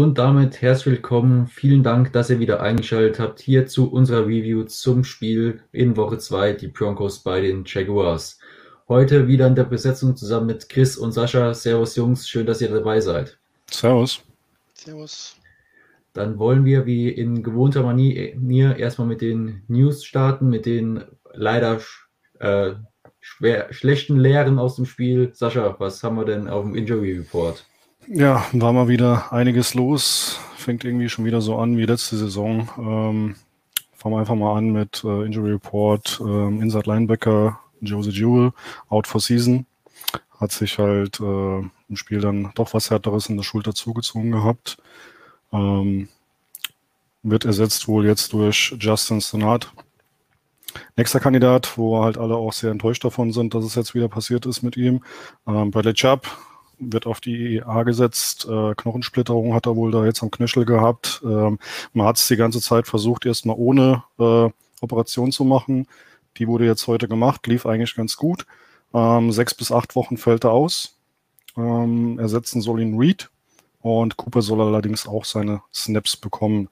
Und 0.00 0.16
damit 0.16 0.62
herzlich 0.62 0.94
willkommen. 0.94 1.46
Vielen 1.46 1.82
Dank, 1.82 2.14
dass 2.14 2.30
ihr 2.30 2.38
wieder 2.38 2.62
eingeschaltet 2.62 3.20
habt 3.20 3.38
hier 3.38 3.66
zu 3.66 3.92
unserer 3.92 4.26
Review 4.26 4.64
zum 4.64 5.04
Spiel 5.04 5.62
in 5.72 5.94
Woche 5.94 6.16
2, 6.16 6.54
die 6.54 6.68
Broncos 6.68 7.18
bei 7.22 7.42
den 7.42 7.64
Jaguars. 7.66 8.38
Heute 8.88 9.28
wieder 9.28 9.46
in 9.46 9.56
der 9.56 9.64
Besetzung 9.64 10.16
zusammen 10.16 10.46
mit 10.46 10.70
Chris 10.70 10.96
und 10.96 11.12
Sascha. 11.12 11.52
Servus 11.52 11.96
Jungs, 11.96 12.26
schön, 12.26 12.46
dass 12.46 12.62
ihr 12.62 12.70
dabei 12.70 12.98
seid. 13.02 13.36
Servus. 13.70 14.22
Servus. 14.72 15.36
Dann 16.14 16.38
wollen 16.38 16.64
wir 16.64 16.86
wie 16.86 17.10
in 17.10 17.42
gewohnter 17.42 17.82
Manier 17.82 18.78
erstmal 18.78 19.06
mit 19.06 19.20
den 19.20 19.64
News 19.68 20.02
starten, 20.06 20.48
mit 20.48 20.64
den 20.64 21.04
leider 21.34 21.78
äh, 22.38 22.72
schwer, 23.20 23.70
schlechten 23.70 24.16
Lehren 24.16 24.58
aus 24.58 24.76
dem 24.76 24.86
Spiel. 24.86 25.32
Sascha, 25.34 25.76
was 25.78 26.02
haben 26.02 26.16
wir 26.16 26.24
denn 26.24 26.48
auf 26.48 26.64
dem 26.64 26.74
Injury 26.74 27.18
Report? 27.18 27.66
Ja, 28.12 28.44
war 28.50 28.72
mal 28.72 28.88
wieder 28.88 29.32
einiges 29.32 29.74
los. 29.74 30.40
Fängt 30.56 30.84
irgendwie 30.84 31.08
schon 31.08 31.24
wieder 31.24 31.40
so 31.40 31.58
an 31.58 31.76
wie 31.76 31.86
letzte 31.86 32.16
Saison. 32.16 32.68
Ähm, 32.76 33.36
fangen 33.94 34.14
wir 34.16 34.18
einfach 34.18 34.34
mal 34.34 34.58
an 34.58 34.72
mit 34.72 35.04
äh, 35.04 35.24
Injury 35.26 35.52
Report. 35.52 36.20
Ähm, 36.20 36.60
Inside 36.60 36.90
Linebacker 36.90 37.60
Josie 37.80 38.10
Jewell, 38.10 38.50
out 38.88 39.06
for 39.06 39.20
season. 39.20 39.64
Hat 40.40 40.50
sich 40.50 40.80
halt 40.80 41.20
äh, 41.20 41.58
im 41.60 41.94
Spiel 41.94 42.20
dann 42.20 42.50
doch 42.56 42.74
was 42.74 42.90
härteres 42.90 43.28
in 43.28 43.36
der 43.36 43.44
Schulter 43.44 43.74
zugezogen 43.74 44.32
gehabt. 44.32 44.78
Ähm, 45.52 46.08
wird 47.22 47.44
ersetzt 47.44 47.86
wohl 47.86 48.06
jetzt 48.06 48.32
durch 48.32 48.74
Justin 48.80 49.20
Sonat. 49.20 49.72
Nächster 50.96 51.20
Kandidat, 51.20 51.78
wo 51.78 52.02
halt 52.02 52.18
alle 52.18 52.34
auch 52.34 52.54
sehr 52.54 52.72
enttäuscht 52.72 53.04
davon 53.04 53.32
sind, 53.32 53.54
dass 53.54 53.64
es 53.64 53.76
jetzt 53.76 53.94
wieder 53.94 54.08
passiert 54.08 54.46
ist 54.46 54.62
mit 54.62 54.76
ihm. 54.76 55.04
Ähm, 55.46 55.70
Bradley 55.70 55.94
Chubb 55.94 56.26
wird 56.80 57.06
auf 57.06 57.20
die 57.20 57.56
EA 57.56 57.82
gesetzt. 57.84 58.46
Äh, 58.50 58.74
Knochensplitterung 58.74 59.54
hat 59.54 59.66
er 59.66 59.76
wohl 59.76 59.90
da 59.90 60.04
jetzt 60.04 60.22
am 60.22 60.30
Knöchel 60.30 60.64
gehabt. 60.64 61.20
Ähm, 61.24 61.58
man 61.92 62.06
hat 62.06 62.16
es 62.16 62.26
die 62.26 62.36
ganze 62.36 62.60
Zeit 62.60 62.86
versucht, 62.86 63.26
erstmal 63.26 63.56
ohne 63.58 64.02
äh, 64.18 64.48
Operation 64.80 65.30
zu 65.30 65.44
machen. 65.44 65.86
Die 66.38 66.48
wurde 66.48 66.64
jetzt 66.64 66.86
heute 66.86 67.08
gemacht, 67.08 67.46
lief 67.46 67.66
eigentlich 67.66 67.94
ganz 67.94 68.16
gut. 68.16 68.46
Ähm, 68.94 69.30
sechs 69.30 69.54
bis 69.54 69.70
acht 69.70 69.94
Wochen 69.94 70.16
fällt 70.16 70.44
er 70.44 70.52
aus. 70.52 70.96
Ähm, 71.56 72.18
ersetzen 72.18 72.60
soll 72.60 72.80
ihn 72.80 72.98
Reed 72.98 73.30
und 73.82 74.16
Cooper 74.16 74.42
soll 74.42 74.60
allerdings 74.60 75.06
auch 75.06 75.24
seine 75.24 75.62
Snaps 75.72 76.16
bekommen. 76.16 76.68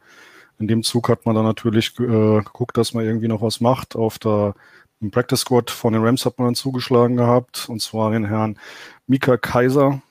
In 0.58 0.68
dem 0.68 0.82
Zug 0.82 1.08
hat 1.08 1.24
man 1.26 1.34
dann 1.34 1.44
natürlich 1.44 1.98
äh, 2.00 2.42
geguckt, 2.42 2.76
dass 2.76 2.94
man 2.94 3.04
irgendwie 3.04 3.28
noch 3.28 3.42
was 3.42 3.60
macht. 3.60 3.94
Auf 3.94 4.18
der 4.18 4.54
im 5.00 5.10
Practice 5.10 5.40
Squad 5.40 5.70
von 5.70 5.92
den 5.92 6.02
Rams 6.02 6.26
hat 6.26 6.38
man 6.38 6.48
dann 6.48 6.54
zugeschlagen 6.54 7.16
gehabt, 7.16 7.68
und 7.68 7.80
zwar 7.80 8.10
den 8.10 8.24
Herrn 8.24 8.58
Mika 9.06 9.36
Kaiser 9.36 10.02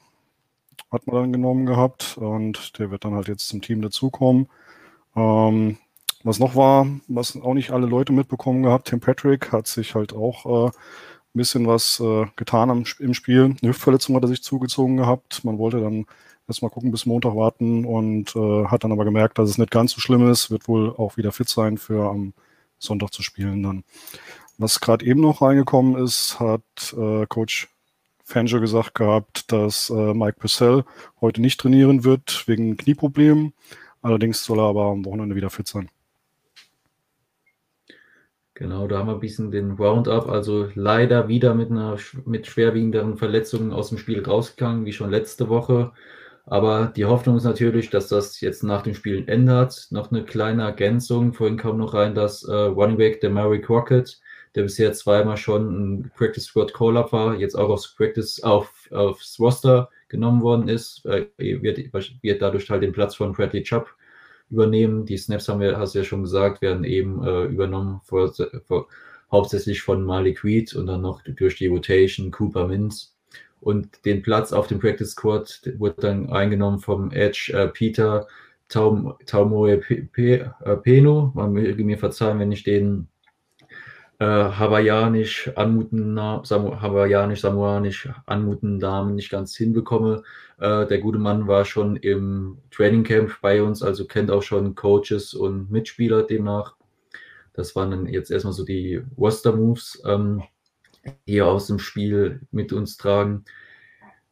hat 0.91 1.07
man 1.07 1.15
dann 1.15 1.33
genommen 1.33 1.65
gehabt 1.65 2.17
und 2.17 2.79
der 2.79 2.91
wird 2.91 3.03
dann 3.03 3.13
halt 3.13 3.27
jetzt 3.27 3.47
zum 3.49 3.61
Team 3.61 3.81
dazukommen. 3.81 4.47
Ähm, 5.15 5.77
was 6.23 6.39
noch 6.39 6.55
war, 6.55 6.87
was 7.07 7.35
auch 7.35 7.53
nicht 7.53 7.71
alle 7.71 7.87
Leute 7.87 8.13
mitbekommen 8.13 8.63
gehabt, 8.63 8.87
Tim 8.87 8.99
Patrick 8.99 9.51
hat 9.51 9.67
sich 9.67 9.95
halt 9.95 10.13
auch 10.13 10.45
äh, 10.45 10.67
ein 10.67 10.73
bisschen 11.33 11.67
was 11.67 11.99
äh, 11.99 12.25
getan 12.35 12.69
am, 12.69 12.83
im 12.99 13.13
Spiel. 13.13 13.55
Eine 13.61 13.71
Hüftverletzung 13.71 14.15
hat 14.15 14.23
er 14.23 14.29
sich 14.29 14.41
zugezogen 14.43 14.97
gehabt. 14.97 15.43
Man 15.43 15.57
wollte 15.57 15.81
dann 15.81 16.05
erstmal 16.47 16.71
gucken, 16.71 16.91
bis 16.91 17.05
Montag 17.05 17.35
warten 17.35 17.85
und 17.85 18.35
äh, 18.35 18.65
hat 18.65 18.83
dann 18.83 18.91
aber 18.91 19.05
gemerkt, 19.05 19.37
dass 19.37 19.49
es 19.49 19.57
nicht 19.57 19.71
ganz 19.71 19.91
so 19.91 20.01
schlimm 20.01 20.29
ist, 20.29 20.49
wird 20.49 20.67
wohl 20.67 20.95
auch 20.95 21.17
wieder 21.17 21.31
fit 21.31 21.49
sein 21.49 21.77
für 21.77 22.09
am 22.09 22.33
Sonntag 22.79 23.13
zu 23.13 23.21
spielen 23.21 23.63
dann. 23.63 23.83
Was 24.57 24.79
gerade 24.79 25.05
eben 25.05 25.21
noch 25.21 25.41
reingekommen 25.41 26.03
ist, 26.03 26.39
hat 26.39 26.61
äh, 26.97 27.25
Coach 27.27 27.69
Fangio 28.23 28.59
gesagt 28.59 28.95
gehabt, 28.95 29.51
dass 29.51 29.89
äh, 29.89 30.13
Mike 30.13 30.37
Purcell 30.39 30.83
heute 31.21 31.41
nicht 31.41 31.59
trainieren 31.59 32.03
wird 32.03 32.47
wegen 32.47 32.75
Knieproblemen. 32.75 33.53
Allerdings 34.01 34.43
soll 34.43 34.59
er 34.59 34.65
aber 34.65 34.85
am 34.85 35.05
Wochenende 35.05 35.35
wieder 35.35 35.49
fit 35.49 35.67
sein. 35.67 35.89
Genau, 38.55 38.87
da 38.87 38.97
haben 38.97 39.07
wir 39.07 39.13
ein 39.13 39.19
bisschen 39.19 39.51
den 39.51 39.71
Roundup. 39.73 40.27
Also 40.27 40.69
leider 40.73 41.27
wieder 41.27 41.53
mit 41.53 41.69
einer 41.69 41.97
mit 42.25 42.47
schwerwiegenderen 42.47 43.15
Verletzungen 43.15 43.71
aus 43.71 43.89
dem 43.89 43.99
Spiel 43.99 44.25
rausgegangen, 44.25 44.85
wie 44.85 44.93
schon 44.93 45.11
letzte 45.11 45.47
Woche. 45.47 45.93
Aber 46.47 46.91
die 46.95 47.05
Hoffnung 47.05 47.37
ist 47.37 47.43
natürlich, 47.43 47.91
dass 47.91 48.07
das 48.07 48.41
jetzt 48.41 48.63
nach 48.63 48.81
dem 48.81 48.95
Spielen 48.95 49.27
ändert. 49.27 49.87
Noch 49.91 50.11
eine 50.11 50.25
kleine 50.25 50.63
Ergänzung. 50.63 51.33
Vorhin 51.33 51.57
kam 51.57 51.77
noch 51.77 51.93
rein, 51.93 52.15
dass 52.15 52.43
äh, 52.43 52.53
Running 52.53 52.97
Back 52.97 53.21
der 53.21 53.29
Mary 53.29 53.61
Crockett 53.61 54.19
der 54.55 54.63
bisher 54.63 54.93
zweimal 54.93 55.37
schon 55.37 55.69
ein 55.99 56.11
Practice 56.15 56.45
Squad 56.45 56.73
Call-Up 56.73 57.11
war, 57.11 57.35
jetzt 57.35 57.55
auch 57.55 57.69
aufs 57.69 57.95
Practice 57.95 58.41
auf, 58.43 58.89
aufs 58.91 59.39
Roster 59.39 59.89
genommen 60.09 60.41
worden 60.41 60.67
ist, 60.67 61.05
äh, 61.05 61.27
wird, 61.37 61.79
wird 62.21 62.41
dadurch 62.41 62.69
halt 62.69 62.83
den 62.83 62.93
Platz 62.93 63.15
von 63.15 63.33
Bradley 63.33 63.63
Chubb 63.63 63.89
übernehmen. 64.49 65.05
Die 65.05 65.17
Snaps 65.17 65.49
haben 65.49 65.59
wir, 65.59 65.77
hast 65.77 65.95
du 65.95 65.99
ja 65.99 66.05
schon 66.05 66.23
gesagt, 66.23 66.61
werden 66.61 66.83
eben 66.83 67.23
äh, 67.23 67.43
übernommen, 67.45 68.01
vor, 68.03 68.33
vor, 68.65 68.87
hauptsächlich 69.31 69.81
von 69.81 70.03
Malik 70.03 70.43
Reed 70.43 70.73
und 70.73 70.87
dann 70.87 71.01
noch 71.01 71.21
durch 71.23 71.57
die 71.57 71.67
Rotation 71.67 72.31
Cooper 72.31 72.67
Mintz. 72.67 73.15
Und 73.59 74.05
den 74.05 74.21
Platz 74.21 74.53
auf 74.53 74.67
dem 74.67 74.79
Practice 74.79 75.11
Squad 75.11 75.61
wurde 75.77 75.95
dann 75.99 76.29
eingenommen 76.29 76.79
vom 76.79 77.11
Edge 77.11 77.51
äh, 77.53 77.67
Peter 77.67 78.27
Taumoe 78.69 79.77
Peno. 80.83 81.31
Man 81.33 81.53
möge 81.53 81.83
mir 81.83 81.97
verzeihen, 81.97 82.39
wenn 82.39 82.51
ich 82.51 82.63
den 82.63 83.07
äh, 84.19 84.25
hawaiianisch 84.25 85.51
anmutenden, 85.55 86.43
Samu, 86.43 86.81
hawaiianisch, 86.81 87.41
samoanisch 87.41 88.09
anmutenden 88.25 88.79
Namen 88.79 89.15
nicht 89.15 89.29
ganz 89.29 89.55
hinbekomme. 89.55 90.23
Äh, 90.59 90.87
der 90.87 90.99
gute 90.99 91.19
Mann 91.19 91.47
war 91.47 91.65
schon 91.65 91.97
im 91.97 92.57
Trainingcamp 92.71 93.41
bei 93.41 93.61
uns, 93.61 93.83
also 93.83 94.05
kennt 94.07 94.31
auch 94.31 94.43
schon 94.43 94.75
Coaches 94.75 95.33
und 95.33 95.69
Mitspieler 95.69 96.23
demnach. 96.23 96.75
Das 97.53 97.75
waren 97.75 97.91
dann 97.91 98.05
jetzt 98.07 98.31
erstmal 98.31 98.53
so 98.53 98.65
die 98.65 99.01
Roster-Moves, 99.17 100.01
ähm, 100.05 100.43
hier 101.25 101.47
aus 101.47 101.67
dem 101.67 101.79
Spiel 101.79 102.41
mit 102.51 102.73
uns 102.73 102.97
tragen. 102.97 103.45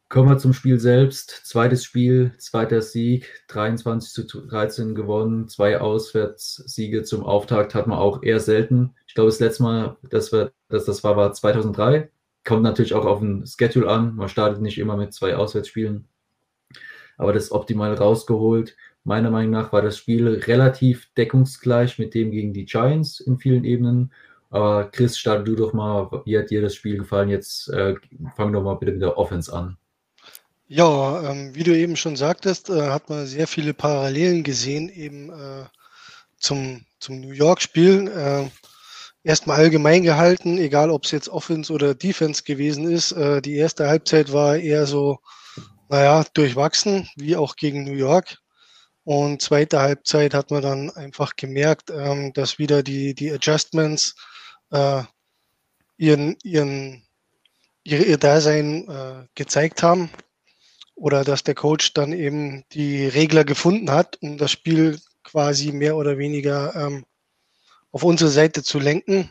Kommen 0.08 0.28
wir 0.28 0.38
zum 0.38 0.52
Spiel 0.52 0.78
selbst. 0.78 1.30
Zweites 1.46 1.84
Spiel, 1.84 2.32
zweiter 2.38 2.80
Sieg, 2.80 3.44
23 3.48 4.28
zu 4.28 4.46
13 4.46 4.94
gewonnen, 4.94 5.48
zwei 5.48 5.80
Auswärtssiege 5.80 7.02
zum 7.02 7.24
Auftakt 7.24 7.74
hat 7.74 7.88
man 7.88 7.98
auch 7.98 8.22
eher 8.22 8.38
selten. 8.38 8.94
Ich 9.08 9.14
glaube, 9.14 9.30
das 9.30 9.40
letzte 9.40 9.64
Mal, 9.64 9.96
dass, 10.08 10.30
wir, 10.30 10.52
dass 10.68 10.84
das 10.84 11.02
war, 11.02 11.16
war 11.16 11.32
2003. 11.32 12.08
Kommt 12.44 12.62
natürlich 12.62 12.94
auch 12.94 13.04
auf 13.04 13.18
den 13.18 13.44
Schedule 13.46 13.90
an. 13.90 14.14
Man 14.14 14.28
startet 14.28 14.62
nicht 14.62 14.78
immer 14.78 14.96
mit 14.96 15.12
zwei 15.12 15.34
Auswärtsspielen. 15.34 16.06
Aber 17.16 17.32
das 17.32 17.50
optimal 17.50 17.94
rausgeholt. 17.94 18.76
Meiner 19.02 19.30
Meinung 19.32 19.50
nach 19.52 19.72
war 19.72 19.82
das 19.82 19.98
Spiel 19.98 20.28
relativ 20.28 21.12
deckungsgleich 21.14 21.98
mit 21.98 22.14
dem 22.14 22.30
gegen 22.30 22.52
die 22.52 22.66
Giants 22.66 23.18
in 23.18 23.38
vielen 23.38 23.64
Ebenen. 23.64 24.12
Aber 24.50 24.84
Chris, 24.92 25.18
starte 25.18 25.42
du 25.44 25.56
doch 25.56 25.72
mal. 25.72 26.22
Wie 26.24 26.38
hat 26.38 26.50
dir 26.50 26.62
das 26.62 26.76
Spiel 26.76 26.98
gefallen? 26.98 27.28
Jetzt 27.28 27.68
äh, 27.70 27.96
fang 28.36 28.52
doch 28.52 28.62
mal 28.62 28.74
bitte 28.74 28.92
mit 28.92 29.02
der 29.02 29.18
Offense 29.18 29.52
an. 29.52 29.76
Ja, 30.68 31.30
ähm, 31.30 31.54
wie 31.54 31.62
du 31.62 31.76
eben 31.76 31.96
schon 31.96 32.16
sagtest, 32.16 32.70
äh, 32.70 32.90
hat 32.90 33.08
man 33.08 33.24
sehr 33.26 33.46
viele 33.46 33.72
Parallelen 33.72 34.42
gesehen 34.42 34.88
eben 34.88 35.30
äh, 35.30 35.64
zum, 36.38 36.84
zum 36.98 37.20
New 37.20 37.30
York-Spiel. 37.30 38.08
Äh, 38.08 38.50
erstmal 39.22 39.58
allgemein 39.58 40.02
gehalten, 40.02 40.58
egal 40.58 40.90
ob 40.90 41.04
es 41.04 41.12
jetzt 41.12 41.28
Offense 41.28 41.72
oder 41.72 41.94
Defense 41.94 42.42
gewesen 42.42 42.90
ist. 42.90 43.12
Äh, 43.12 43.42
die 43.42 43.54
erste 43.54 43.86
Halbzeit 43.88 44.32
war 44.32 44.56
eher 44.56 44.86
so, 44.86 45.20
naja, 45.88 46.24
durchwachsen, 46.34 47.08
wie 47.14 47.36
auch 47.36 47.54
gegen 47.54 47.84
New 47.84 47.92
York. 47.92 48.38
Und 49.04 49.42
zweite 49.42 49.80
Halbzeit 49.80 50.34
hat 50.34 50.50
man 50.50 50.62
dann 50.62 50.90
einfach 50.90 51.36
gemerkt, 51.36 51.90
ähm, 51.90 52.32
dass 52.32 52.58
wieder 52.58 52.82
die, 52.82 53.14
die 53.14 53.30
Adjustments 53.30 54.16
äh, 54.72 55.04
ihren, 55.96 56.36
ihren, 56.42 57.06
ihr, 57.84 58.04
ihr 58.04 58.18
Dasein 58.18 58.88
äh, 58.88 59.26
gezeigt 59.36 59.84
haben 59.84 60.10
oder 60.96 61.22
dass 61.22 61.44
der 61.44 61.54
Coach 61.54 61.92
dann 61.94 62.12
eben 62.12 62.64
die 62.72 63.06
Regler 63.06 63.44
gefunden 63.44 63.90
hat, 63.90 64.18
um 64.22 64.38
das 64.38 64.50
Spiel 64.50 64.98
quasi 65.22 65.70
mehr 65.70 65.96
oder 65.96 66.18
weniger 66.18 66.74
ähm, 66.74 67.04
auf 67.92 68.02
unsere 68.02 68.30
Seite 68.30 68.62
zu 68.62 68.78
lenken. 68.78 69.30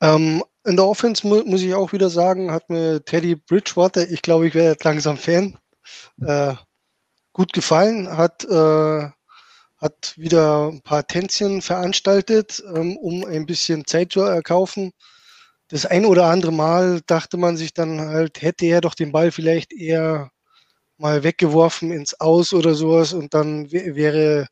Ähm, 0.00 0.42
in 0.64 0.76
der 0.76 0.86
Offense 0.86 1.26
mu 1.26 1.42
muss 1.44 1.62
ich 1.62 1.74
auch 1.74 1.92
wieder 1.92 2.08
sagen, 2.08 2.52
hat 2.52 2.70
mir 2.70 3.04
Teddy 3.04 3.34
Bridgewater, 3.36 4.08
ich 4.08 4.22
glaube, 4.22 4.46
ich 4.48 4.54
werde 4.54 4.82
langsam 4.82 5.18
Fan, 5.18 5.58
äh, 6.22 6.54
gut 7.32 7.52
gefallen, 7.52 8.16
hat, 8.16 8.44
äh, 8.44 9.10
hat 9.76 10.14
wieder 10.16 10.68
ein 10.68 10.80
paar 10.82 11.06
Tänzchen 11.06 11.60
veranstaltet, 11.60 12.62
ähm, 12.74 12.96
um 12.96 13.24
ein 13.24 13.46
bisschen 13.46 13.86
Zeit 13.86 14.12
zu 14.12 14.20
erkaufen. 14.20 14.92
Das 15.68 15.86
ein 15.86 16.06
oder 16.06 16.26
andere 16.26 16.52
Mal 16.52 17.00
dachte 17.06 17.36
man 17.36 17.56
sich 17.56 17.74
dann 17.74 18.00
halt, 18.00 18.42
hätte 18.42 18.66
er 18.66 18.80
doch 18.80 18.94
den 18.94 19.12
Ball 19.12 19.32
vielleicht 19.32 19.72
eher 19.72 20.30
mal 20.98 21.22
weggeworfen 21.24 21.90
ins 21.92 22.20
Aus 22.20 22.52
oder 22.54 22.74
sowas 22.74 23.12
und 23.12 23.34
dann 23.34 23.70
wäre, 23.72 24.46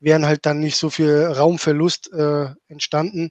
wären 0.00 0.26
halt 0.26 0.46
dann 0.46 0.60
nicht 0.60 0.76
so 0.76 0.90
viel 0.90 1.24
Raumverlust 1.24 2.12
äh, 2.12 2.48
entstanden. 2.68 3.30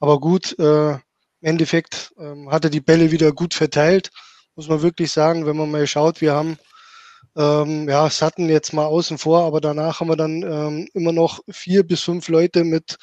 Aber 0.00 0.20
gut, 0.20 0.58
äh, 0.58 0.92
im 0.92 1.00
Endeffekt 1.42 2.12
äh, 2.18 2.46
hat 2.50 2.64
er 2.64 2.70
die 2.70 2.80
Bälle 2.80 3.10
wieder 3.10 3.32
gut 3.32 3.54
verteilt, 3.54 4.10
muss 4.56 4.68
man 4.68 4.82
wirklich 4.82 5.12
sagen, 5.12 5.46
wenn 5.46 5.56
man 5.56 5.70
mal 5.70 5.86
schaut, 5.86 6.20
wir 6.20 6.32
haben 6.34 6.58
Ähm, 7.36 7.88
ja, 7.88 8.08
Sutton 8.10 8.48
jetzt 8.48 8.72
mal 8.72 8.86
außen 8.86 9.18
vor, 9.18 9.44
aber 9.44 9.60
danach 9.60 10.00
haben 10.00 10.08
wir 10.08 10.16
dann 10.16 10.42
ähm, 10.42 10.88
immer 10.94 11.12
noch 11.12 11.40
vier 11.50 11.82
bis 11.84 12.02
fünf 12.02 12.28
Leute 12.28 12.64
mit, 12.64 12.96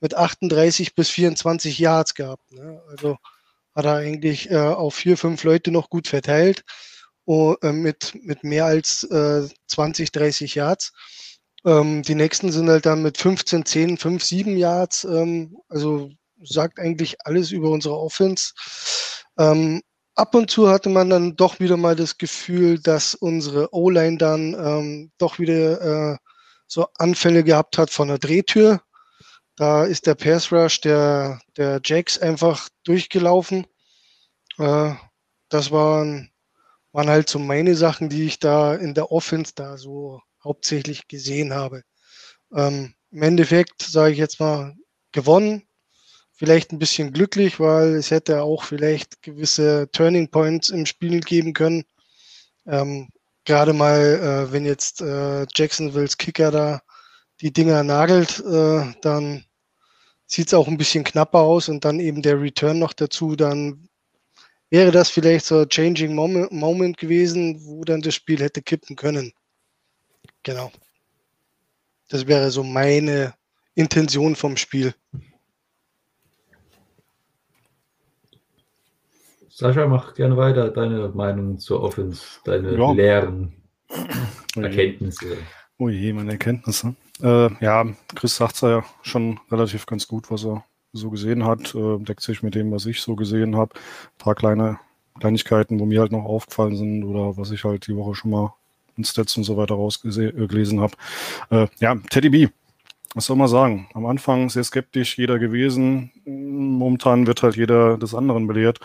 mit 0.00 0.14
38 0.14 0.94
bis 0.94 1.10
24 1.10 1.78
Yards 1.78 2.14
gehabt. 2.14 2.50
Ne? 2.52 2.82
Also 2.88 3.16
hat 3.74 3.84
er 3.84 3.94
eigentlich 3.96 4.50
äh, 4.50 4.56
auf 4.56 4.94
vier, 4.96 5.16
fünf 5.16 5.44
Leute 5.44 5.70
noch 5.70 5.88
gut 5.90 6.08
verteilt 6.08 6.64
mit, 7.26 8.14
mit 8.22 8.44
mehr 8.44 8.66
als 8.66 9.02
äh, 9.04 9.48
20, 9.66 10.12
30 10.12 10.54
Yards. 10.54 10.92
Ähm, 11.64 12.02
die 12.02 12.14
nächsten 12.14 12.52
sind 12.52 12.68
halt 12.68 12.86
dann 12.86 13.02
mit 13.02 13.18
15, 13.18 13.66
10, 13.66 13.98
5, 13.98 14.24
7 14.24 14.56
Yards. 14.56 15.04
Ähm, 15.04 15.56
also 15.68 16.10
sagt 16.42 16.78
eigentlich 16.78 17.16
alles 17.26 17.50
über 17.50 17.70
unsere 17.70 17.98
Offense. 17.98 18.52
Ähm, 19.38 19.82
ab 20.14 20.34
und 20.34 20.50
zu 20.50 20.68
hatte 20.68 20.88
man 20.88 21.10
dann 21.10 21.36
doch 21.36 21.58
wieder 21.60 21.76
mal 21.76 21.96
das 21.96 22.18
Gefühl, 22.18 22.78
dass 22.78 23.14
unsere 23.14 23.74
O-Line 23.74 24.18
dann 24.18 24.54
ähm, 24.54 25.12
doch 25.18 25.38
wieder 25.38 26.12
äh, 26.12 26.16
so 26.68 26.86
Anfälle 26.98 27.44
gehabt 27.44 27.78
hat 27.78 27.90
von 27.90 28.08
der 28.08 28.18
Drehtür. 28.18 28.80
Da 29.56 29.84
ist 29.84 30.06
der 30.06 30.14
Pass 30.14 30.52
Rush 30.52 30.80
der, 30.82 31.40
der 31.56 31.80
Jacks 31.84 32.18
einfach 32.18 32.68
durchgelaufen. 32.84 33.66
Äh, 34.58 34.94
das 35.48 35.70
waren, 35.70 36.30
waren 36.96 37.10
halt 37.10 37.28
so 37.28 37.38
meine 37.38 37.76
Sachen, 37.76 38.08
die 38.08 38.24
ich 38.24 38.38
da 38.38 38.74
in 38.74 38.94
der 38.94 39.12
Offense 39.12 39.52
da 39.54 39.76
so 39.76 40.22
hauptsächlich 40.42 41.08
gesehen 41.08 41.52
habe. 41.52 41.82
Ähm, 42.54 42.94
Im 43.10 43.22
Endeffekt, 43.22 43.82
sage 43.82 44.12
ich 44.12 44.18
jetzt 44.18 44.40
mal, 44.40 44.74
gewonnen. 45.12 45.62
Vielleicht 46.32 46.72
ein 46.72 46.78
bisschen 46.78 47.12
glücklich, 47.12 47.60
weil 47.60 47.96
es 47.96 48.10
hätte 48.10 48.42
auch 48.42 48.64
vielleicht 48.64 49.20
gewisse 49.20 49.90
Turning 49.92 50.30
Points 50.30 50.70
im 50.70 50.86
Spiel 50.86 51.20
geben 51.20 51.52
können. 51.52 51.84
Ähm, 52.66 53.10
Gerade 53.44 53.74
mal, 53.74 54.00
äh, 54.48 54.52
wenn 54.52 54.64
jetzt 54.64 55.02
äh, 55.02 55.46
Jacksonville's 55.54 56.16
Kicker 56.16 56.50
da 56.50 56.80
die 57.42 57.52
Dinger 57.52 57.82
nagelt, 57.82 58.40
äh, 58.40 58.94
dann 59.02 59.44
sieht 60.26 60.46
es 60.46 60.54
auch 60.54 60.66
ein 60.66 60.78
bisschen 60.78 61.04
knapper 61.04 61.40
aus 61.40 61.68
und 61.68 61.84
dann 61.84 62.00
eben 62.00 62.22
der 62.22 62.40
Return 62.40 62.78
noch 62.78 62.94
dazu, 62.94 63.36
dann 63.36 63.86
wäre 64.70 64.90
das 64.90 65.10
vielleicht 65.10 65.46
so 65.46 65.60
ein 65.60 65.68
Changing 65.68 66.14
Moment, 66.14 66.52
Moment 66.52 66.96
gewesen, 66.96 67.60
wo 67.64 67.84
dann 67.84 68.00
das 68.00 68.14
Spiel 68.14 68.40
hätte 68.40 68.62
kippen 68.62 68.96
können. 68.96 69.32
Genau. 70.42 70.70
Das 72.08 72.26
wäre 72.26 72.50
so 72.50 72.62
meine 72.62 73.34
Intention 73.74 74.36
vom 74.36 74.56
Spiel. 74.56 74.94
Sascha, 79.48 79.86
mach 79.86 80.14
gerne 80.14 80.36
weiter 80.36 80.70
deine 80.70 81.08
Meinung 81.08 81.58
zur 81.58 81.82
Offense, 81.82 82.22
deine 82.44 82.76
ja. 82.76 82.92
Lehren, 82.92 83.54
Erkenntnisse. 84.54 85.38
Oh 85.78 85.88
je, 85.88 86.12
meine 86.12 86.32
Erkenntnisse. 86.32 86.94
Äh, 87.22 87.48
ja, 87.64 87.86
Chris 88.14 88.36
sagt 88.36 88.56
es 88.56 88.60
ja 88.60 88.84
schon 89.02 89.40
relativ 89.50 89.86
ganz 89.86 90.06
gut, 90.06 90.30
was 90.30 90.44
er 90.44 90.62
so 90.96 91.10
gesehen 91.10 91.44
hat. 91.44 91.74
Äh, 91.74 91.98
deckt 91.98 92.22
sich 92.22 92.42
mit 92.42 92.54
dem, 92.54 92.72
was 92.72 92.86
ich 92.86 93.00
so 93.00 93.16
gesehen 93.16 93.56
habe. 93.56 93.74
Ein 93.74 94.18
paar 94.18 94.34
kleine 94.34 94.78
Kleinigkeiten, 95.18 95.80
wo 95.80 95.86
mir 95.86 96.00
halt 96.00 96.12
noch 96.12 96.24
aufgefallen 96.24 96.76
sind 96.76 97.04
oder 97.04 97.36
was 97.36 97.50
ich 97.50 97.64
halt 97.64 97.86
die 97.86 97.96
Woche 97.96 98.14
schon 98.14 98.30
mal 98.30 98.54
in 98.96 99.04
Stats 99.04 99.36
und 99.36 99.44
so 99.44 99.56
weiter 99.56 99.74
rausgelesen 99.74 100.80
habe. 100.80 100.94
Äh, 101.50 101.66
ja, 101.80 101.96
Teddy 102.10 102.28
B. 102.30 102.48
Was 103.14 103.26
soll 103.26 103.36
man 103.36 103.48
sagen? 103.48 103.88
Am 103.94 104.04
Anfang 104.04 104.50
sehr 104.50 104.64
skeptisch 104.64 105.16
jeder 105.16 105.38
gewesen. 105.38 106.10
Momentan 106.26 107.26
wird 107.26 107.42
halt 107.42 107.56
jeder 107.56 107.96
des 107.96 108.14
anderen 108.14 108.46
belehrt. 108.46 108.80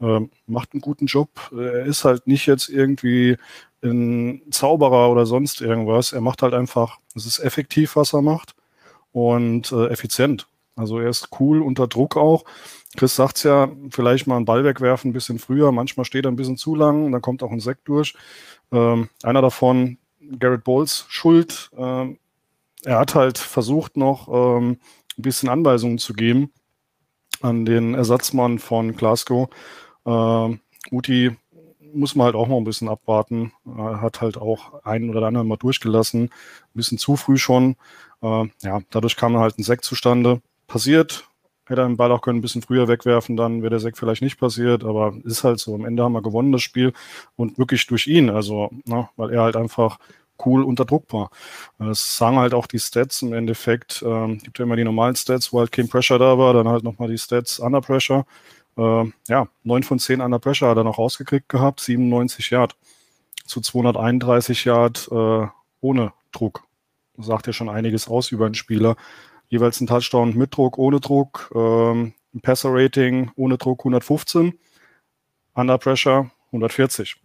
Ähm, 0.00 0.30
macht 0.46 0.72
einen 0.72 0.80
guten 0.80 1.06
Job. 1.06 1.28
Er 1.52 1.84
ist 1.86 2.04
halt 2.04 2.26
nicht 2.26 2.46
jetzt 2.46 2.68
irgendwie 2.68 3.36
ein 3.82 4.42
Zauberer 4.50 5.10
oder 5.10 5.24
sonst 5.26 5.60
irgendwas. 5.60 6.12
Er 6.12 6.20
macht 6.20 6.42
halt 6.42 6.54
einfach, 6.54 6.98
es 7.14 7.26
ist 7.26 7.38
effektiv, 7.38 7.96
was 7.96 8.12
er 8.12 8.22
macht 8.22 8.54
und 9.12 9.70
äh, 9.72 9.86
effizient. 9.86 10.48
Also 10.76 10.98
er 11.00 11.08
ist 11.08 11.30
cool 11.40 11.62
unter 11.62 11.88
Druck 11.88 12.16
auch. 12.16 12.44
Chris 12.96 13.16
sagt's 13.16 13.42
ja, 13.42 13.68
vielleicht 13.90 14.26
mal 14.26 14.36
einen 14.36 14.44
Ball 14.44 14.64
wegwerfen 14.64 15.10
ein 15.10 15.14
bisschen 15.14 15.38
früher. 15.38 15.72
Manchmal 15.72 16.04
steht 16.04 16.26
er 16.26 16.30
ein 16.30 16.36
bisschen 16.36 16.56
zu 16.56 16.74
lang 16.74 17.06
und 17.06 17.12
dann 17.12 17.22
kommt 17.22 17.42
auch 17.42 17.50
ein 17.50 17.60
Sekt 17.60 17.88
durch. 17.88 18.14
Ähm, 18.72 19.08
einer 19.22 19.42
davon, 19.42 19.98
Garrett 20.38 20.64
Bowles, 20.64 21.06
schuld. 21.08 21.70
Ähm, 21.76 22.18
er 22.84 22.98
hat 22.98 23.14
halt 23.14 23.38
versucht 23.38 23.96
noch 23.96 24.28
ähm, 24.28 24.78
ein 25.18 25.22
bisschen 25.22 25.48
Anweisungen 25.48 25.98
zu 25.98 26.12
geben 26.12 26.52
an 27.40 27.64
den 27.64 27.94
Ersatzmann 27.94 28.58
von 28.58 28.96
Glasgow. 28.96 29.48
Äh, 30.04 30.58
Uti 30.92 31.36
muss 31.94 32.14
man 32.14 32.26
halt 32.26 32.34
auch 32.34 32.48
noch 32.48 32.58
ein 32.58 32.64
bisschen 32.64 32.88
abwarten. 32.88 33.52
Er 33.64 34.00
hat 34.00 34.20
halt 34.20 34.36
auch 34.36 34.84
einen 34.84 35.10
oder 35.10 35.26
anderen 35.26 35.48
mal 35.48 35.56
durchgelassen. 35.56 36.24
Ein 36.24 36.30
bisschen 36.74 36.98
zu 36.98 37.16
früh 37.16 37.38
schon. 37.38 37.76
Äh, 38.22 38.44
ja, 38.62 38.80
dadurch 38.90 39.16
kam 39.16 39.36
halt 39.36 39.58
ein 39.58 39.62
Sekt 39.62 39.84
zustande. 39.84 40.42
Passiert. 40.66 41.28
Hätte 41.66 41.80
er 41.80 41.88
den 41.88 41.96
Ball 41.96 42.12
auch 42.12 42.20
können 42.20 42.38
ein 42.38 42.42
bisschen 42.42 42.62
früher 42.62 42.86
wegwerfen, 42.86 43.36
dann 43.36 43.60
wäre 43.60 43.70
der 43.70 43.80
Sekt 43.80 43.98
vielleicht 43.98 44.22
nicht 44.22 44.38
passiert, 44.38 44.84
aber 44.84 45.14
ist 45.24 45.42
halt 45.42 45.58
so. 45.58 45.74
Am 45.74 45.84
Ende 45.84 46.04
haben 46.04 46.12
wir 46.12 46.22
gewonnen 46.22 46.52
das 46.52 46.62
Spiel 46.62 46.92
und 47.34 47.58
wirklich 47.58 47.86
durch 47.88 48.06
ihn, 48.06 48.30
also, 48.30 48.70
ne, 48.84 49.08
weil 49.16 49.32
er 49.32 49.42
halt 49.42 49.56
einfach 49.56 49.98
cool 50.44 50.62
unter 50.62 50.84
Druck 50.84 51.12
war. 51.12 51.30
Das 51.78 52.16
sagen 52.16 52.36
halt 52.36 52.54
auch 52.54 52.66
die 52.66 52.78
Stats 52.78 53.22
im 53.22 53.32
Endeffekt. 53.32 54.04
Ähm, 54.06 54.38
gibt 54.38 54.58
ja 54.58 54.64
immer 54.64 54.76
die 54.76 54.84
normalen 54.84 55.16
Stats, 55.16 55.52
wo 55.52 55.58
halt 55.58 55.72
kein 55.72 55.88
Pressure 55.88 56.18
da 56.18 56.38
war, 56.38 56.52
dann 56.52 56.68
halt 56.68 56.84
nochmal 56.84 57.08
die 57.08 57.18
Stats 57.18 57.58
under 57.58 57.80
Pressure. 57.80 58.24
Äh, 58.76 59.04
ja, 59.28 59.48
9 59.64 59.82
von 59.82 59.98
10 59.98 60.20
Under 60.20 60.38
Pressure 60.38 60.68
hat 60.68 60.76
er 60.76 60.84
noch 60.84 60.98
rausgekriegt 60.98 61.48
gehabt, 61.48 61.80
97 61.80 62.50
Yard 62.50 62.76
zu 63.46 63.60
231 63.60 64.64
Yard 64.64 65.08
äh, 65.10 65.46
ohne 65.80 66.12
Druck. 66.32 66.64
Das 67.16 67.26
sagt 67.26 67.46
ja 67.46 67.52
schon 67.52 67.70
einiges 67.70 68.08
aus 68.08 68.30
über 68.30 68.46
einen 68.46 68.54
Spieler. 68.54 68.96
Jeweils 69.48 69.80
ein 69.80 69.86
Touchdown 69.86 70.36
mit 70.36 70.56
Druck, 70.56 70.78
ohne 70.78 71.00
Druck, 71.00 71.50
ähm, 71.54 72.14
ein 72.34 72.40
Passer-Rating 72.40 73.30
ohne 73.36 73.58
Druck 73.58 73.80
115, 73.80 74.58
Under 75.54 75.78
Pressure 75.78 76.30
140. 76.46 77.16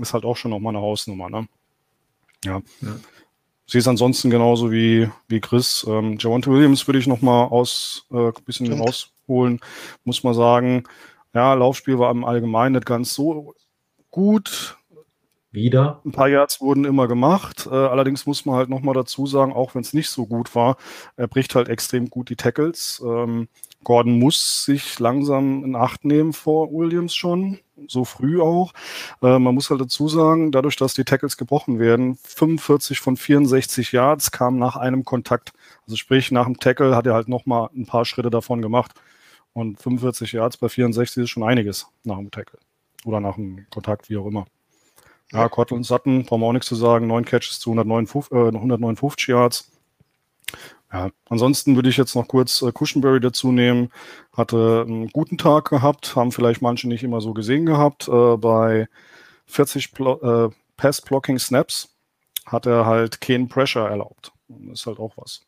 Ist 0.00 0.14
halt 0.14 0.24
auch 0.24 0.36
schon 0.36 0.50
nochmal 0.50 0.74
eine 0.74 0.82
Hausnummer, 0.82 1.28
ne? 1.30 1.48
Ja. 2.44 2.62
ja. 2.80 2.96
Sie 3.66 3.78
ist 3.78 3.88
ansonsten 3.88 4.30
genauso 4.30 4.70
wie, 4.70 5.10
wie 5.28 5.40
Chris. 5.40 5.84
Ähm, 5.88 6.16
Javante 6.18 6.50
Williams 6.50 6.86
würde 6.86 7.00
ich 7.00 7.08
nochmal 7.08 7.48
aus, 7.48 8.06
äh, 8.12 8.30
bisschen 8.44 8.66
Stimmt. 8.66 8.82
rausholen, 8.82 9.60
muss 10.04 10.22
man 10.22 10.34
sagen. 10.34 10.84
Ja, 11.34 11.54
Laufspiel 11.54 11.98
war 11.98 12.12
im 12.12 12.24
Allgemeinen 12.24 12.76
nicht 12.76 12.86
ganz 12.86 13.12
so 13.12 13.54
gut. 14.10 14.76
Wieder. 15.56 16.02
Ein 16.04 16.12
paar 16.12 16.28
Yards 16.28 16.60
wurden 16.60 16.84
immer 16.84 17.08
gemacht. 17.08 17.66
Äh, 17.66 17.74
allerdings 17.74 18.26
muss 18.26 18.44
man 18.44 18.56
halt 18.56 18.68
nochmal 18.68 18.94
dazu 18.94 19.26
sagen, 19.26 19.54
auch 19.54 19.74
wenn 19.74 19.80
es 19.80 19.94
nicht 19.94 20.10
so 20.10 20.26
gut 20.26 20.54
war, 20.54 20.76
er 21.16 21.28
bricht 21.28 21.54
halt 21.54 21.70
extrem 21.70 22.10
gut 22.10 22.28
die 22.28 22.36
Tackles. 22.36 23.02
Ähm, 23.02 23.48
Gordon 23.82 24.18
muss 24.18 24.66
sich 24.66 24.98
langsam 24.98 25.64
in 25.64 25.74
Acht 25.74 26.04
nehmen 26.04 26.34
vor 26.34 26.70
Williams 26.72 27.14
schon, 27.14 27.58
so 27.88 28.04
früh 28.04 28.38
auch. 28.38 28.74
Äh, 29.22 29.38
man 29.38 29.54
muss 29.54 29.70
halt 29.70 29.80
dazu 29.80 30.08
sagen, 30.08 30.52
dadurch, 30.52 30.76
dass 30.76 30.92
die 30.92 31.04
Tackles 31.04 31.38
gebrochen 31.38 31.78
werden, 31.78 32.18
45 32.22 33.00
von 33.00 33.16
64 33.16 33.92
Yards 33.92 34.32
kam 34.32 34.58
nach 34.58 34.76
einem 34.76 35.06
Kontakt. 35.06 35.54
Also 35.86 35.96
sprich, 35.96 36.30
nach 36.32 36.44
dem 36.44 36.58
Tackle 36.58 36.94
hat 36.94 37.06
er 37.06 37.14
halt 37.14 37.28
nochmal 37.28 37.70
ein 37.74 37.86
paar 37.86 38.04
Schritte 38.04 38.28
davon 38.28 38.60
gemacht. 38.60 38.92
Und 39.54 39.80
45 39.80 40.32
Yards 40.32 40.58
bei 40.58 40.68
64 40.68 41.22
ist 41.22 41.30
schon 41.30 41.44
einiges 41.44 41.86
nach 42.04 42.18
dem 42.18 42.30
Tackle. 42.30 42.58
Oder 43.06 43.20
nach 43.20 43.36
dem 43.36 43.64
Kontakt, 43.70 44.10
wie 44.10 44.18
auch 44.18 44.26
immer. 44.26 44.44
Ja, 45.32 45.48
Cortland 45.48 45.84
Sutton, 45.84 46.24
brauchen 46.24 46.40
wir 46.42 46.46
auch 46.46 46.52
nichts 46.52 46.68
zu 46.68 46.76
sagen. 46.76 47.06
Neun 47.06 47.24
Catches 47.24 47.58
zu 47.58 47.70
159, 47.70 48.32
äh, 48.32 48.56
159 48.56 49.28
Yards. 49.28 49.70
Ja, 50.92 51.10
ansonsten 51.28 51.74
würde 51.74 51.88
ich 51.88 51.96
jetzt 51.96 52.14
noch 52.14 52.28
kurz 52.28 52.62
äh, 52.62 52.70
Cushionberry 52.72 53.20
dazu 53.20 53.50
nehmen. 53.50 53.90
Hatte 54.32 54.84
einen 54.86 55.08
guten 55.08 55.36
Tag 55.36 55.68
gehabt, 55.68 56.14
haben 56.14 56.30
vielleicht 56.30 56.62
manche 56.62 56.88
nicht 56.88 57.02
immer 57.02 57.20
so 57.20 57.34
gesehen 57.34 57.66
gehabt. 57.66 58.08
Äh, 58.08 58.36
bei 58.36 58.88
40 59.46 59.92
Pl 59.92 60.50
äh, 60.50 60.54
Pass-Blocking-Snaps 60.76 61.96
hat 62.46 62.66
er 62.66 62.86
halt 62.86 63.20
keinen 63.20 63.48
Pressure 63.48 63.88
erlaubt. 63.88 64.32
Das 64.48 64.80
ist 64.80 64.86
halt 64.86 64.98
auch 65.00 65.16
was. 65.16 65.42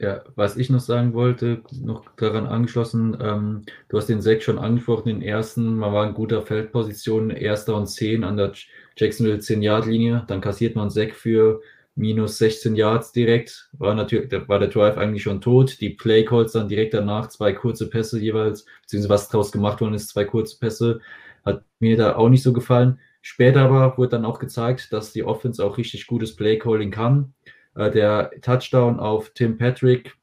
Ja, 0.00 0.22
was 0.36 0.56
ich 0.56 0.70
noch 0.70 0.78
sagen 0.80 1.12
wollte, 1.12 1.62
noch 1.72 2.04
daran 2.16 2.46
angeschlossen, 2.46 3.18
ähm, 3.20 3.64
du 3.88 3.96
hast 3.98 4.06
den 4.08 4.22
Sek 4.22 4.44
schon 4.44 4.58
angesprochen, 4.58 5.08
den 5.08 5.22
ersten, 5.22 5.76
man 5.76 5.92
war 5.92 6.06
in 6.06 6.14
guter 6.14 6.42
Feldposition, 6.42 7.30
erster 7.30 7.74
und 7.74 7.88
zehn 7.88 8.22
an 8.22 8.36
der 8.36 8.52
Jacksonville 8.96 9.38
10-Yard-Linie, 9.38 10.24
dann 10.28 10.40
kassiert 10.40 10.76
man 10.76 10.88
Sek 10.90 11.16
für 11.16 11.60
minus 11.96 12.38
16 12.38 12.76
Yards 12.76 13.10
direkt, 13.10 13.70
war 13.72 13.92
natürlich, 13.94 14.30
war 14.48 14.60
der 14.60 14.68
Drive 14.68 14.96
eigentlich 14.96 15.24
schon 15.24 15.40
tot. 15.40 15.80
Die 15.80 15.90
Play 15.90 16.24
Calls 16.24 16.52
dann 16.52 16.68
direkt 16.68 16.94
danach, 16.94 17.28
zwei 17.28 17.52
kurze 17.52 17.90
Pässe 17.90 18.20
jeweils, 18.20 18.66
beziehungsweise 18.82 19.12
was 19.12 19.28
daraus 19.28 19.50
gemacht 19.50 19.80
worden 19.80 19.94
ist, 19.94 20.10
zwei 20.10 20.24
kurze 20.24 20.58
Pässe, 20.60 21.00
hat 21.44 21.64
mir 21.80 21.96
da 21.96 22.14
auch 22.14 22.28
nicht 22.28 22.44
so 22.44 22.52
gefallen. 22.52 23.00
Später 23.20 23.62
aber 23.62 23.98
wurde 23.98 24.10
dann 24.10 24.24
auch 24.24 24.38
gezeigt, 24.38 24.92
dass 24.92 25.12
die 25.12 25.24
Offense 25.24 25.64
auch 25.64 25.76
richtig 25.76 26.06
gutes 26.06 26.36
Play 26.36 26.56
Calling 26.56 26.92
kann. 26.92 27.34
Äh, 27.78 27.92
der 27.92 28.32
Touchdown 28.42 28.98
auf 28.98 29.30
Tim 29.30 29.56
Patrick 29.56 30.16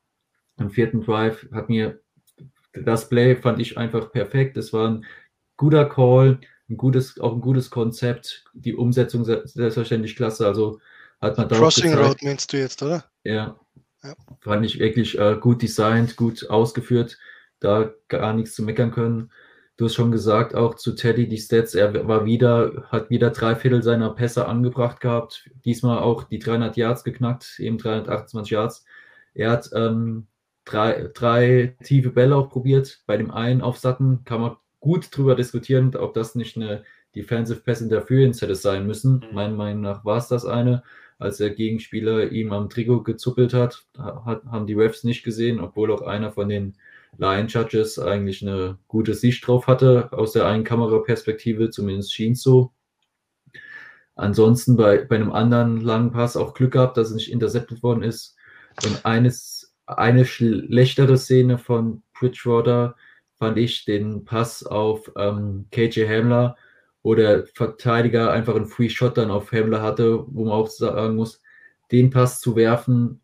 im 0.60 0.70
vierten 0.70 1.02
Drive 1.02 1.48
hat 1.54 1.70
mir 1.70 2.00
das 2.74 3.08
Play 3.08 3.38
fand 3.38 3.62
ich 3.62 3.78
einfach 3.78 4.12
perfekt. 4.12 4.58
Es 4.58 4.74
war 4.74 4.90
ein 4.90 5.06
guter 5.56 5.86
Call, 5.86 6.40
ein 6.70 6.76
gutes, 6.76 7.18
auch 7.20 7.34
ein 7.34 7.40
gutes 7.40 7.70
Konzept. 7.70 8.44
Die 8.54 8.76
Umsetzung 8.76 9.24
selbstverständlich 9.24 10.18
klasse. 10.18 10.46
Also 10.46 10.82
hat 11.22 11.38
man 11.38 11.48
da 11.48 11.56
Crossing 11.56 11.94
Road 11.94 12.22
meinst 12.22 12.52
du 12.52 12.58
jetzt, 12.58 12.84
oder? 12.84 13.06
Ja. 13.24 13.58
ja. 14.04 14.16
Fand 14.42 14.66
ich 14.66 14.78
wirklich 14.80 15.18
äh, 15.18 15.38
gut 15.40 15.62
designt, 15.62 16.18
gut 16.18 16.50
ausgeführt. 16.50 17.18
Da 17.62 17.94
gar 18.10 18.34
nichts 18.34 18.56
zu 18.56 18.64
meckern 18.64 18.92
können. 18.92 19.32
Du 19.78 19.86
hast 19.86 19.96
schon 19.96 20.12
gesagt, 20.12 20.56
auch 20.56 20.76
zu 20.76 20.96
Teddy 20.96 21.28
die 21.28 21.38
Stats, 21.38 21.76
er 21.76 22.08
war 22.08 22.26
wieder, 22.26 22.86
hat 22.92 23.10
wieder 23.10 23.30
drei 23.32 23.56
Viertel 23.56 23.84
seiner 23.84 24.10
Pässe 24.12 24.48
angebracht 24.48 25.02
gehabt. 25.02 25.50
Diesmal 25.66 26.00
auch 26.00 26.24
die 26.24 26.40
300 26.40 26.78
Yards 26.78 27.04
geknackt, 27.04 27.60
eben 27.60 27.78
328 27.78 28.52
Yards. 28.52 28.86
Er 29.34 29.52
hat 29.52 29.70
ähm, 29.74 30.28
drei, 30.64 31.10
drei 31.14 31.76
tiefe 31.84 32.12
Bälle 32.12 32.38
auch 32.38 32.50
probiert. 32.50 33.02
Bei 33.06 33.18
dem 33.18 33.32
einen 33.32 33.62
auf 33.62 33.78
Satten 33.78 34.24
kann 34.24 34.40
man 34.40 34.56
gut 34.80 35.10
drüber 35.12 35.36
diskutieren, 35.36 35.94
ob 35.96 36.14
das 36.14 36.36
nicht 36.36 36.56
eine 36.56 36.84
Defensive 37.16 37.60
Pass 37.60 37.82
Interference 37.82 38.42
hätte 38.42 38.56
sein 38.56 38.88
müssen. 38.88 39.26
Mhm. 39.28 39.36
Meiner 39.36 39.56
Meinung 39.56 39.82
nach 39.82 40.06
war 40.06 40.18
es 40.18 40.30
das 40.30 40.46
eine. 40.46 40.84
Als 41.18 41.38
der 41.38 41.50
Gegenspieler 41.50 42.32
ihm 42.32 42.54
am 42.54 42.70
Trikot 42.70 43.04
gezuppelt 43.04 43.54
hat, 43.54 43.86
hat, 43.98 44.44
haben 44.46 44.68
die 44.68 44.74
Refs 44.74 45.04
nicht 45.04 45.24
gesehen, 45.24 45.60
obwohl 45.60 45.92
auch 45.92 46.02
einer 46.02 46.32
von 46.32 46.50
den 46.50 46.76
Line 47.18 47.48
Judges 47.48 48.00
eigentlich 48.00 48.42
eine 48.42 48.78
gute 48.88 49.14
Sicht 49.14 49.46
drauf 49.46 49.68
hatte, 49.68 50.10
aus 50.12 50.34
der 50.34 50.48
einen 50.48 50.64
Kameraperspektive, 50.64 51.70
zumindest 51.70 52.14
schien 52.14 52.34
es 52.34 52.42
so. 52.42 52.72
Ansonsten 54.16 54.78
bei, 54.78 55.04
bei 55.04 55.16
einem 55.16 55.32
anderen 55.32 55.82
langen 55.82 56.12
Pass 56.12 56.38
auch 56.38 56.54
Glück 56.54 56.74
gehabt, 56.74 56.98
dass 56.98 57.10
es 57.10 57.16
nicht 57.16 57.32
interceptet 57.32 57.84
worden 57.84 58.04
ist. 58.04 58.36
Und 58.86 59.06
eines, 59.06 59.76
eine 59.86 60.26
schlechtere 60.26 61.18
Szene 61.18 61.58
von 61.58 62.04
Bridgewater 62.14 62.96
fand 63.38 63.58
ich 63.58 63.86
den 63.86 64.24
Pass 64.24 64.66
auf 64.66 65.12
ähm, 65.18 65.68
KJ 65.72 66.08
Hamler, 66.08 66.56
wo 67.04 67.14
der 67.14 67.46
Verteidiger 67.46 68.32
einfach 68.32 68.56
einen 68.56 68.68
Free 68.68 68.90
Shot 68.90 69.18
dann 69.18 69.32
auf 69.32 69.52
Hamler 69.52 69.82
hatte, 69.82 70.26
wo 70.28 70.46
man 70.46 70.54
auch 70.54 70.68
sagen 70.68 71.16
muss, 71.16 71.42
den 71.92 72.10
Pass 72.10 72.40
zu 72.40 72.56
werfen, 72.56 73.22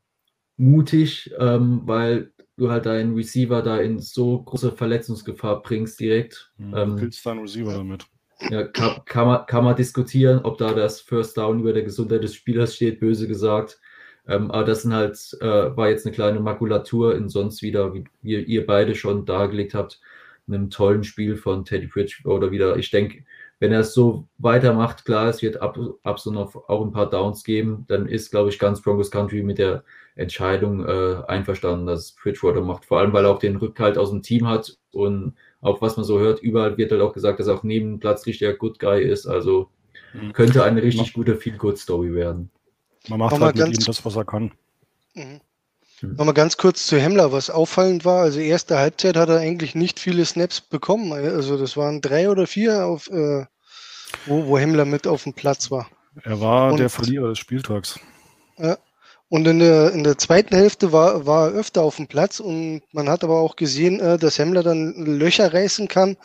mutig, 0.57 1.33
ähm, 1.39 1.81
weil 1.85 2.31
du 2.57 2.69
halt 2.69 2.85
deinen 2.85 3.15
Receiver 3.15 3.61
da 3.61 3.77
in 3.77 3.99
so 3.99 4.41
große 4.41 4.71
Verletzungsgefahr 4.73 5.61
bringst 5.61 5.99
direkt. 5.99 6.51
Mhm, 6.57 6.73
ähm, 6.75 6.95
killst 6.97 7.25
deinen 7.25 7.39
Receiver 7.39 7.73
damit. 7.73 8.05
Ja, 8.49 8.63
kann, 8.63 9.01
kann, 9.05 9.27
man, 9.27 9.45
kann 9.45 9.63
man 9.63 9.75
diskutieren, 9.75 10.39
ob 10.43 10.57
da 10.57 10.73
das 10.73 11.01
First 11.01 11.37
Down 11.37 11.59
über 11.59 11.73
der 11.73 11.83
Gesundheit 11.83 12.23
des 12.23 12.33
Spielers 12.33 12.75
steht, 12.75 12.99
böse 12.99 13.27
gesagt. 13.27 13.79
Ähm, 14.27 14.51
aber 14.51 14.63
das 14.63 14.83
sind 14.83 14.93
halt, 14.93 15.17
äh, 15.41 15.75
war 15.75 15.89
jetzt 15.89 16.05
eine 16.05 16.13
kleine 16.13 16.39
Makulatur 16.39 17.15
in 17.15 17.29
sonst 17.29 17.61
wieder, 17.61 17.93
wie, 17.93 18.05
wie 18.21 18.41
ihr 18.41 18.65
beide 18.65 18.95
schon 18.95 19.25
dargelegt 19.25 19.73
habt, 19.73 19.99
einem 20.47 20.69
tollen 20.69 21.03
Spiel 21.03 21.35
von 21.37 21.65
Teddy 21.65 21.87
Bridgewater 21.87 22.51
wieder. 22.51 22.77
Ich 22.77 22.89
denke, 22.91 23.23
wenn 23.61 23.71
er 23.71 23.81
es 23.81 23.93
so 23.93 24.27
weitermacht, 24.39 25.05
klar, 25.05 25.29
es 25.29 25.43
wird 25.43 25.61
ab, 25.61 25.77
ab 26.01 26.19
so 26.19 26.31
noch 26.31 26.55
auch 26.67 26.83
ein 26.83 26.91
paar 26.91 27.07
Downs 27.07 27.43
geben, 27.43 27.85
dann 27.87 28.07
ist, 28.07 28.31
glaube 28.31 28.49
ich, 28.49 28.57
ganz 28.57 28.81
Broncos 28.81 29.11
Country 29.11 29.43
mit 29.43 29.59
der 29.59 29.83
Entscheidung 30.15 30.83
äh, 30.83 31.17
einverstanden, 31.27 31.85
dass 31.85 32.13
Bridgewater 32.13 32.61
macht. 32.61 32.85
Vor 32.85 32.97
allem, 32.97 33.13
weil 33.13 33.23
er 33.23 33.29
auch 33.29 33.37
den 33.37 33.57
Rückhalt 33.57 33.99
aus 33.99 34.09
dem 34.09 34.23
Team 34.23 34.47
hat 34.47 34.79
und 34.91 35.35
auch 35.61 35.79
was 35.79 35.95
man 35.95 36.03
so 36.03 36.17
hört, 36.17 36.41
überall 36.41 36.75
wird 36.79 36.91
halt 36.91 37.01
auch 37.01 37.13
gesagt, 37.13 37.39
dass 37.39 37.45
er 37.45 37.53
auch 37.53 37.63
neben 37.63 37.91
dem 37.91 37.99
Platz 37.99 38.25
richtiger 38.25 38.53
Good 38.53 38.79
Guy 38.79 39.03
ist. 39.03 39.27
Also 39.27 39.69
mhm. 40.13 40.33
könnte 40.33 40.63
eine 40.63 40.81
richtig 40.81 41.13
gute 41.13 41.35
Feel-Good-Story 41.35 42.15
werden. 42.15 42.49
Man 43.09 43.19
macht 43.19 43.39
halt 43.39 43.57
mit 43.57 43.77
ihm 43.77 43.85
das, 43.85 44.03
was 44.03 44.15
er 44.15 44.25
kann. 44.25 44.51
Mhm. 45.13 45.39
Hm. 46.01 46.15
Nochmal 46.15 46.33
ganz 46.33 46.57
kurz 46.57 46.87
zu 46.87 46.99
Hemmler, 46.99 47.31
was 47.31 47.51
auffallend 47.51 48.05
war. 48.05 48.23
Also 48.23 48.39
erste 48.39 48.79
Halbzeit 48.79 49.15
hat 49.15 49.29
er 49.29 49.37
eigentlich 49.37 49.75
nicht 49.75 49.99
viele 49.99 50.25
Snaps 50.25 50.59
bekommen. 50.61 51.13
Also 51.13 51.57
das 51.57 51.77
waren 51.77 52.01
drei 52.01 52.29
oder 52.29 52.47
vier, 52.47 52.85
auf, 52.85 53.07
äh, 53.11 53.45
wo, 54.25 54.45
wo 54.47 54.57
Hemmler 54.57 54.85
mit 54.85 55.07
auf 55.07 55.23
dem 55.23 55.33
Platz 55.33 55.71
war. 55.71 55.89
Er 56.23 56.39
war 56.39 56.71
Und, 56.71 56.79
der 56.79 56.89
Verlierer 56.89 57.29
des 57.29 57.39
Spieltags. 57.39 57.99
Ja. 58.57 58.77
Und 59.29 59.47
in 59.47 59.59
der, 59.59 59.93
in 59.93 60.03
der 60.03 60.17
zweiten 60.17 60.53
Hälfte 60.55 60.91
war, 60.91 61.25
war 61.25 61.47
er 61.47 61.53
öfter 61.53 61.83
auf 61.83 61.95
dem 61.95 62.07
Platz 62.07 62.41
und 62.41 62.81
man 62.91 63.07
hat 63.07 63.23
aber 63.23 63.39
auch 63.39 63.55
gesehen, 63.55 63.99
äh, 64.01 64.17
dass 64.17 64.37
Hemmler 64.37 64.61
dann 64.61 64.93
Löcher 65.05 65.53
reißen 65.53 65.87
kann, 65.87 66.17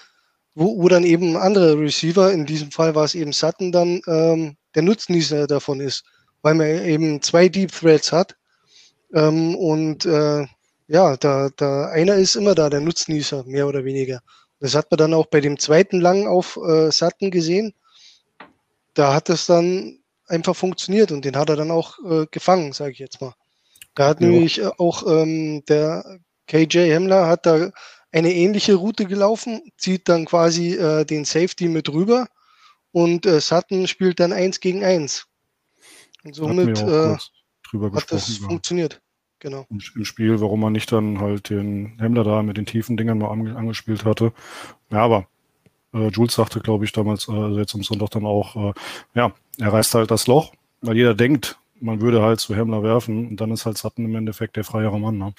wo, 0.57 0.83
wo 0.83 0.88
dann 0.88 1.05
eben 1.05 1.37
andere 1.37 1.78
Receiver, 1.78 2.33
in 2.33 2.47
diesem 2.47 2.73
Fall 2.73 2.97
war 2.97 3.05
es 3.05 3.14
eben 3.14 3.33
Sutton, 3.33 3.71
dann 3.71 4.00
ähm, 4.09 4.57
der 4.75 4.83
Nutznießer 4.83 5.47
davon 5.47 5.78
ist, 5.78 6.05
weil 6.43 6.55
man 6.55 6.66
eben 6.66 7.23
zwei 7.23 7.49
Deep 7.49 7.71
Threads 7.71 8.11
hat. 8.11 8.35
Ähm, 9.14 9.55
und 9.55 10.05
äh, 10.05 10.47
ja, 10.88 11.16
da, 11.16 11.50
da 11.57 11.87
einer 11.87 12.14
ist 12.14 12.35
immer 12.35 12.55
da, 12.55 12.71
der 12.71 12.81
Nutznießer, 12.81 13.45
mehr 13.45 13.69
oder 13.69 13.85
weniger. 13.85 14.21
Das 14.66 14.75
hat 14.75 14.90
man 14.90 14.99
dann 14.99 15.14
auch 15.14 15.26
bei 15.26 15.40
dem 15.40 15.61
zweiten 15.61 16.00
Lang 16.00 16.26
auf 16.26 16.56
äh, 16.56 16.90
Sutton 16.90 17.30
gesehen. 17.30 17.73
Da 18.94 19.14
hat 19.14 19.30
es 19.30 19.46
dann 19.46 20.00
einfach 20.26 20.56
funktioniert 20.56 21.12
und 21.12 21.25
den 21.25 21.37
hat 21.37 21.50
er 21.50 21.54
dann 21.54 21.70
auch 21.70 22.00
äh, 22.04 22.26
gefangen, 22.32 22.73
sage 22.73 22.90
ich 22.90 22.99
jetzt 22.99 23.20
mal. 23.20 23.32
Da 23.94 24.08
hat 24.08 24.20
ja. 24.20 24.26
nämlich 24.26 24.61
äh, 24.61 24.68
auch 24.78 25.06
ähm, 25.06 25.64
der 25.68 26.18
KJ 26.49 26.78
Hemmler 26.90 27.28
hat 27.28 27.46
da 27.46 27.70
eine 28.11 28.32
ähnliche 28.32 28.75
Route 28.75 29.04
gelaufen, 29.04 29.62
zieht 29.78 30.08
dann 30.08 30.25
quasi 30.25 30.75
äh, 30.75 31.04
den 31.04 31.25
Safety 31.25 31.68
mit 31.68 31.88
rüber 31.88 32.26
und 32.90 33.25
äh, 33.25 33.40
Sutton 33.40 33.87
spielt 33.87 34.18
dann 34.18 34.32
eins 34.32 34.58
gegen 34.58 34.82
eins. 34.82 35.26
Und 36.25 36.35
somit 36.35 36.80
äh, 36.80 37.14
hat 37.14 38.11
das 38.11 38.42
war. 38.42 38.49
funktioniert. 38.49 39.00
Genau. 39.40 39.66
Im, 39.71 39.81
Im, 39.95 40.05
Spiel, 40.05 40.40
warum 40.40 40.61
man 40.61 40.73
nicht 40.73 40.90
dann 40.93 41.21
halt 41.21 41.50
den 41.50 41.99
Hemmler 41.99 42.25
da 42.25 42.43
mit 42.43 42.57
den 42.57 42.66
tiefen 42.66 42.97
Dingern 42.97 43.19
mal 43.19 43.31
angespielt 43.31 44.05
hatte. 44.05 44.33
Ja, 44.90 45.00
aber 45.00 45.26
äh, 45.93 46.09
Jules 46.09 46.35
sagte, 46.35 46.61
glaube 46.61 46.85
ich, 46.85 46.93
damals, 46.93 47.28
äh, 47.28 47.33
also 47.33 47.59
jetzt 47.59 47.75
am 47.75 47.83
Sonntag 47.83 48.11
dann 48.11 48.25
auch, 48.25 48.57
äh, 48.57 48.73
ja, 49.14 49.33
er 49.59 49.73
reißt 49.73 49.95
halt 49.95 50.11
das 50.11 50.26
Loch, 50.26 50.52
weil 50.81 50.97
jeder 50.97 51.14
denkt, 51.14 51.59
man 51.81 52.00
würde 52.00 52.23
halt 52.23 52.40
zu 52.40 52.55
Hemmler 52.55 52.83
werfen 52.83 53.28
und 53.28 53.40
dann 53.40 53.50
ist 53.50 53.66
halt 53.66 53.76
Sutton 53.78 54.07
im 54.07 54.16
Endeffekt 54.16 54.57
der 54.57 54.64
freiere 54.64 54.99
Mann. 54.99 55.19
Ne? 55.19 55.35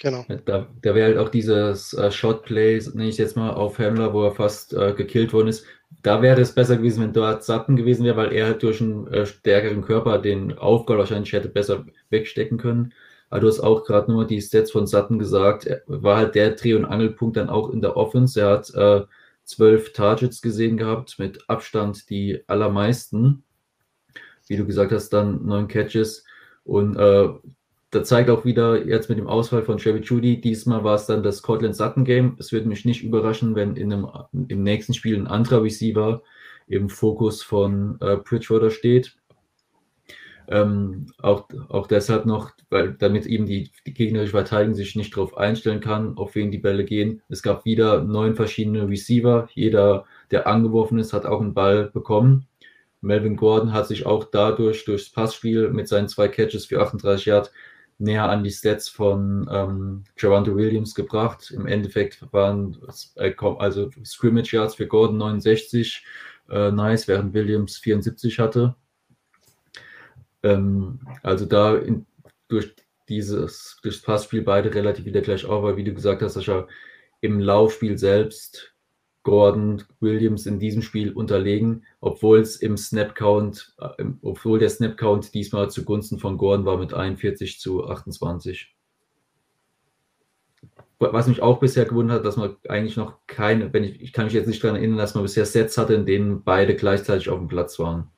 Genau. 0.00 0.24
Da, 0.46 0.66
da 0.80 0.94
wäre 0.94 1.08
halt 1.08 1.18
auch 1.18 1.28
dieses 1.28 1.92
äh, 1.92 2.10
Shotplay, 2.10 2.80
nenne 2.94 3.08
ich 3.08 3.18
jetzt 3.18 3.36
mal, 3.36 3.50
auf 3.50 3.78
Hemmler, 3.78 4.14
wo 4.14 4.24
er 4.24 4.32
fast 4.32 4.72
äh, 4.72 4.94
gekillt 4.94 5.32
worden 5.32 5.48
ist. 5.48 5.66
Da 6.02 6.22
wäre 6.22 6.40
es 6.40 6.54
besser 6.54 6.76
gewesen, 6.78 7.02
wenn 7.02 7.12
dort 7.12 7.44
Sutton 7.44 7.76
gewesen 7.76 8.04
wäre, 8.04 8.16
weil 8.16 8.32
er 8.32 8.46
halt 8.46 8.62
durch 8.62 8.80
einen 8.80 9.06
äh, 9.08 9.26
stärkeren 9.26 9.82
Körper 9.82 10.18
den 10.18 10.56
Aufbau 10.56 10.96
wahrscheinlich 10.96 11.32
hätte 11.32 11.48
besser 11.48 11.84
wegstecken 12.08 12.56
können. 12.56 12.94
Aber 13.30 13.40
du 13.40 13.46
hast 13.46 13.60
auch 13.60 13.84
gerade 13.84 14.10
nur 14.10 14.26
die 14.26 14.40
Stats 14.40 14.72
von 14.72 14.86
Sutton 14.86 15.18
gesagt. 15.18 15.66
Er 15.66 15.82
war 15.86 16.16
halt 16.16 16.34
der 16.34 16.50
Dreh- 16.50 16.74
und 16.74 16.84
Angelpunkt 16.84 17.36
dann 17.36 17.48
auch 17.48 17.70
in 17.70 17.80
der 17.80 17.96
Offense. 17.96 18.40
Er 18.40 18.50
hat 18.50 18.74
äh, 18.74 19.06
zwölf 19.44 19.92
Targets 19.92 20.42
gesehen 20.42 20.76
gehabt, 20.76 21.18
mit 21.18 21.48
Abstand 21.48 22.10
die 22.10 22.42
allermeisten. 22.48 23.44
Wie 24.48 24.56
du 24.56 24.66
gesagt 24.66 24.92
hast, 24.92 25.10
dann 25.10 25.46
neun 25.46 25.68
Catches. 25.68 26.24
Und 26.64 26.96
äh, 26.96 27.28
da 27.90 28.04
zeigt 28.04 28.30
auch 28.30 28.44
wieder 28.44 28.86
jetzt 28.86 29.08
mit 29.08 29.18
dem 29.18 29.26
Ausfall 29.26 29.62
von 29.62 29.78
Chevy 29.78 30.00
Judy, 30.00 30.40
diesmal 30.40 30.84
war 30.84 30.94
es 30.94 31.06
dann 31.06 31.22
das 31.22 31.42
Cortland 31.42 31.74
Sutton 31.74 32.04
Game. 32.04 32.36
Es 32.38 32.52
würde 32.52 32.68
mich 32.68 32.84
nicht 32.84 33.02
überraschen, 33.02 33.54
wenn 33.56 33.76
in 33.76 33.92
einem, 33.92 34.08
im 34.48 34.62
nächsten 34.62 34.94
Spiel 34.94 35.16
ein 35.16 35.26
anderer 35.26 35.62
Receiver 35.62 36.22
im 36.68 36.88
Fokus 36.88 37.42
von 37.42 37.98
äh, 38.00 38.16
Bridgewater 38.16 38.70
steht. 38.70 39.16
Ähm, 40.50 41.06
auch, 41.22 41.48
auch 41.68 41.86
deshalb 41.86 42.26
noch, 42.26 42.50
weil 42.70 42.92
damit 42.94 43.24
eben 43.24 43.46
die, 43.46 43.70
die 43.86 43.94
gegnerische 43.94 44.32
Verteidigung 44.32 44.74
sich 44.74 44.96
nicht 44.96 45.16
darauf 45.16 45.36
einstellen 45.36 45.78
kann, 45.80 46.16
auf 46.16 46.34
wen 46.34 46.50
die 46.50 46.58
Bälle 46.58 46.84
gehen. 46.84 47.22
Es 47.28 47.42
gab 47.42 47.64
wieder 47.64 48.02
neun 48.02 48.34
verschiedene 48.34 48.88
Receiver. 48.88 49.48
Jeder, 49.54 50.06
der 50.32 50.48
angeworfen 50.48 50.98
ist, 50.98 51.12
hat 51.12 51.24
auch 51.24 51.40
einen 51.40 51.54
Ball 51.54 51.90
bekommen. 51.90 52.48
Melvin 53.00 53.36
Gordon 53.36 53.72
hat 53.72 53.86
sich 53.86 54.06
auch 54.06 54.24
dadurch 54.24 54.84
durchs 54.84 55.10
Passspiel 55.10 55.70
mit 55.70 55.86
seinen 55.88 56.08
zwei 56.08 56.26
Catches 56.26 56.66
für 56.66 56.82
38 56.82 57.26
Yard 57.26 57.52
näher 57.98 58.28
an 58.28 58.42
die 58.42 58.50
Stats 58.50 58.88
von 58.88 59.48
ähm, 59.52 60.04
Javante 60.18 60.56
Williams 60.56 60.94
gebracht. 60.94 61.52
Im 61.52 61.66
Endeffekt 61.66 62.24
waren 62.32 62.76
äh, 63.16 63.32
also 63.58 63.90
Scrimmage 64.04 64.52
Yards 64.52 64.74
für 64.74 64.86
Gordon 64.86 65.18
69 65.18 66.04
äh, 66.50 66.72
nice, 66.72 67.06
während 67.06 67.34
Williams 67.34 67.76
74 67.78 68.38
hatte. 68.38 68.74
Ähm, 70.42 71.00
also 71.22 71.44
da 71.44 71.76
in, 71.76 72.06
durch 72.48 72.74
dieses 73.08 73.78
durchs 73.82 74.02
Passspiel 74.02 74.42
beide 74.42 74.72
relativ 74.74 75.04
wieder 75.04 75.20
gleich 75.20 75.44
auf, 75.44 75.62
weil 75.62 75.76
wie 75.76 75.84
du 75.84 75.92
gesagt 75.92 76.22
hast, 76.22 76.34
Sascha, 76.34 76.66
im 77.20 77.40
Laufspiel 77.40 77.98
selbst 77.98 78.74
Gordon 79.22 79.82
Williams 80.00 80.46
in 80.46 80.58
diesem 80.58 80.80
Spiel 80.80 81.12
unterlegen, 81.12 81.84
obwohl 82.00 82.38
es 82.38 82.56
im 82.56 82.76
Snap 82.76 83.14
Count, 83.14 83.74
äh, 83.78 84.04
obwohl 84.22 84.58
der 84.58 84.70
Snap 84.70 84.96
Count 84.96 85.34
diesmal 85.34 85.70
zugunsten 85.70 86.18
von 86.18 86.38
Gordon 86.38 86.64
war 86.64 86.78
mit 86.78 86.94
41 86.94 87.60
zu 87.60 87.86
28. 87.86 88.74
Was 90.98 91.28
mich 91.28 91.40
auch 91.40 91.60
bisher 91.60 91.86
gewundert 91.86 92.18
hat, 92.18 92.26
dass 92.26 92.36
man 92.36 92.56
eigentlich 92.68 92.96
noch 92.96 93.14
keine, 93.26 93.72
wenn 93.72 93.84
ich, 93.84 94.00
ich 94.02 94.12
kann 94.12 94.26
mich 94.26 94.34
jetzt 94.34 94.46
nicht 94.46 94.62
daran 94.62 94.76
erinnern, 94.76 94.98
dass 94.98 95.14
man 95.14 95.22
bisher 95.22 95.46
Sets 95.46 95.78
hatte, 95.78 95.94
in 95.94 96.04
denen 96.04 96.42
beide 96.42 96.76
gleichzeitig 96.76 97.30
auf 97.30 97.38
dem 97.38 97.48
Platz 97.48 97.78
waren. 97.78 98.10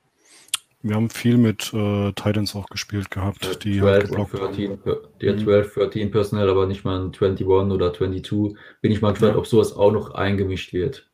Wir 0.82 0.96
haben 0.96 1.10
viel 1.10 1.38
mit 1.38 1.72
äh, 1.72 2.12
Titans 2.12 2.56
auch 2.56 2.68
gespielt 2.68 3.10
gehabt, 3.10 3.64
die 3.64 3.78
12 3.78 4.10
halt 4.10 4.32
13, 4.32 4.78
der 5.20 5.38
12, 5.38 5.74
13 5.74 6.10
Personal, 6.10 6.48
aber 6.50 6.66
nicht 6.66 6.84
mal 6.84 6.96
ein 6.98 7.12
21 7.12 7.46
oder 7.46 7.92
22. 7.94 8.56
Bin 8.80 8.90
ich 8.90 9.00
mal 9.00 9.12
gespannt, 9.12 9.34
ja. 9.34 9.38
ob 9.38 9.46
sowas 9.46 9.76
auch 9.76 9.92
noch 9.92 10.10
eingemischt 10.14 10.72
wird. 10.72 11.08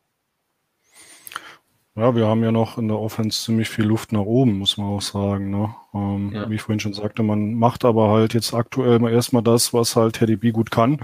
Ja, 1.98 2.14
wir 2.14 2.28
haben 2.28 2.44
ja 2.44 2.52
noch 2.52 2.78
in 2.78 2.86
der 2.86 2.98
Offense 2.98 3.42
ziemlich 3.42 3.68
viel 3.68 3.84
Luft 3.84 4.12
nach 4.12 4.20
oben, 4.20 4.56
muss 4.56 4.76
man 4.76 4.86
auch 4.86 5.02
sagen. 5.02 5.50
Ne? 5.50 5.74
Ähm, 5.92 6.30
ja. 6.32 6.48
Wie 6.48 6.54
ich 6.54 6.62
vorhin 6.62 6.78
schon 6.78 6.94
sagte, 6.94 7.24
man 7.24 7.54
macht 7.54 7.84
aber 7.84 8.10
halt 8.10 8.34
jetzt 8.34 8.54
aktuell 8.54 9.00
mal 9.00 9.12
erstmal 9.12 9.42
das, 9.42 9.74
was 9.74 9.96
halt 9.96 10.14
Teddy 10.14 10.36
B 10.36 10.52
gut 10.52 10.70
kann. 10.70 11.00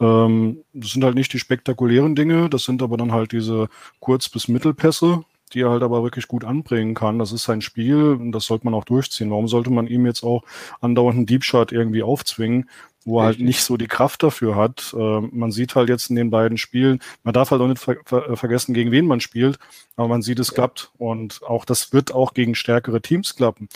Ähm, 0.00 0.62
das 0.72 0.92
sind 0.92 1.02
halt 1.02 1.16
nicht 1.16 1.32
die 1.32 1.40
spektakulären 1.40 2.14
Dinge, 2.14 2.48
das 2.48 2.62
sind 2.62 2.82
aber 2.82 2.96
dann 2.96 3.10
halt 3.10 3.32
diese 3.32 3.68
Kurz- 3.98 4.28
bis 4.28 4.46
Mittelpässe, 4.46 5.24
die 5.48 5.60
er 5.60 5.70
halt 5.70 5.82
aber 5.82 6.02
wirklich 6.02 6.28
gut 6.28 6.44
anbringen 6.44 6.94
kann. 6.94 7.18
Das 7.18 7.32
ist 7.32 7.44
sein 7.44 7.60
Spiel 7.60 8.12
und 8.12 8.32
das 8.32 8.44
sollte 8.44 8.64
man 8.64 8.74
auch 8.74 8.84
durchziehen. 8.84 9.30
Warum 9.30 9.48
sollte 9.48 9.70
man 9.70 9.86
ihm 9.86 10.06
jetzt 10.06 10.22
auch 10.22 10.42
andauernd 10.80 11.16
einen 11.16 11.26
Deep 11.26 11.44
Shot 11.44 11.72
irgendwie 11.72 12.02
aufzwingen, 12.02 12.68
wo 13.04 13.20
er 13.20 13.26
halt 13.26 13.40
nicht 13.40 13.62
so 13.62 13.76
die 13.76 13.86
Kraft 13.86 14.22
dafür 14.22 14.56
hat? 14.56 14.94
Äh, 14.96 15.20
man 15.20 15.50
sieht 15.50 15.74
halt 15.74 15.88
jetzt 15.88 16.10
in 16.10 16.16
den 16.16 16.30
beiden 16.30 16.58
Spielen, 16.58 17.00
man 17.24 17.34
darf 17.34 17.50
halt 17.50 17.60
auch 17.60 17.68
nicht 17.68 17.80
ver 17.80 17.96
ver 18.04 18.36
vergessen, 18.36 18.74
gegen 18.74 18.90
wen 18.90 19.06
man 19.06 19.20
spielt, 19.20 19.58
aber 19.96 20.08
man 20.08 20.22
sieht, 20.22 20.38
es 20.38 20.48
ja. 20.48 20.54
klappt 20.54 20.90
und 20.98 21.40
auch 21.46 21.64
das 21.64 21.92
wird 21.92 22.14
auch 22.14 22.34
gegen 22.34 22.54
stärkere 22.54 23.00
Teams 23.00 23.34
klappen. 23.36 23.68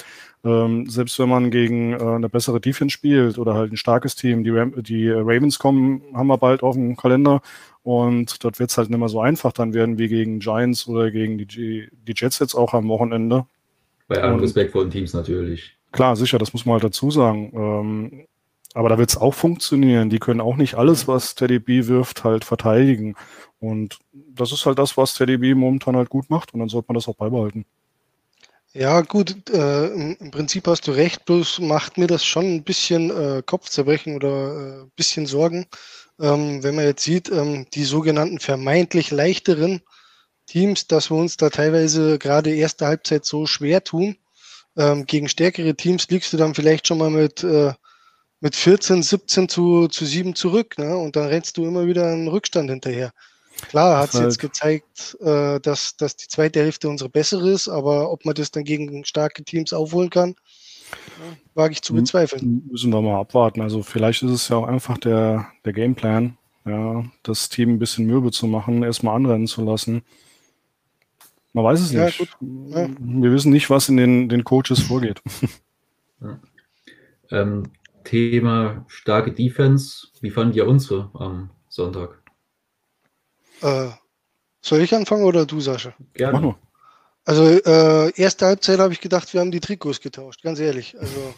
Ähm, 0.45 0.89
selbst 0.89 1.19
wenn 1.21 1.29
man 1.29 1.51
gegen 1.51 1.93
äh, 1.93 2.03
eine 2.03 2.29
bessere 2.29 2.61
Defense 2.61 2.93
spielt 2.93 3.39
oder 3.39 3.55
halt 3.55 3.73
ein 3.73 3.77
starkes 3.77 4.17
Team, 4.17 4.43
die, 4.43 4.51
Ram 4.51 4.83
die 4.83 5.09
Ravens 5.09 5.59
kommen, 5.59 6.03
haben 6.15 6.27
wir 6.27 6.39
bald 6.39 6.63
auf 6.63 6.75
dem 6.75 6.97
Kalender 6.97 7.43
und 7.83 8.45
dort 8.45 8.59
wird 8.59 8.71
es 8.71 8.79
halt 8.79 8.91
nicht 8.91 8.99
mehr 8.99 9.09
so 9.09 9.21
einfach 9.21 9.53
dann 9.53 9.75
werden 9.75 9.99
wie 9.99 10.09
gegen 10.09 10.39
Giants 10.39 10.87
oder 10.87 11.11
gegen 11.11 11.39
die, 11.39 11.47
G 11.47 11.89
die 11.93 12.15
Jets 12.17 12.39
jetzt 12.39 12.55
auch 12.55 12.75
am 12.75 12.89
Wochenende. 12.89 13.47
Bei 14.09 14.23
allen 14.23 14.41
respektvollen 14.41 14.91
Teams 14.91 15.15
natürlich. 15.15 15.77
Klar, 15.91 16.17
sicher, 16.17 16.39
das 16.39 16.53
muss 16.53 16.65
man 16.65 16.75
halt 16.75 16.85
dazu 16.85 17.11
sagen. 17.11 17.53
Ähm, 17.55 18.27
aber 18.75 18.89
da 18.89 18.99
wird 18.99 19.11
es 19.11 19.17
auch 19.17 19.35
funktionieren. 19.35 20.11
Die 20.11 20.19
können 20.19 20.41
auch 20.41 20.57
nicht 20.57 20.77
alles, 20.77 21.07
was 21.07 21.35
Teddy 21.35 21.59
B 21.59 21.87
wirft, 21.87 22.25
halt 22.25 22.45
verteidigen. 22.45 23.17
Und 23.61 23.99
das 24.13 24.53
ist 24.53 24.65
halt 24.65 24.79
das, 24.79 24.97
was 24.97 25.15
Teddy 25.15 25.37
B 25.37 25.55
momentan 25.55 25.97
halt 25.97 26.09
gut 26.09 26.31
macht. 26.31 26.55
Und 26.55 26.61
dann 26.61 26.69
sollte 26.69 26.87
man 26.89 26.95
das 26.95 27.09
auch 27.09 27.17
beibehalten. 27.17 27.67
Ja, 28.75 29.03
gut, 29.03 29.51
äh, 29.51 29.89
im, 29.89 30.17
im, 30.19 30.31
Prinzip 30.31 30.67
hast 30.67 30.89
du 30.89 30.93
recht, 30.93 31.27
bloß 31.27 31.61
macht 31.61 31.99
mir 31.99 32.07
das 32.07 32.25
schon 32.25 32.47
ein 32.47 32.63
bisschen 32.65 33.11
äh, 33.11 33.43
Kopfzerbrechen 33.45 34.17
oder 34.17 34.55
ein 34.55 34.83
äh, 34.85 34.91
bisschen 34.97 35.27
Sorgen, 35.27 35.67
ähm, 36.23 36.63
wenn 36.63 36.77
man 36.77 36.85
jetzt 36.85 37.03
sieht, 37.03 37.31
ähm, 37.31 37.67
die 37.75 37.85
sogenannten 37.85 38.39
vermeintlich 38.39 39.11
leichteren 39.11 39.83
Teams, 40.47 40.87
dass 40.87 41.11
wir 41.11 41.17
uns 41.17 41.37
da 41.37 41.51
teilweise 41.51 42.19
gerade 42.19 42.55
erste 42.55 42.87
Halbzeit 42.87 43.25
so 43.25 43.47
schwer 43.47 43.83
tun. 43.83 44.17
Ähm, 44.77 45.05
gegen 45.05 45.29
stärkere 45.29 45.75
Teams 45.75 46.09
liegst 46.09 46.33
du 46.33 46.37
dann 46.37 46.55
vielleicht 46.55 46.87
schon 46.87 46.99
mal 46.99 47.11
mit, 47.11 47.43
äh, 47.43 47.73
mit 48.41 48.55
14, 48.57 49.03
17 49.03 49.49
zu, 49.49 49.89
zu 49.89 50.07
7 50.07 50.35
zurück 50.35 50.79
ne? 50.79 50.97
und 50.97 51.17
dann 51.17 51.27
rennst 51.27 51.57
du 51.57 51.67
immer 51.67 51.87
wieder 51.87 52.07
einen 52.07 52.29
Rückstand 52.29 52.71
hinterher. 52.71 53.13
Klar 53.69 53.99
hat 53.99 54.15
es 54.15 54.21
jetzt 54.21 54.39
gezeigt, 54.39 55.17
äh, 55.21 55.61
dass, 55.61 55.97
dass 55.97 56.17
die 56.17 56.29
zweite 56.29 56.61
Hälfte 56.61 56.89
unsere 56.89 57.11
bessere 57.11 57.51
ist, 57.51 57.69
aber 57.69 58.11
ob 58.11 58.25
man 58.25 58.35
das 58.35 58.51
dann 58.51 58.65
gegen 58.65 59.05
starke 59.05 59.45
Teams 59.45 59.73
aufholen 59.73 60.11
kann, 60.11 60.37
wage 61.55 61.73
ich 61.73 61.83
zu 61.83 61.95
bezweifeln. 61.95 62.67
Müssen 62.71 62.93
wir 62.93 63.03
mal 63.03 63.21
abwarten. 63.21 63.61
Also 63.61 63.83
vielleicht 63.83 64.23
ist 64.23 64.31
es 64.31 64.49
ja 64.49 64.57
auch 64.57 64.67
einfach 64.67 64.99
der, 64.99 65.49
der 65.65 65.73
Gameplan, 65.73 66.37
ja, 66.65 67.05
das 67.23 67.49
Team 67.49 67.71
ein 67.71 67.79
bisschen 67.79 68.07
mürbe 68.07 68.31
zu 68.31 68.47
machen, 68.47 68.83
erstmal 68.83 69.17
anrennen 69.17 69.47
zu 69.47 69.65
lassen. 69.65 70.03
Man 71.53 71.65
weiß 71.65 71.81
es 71.81 71.93
ja, 71.93 72.07
nicht. 72.07 72.21
Ja. 72.21 72.89
Wir 72.99 73.33
wissen 73.33 73.53
nicht, 73.53 73.69
was 73.69 73.89
in 73.89 73.97
den, 73.97 74.29
den 74.29 74.45
Coaches 74.45 74.81
vorgeht. 74.81 75.21
Ja. 76.21 76.39
Ähm, 77.31 77.65
Thema 78.05 78.85
starke 78.89 79.33
Defense. 79.33 80.09
Wie 80.21 80.31
fanden 80.31 80.55
ihr 80.55 80.67
unsere 80.67 81.11
am 81.15 81.51
Sonntag? 81.69 82.23
Äh, 83.61 83.89
soll 84.61 84.81
ich 84.81 84.95
anfangen 84.95 85.25
oder 85.25 85.47
du, 85.47 85.61
Sascha? 85.61 85.95
Gerne. 86.15 86.33
Mach 86.33 86.41
nur. 86.41 86.59
Also 87.25 87.45
äh, 87.47 88.13
erste 88.21 88.47
Halbzeit 88.47 88.81
habe 88.81 88.93
ich 88.93 89.01
gedacht, 89.01 89.33
wir 89.33 89.41
haben 89.41 89.53
die 89.53 89.61
Trikots 89.61 90.01
getauscht, 90.01 90.43
ganz 90.43 90.59
ehrlich. 90.59 90.97
Also, 90.99 91.35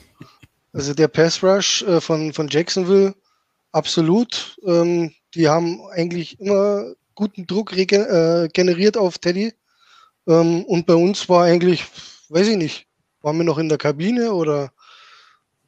also 0.73 0.95
der 0.95 1.09
Pass 1.09 1.43
Rush 1.43 1.83
äh, 1.83 2.01
von, 2.01 2.33
von 2.33 2.49
Jacksonville, 2.49 3.15
absolut. 3.73 4.57
Ähm, 4.65 5.13
die 5.35 5.49
haben 5.49 5.81
eigentlich 5.91 6.41
immer 6.41 6.95
guten 7.15 7.47
Druck 7.47 7.77
äh, 7.77 8.49
generiert 8.53 8.97
auf 8.97 9.19
Teddy. 9.19 9.53
Ähm, 10.27 10.65
und 10.65 10.87
bei 10.87 10.95
uns 10.95 11.29
war 11.29 11.45
eigentlich, 11.45 11.85
weiß 12.31 12.49
ich 12.49 12.57
nicht, 12.57 12.87
waren 13.21 13.37
wir 13.37 13.45
noch 13.45 13.59
in 13.59 13.69
der 13.69 13.79
Kabine 13.79 14.33
oder 14.33 14.73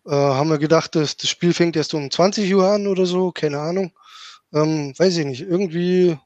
äh, 0.06 0.10
haben 0.12 0.48
wir 0.48 0.58
gedacht, 0.58 0.94
dass 0.94 1.16
das 1.16 1.28
Spiel 1.28 1.52
fängt 1.52 1.76
erst 1.76 1.92
um 1.92 2.10
20 2.10 2.54
Uhr 2.54 2.66
an 2.66 2.86
oder 2.86 3.04
so, 3.04 3.32
keine 3.32 3.60
Ahnung. 3.60 3.92
Ähm, 4.54 4.94
weiß 4.96 5.18
ich 5.18 5.26
nicht. 5.26 5.42
Irgendwie 5.42 6.16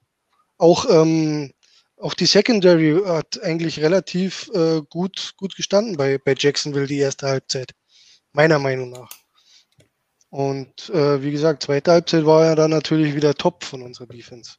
auch 0.58 0.86
ähm, 0.88 1.52
auch 2.00 2.14
die 2.14 2.26
Secondary 2.26 3.00
hat 3.04 3.42
eigentlich 3.42 3.80
relativ 3.80 4.50
äh, 4.54 4.82
gut, 4.88 5.34
gut 5.36 5.54
gestanden 5.54 5.96
bei, 5.96 6.18
bei 6.18 6.34
Jacksonville 6.36 6.86
die 6.86 6.98
erste 6.98 7.28
Halbzeit. 7.28 7.72
Meiner 8.32 8.58
Meinung 8.58 8.90
nach. 8.90 9.10
Und 10.30 10.88
äh, 10.90 11.22
wie 11.22 11.32
gesagt, 11.32 11.64
zweite 11.64 11.90
Halbzeit 11.90 12.24
war 12.24 12.44
ja 12.44 12.54
dann 12.54 12.70
natürlich 12.70 13.14
wieder 13.14 13.34
top 13.34 13.64
von 13.64 13.82
unserer 13.82 14.06
Defense. 14.06 14.56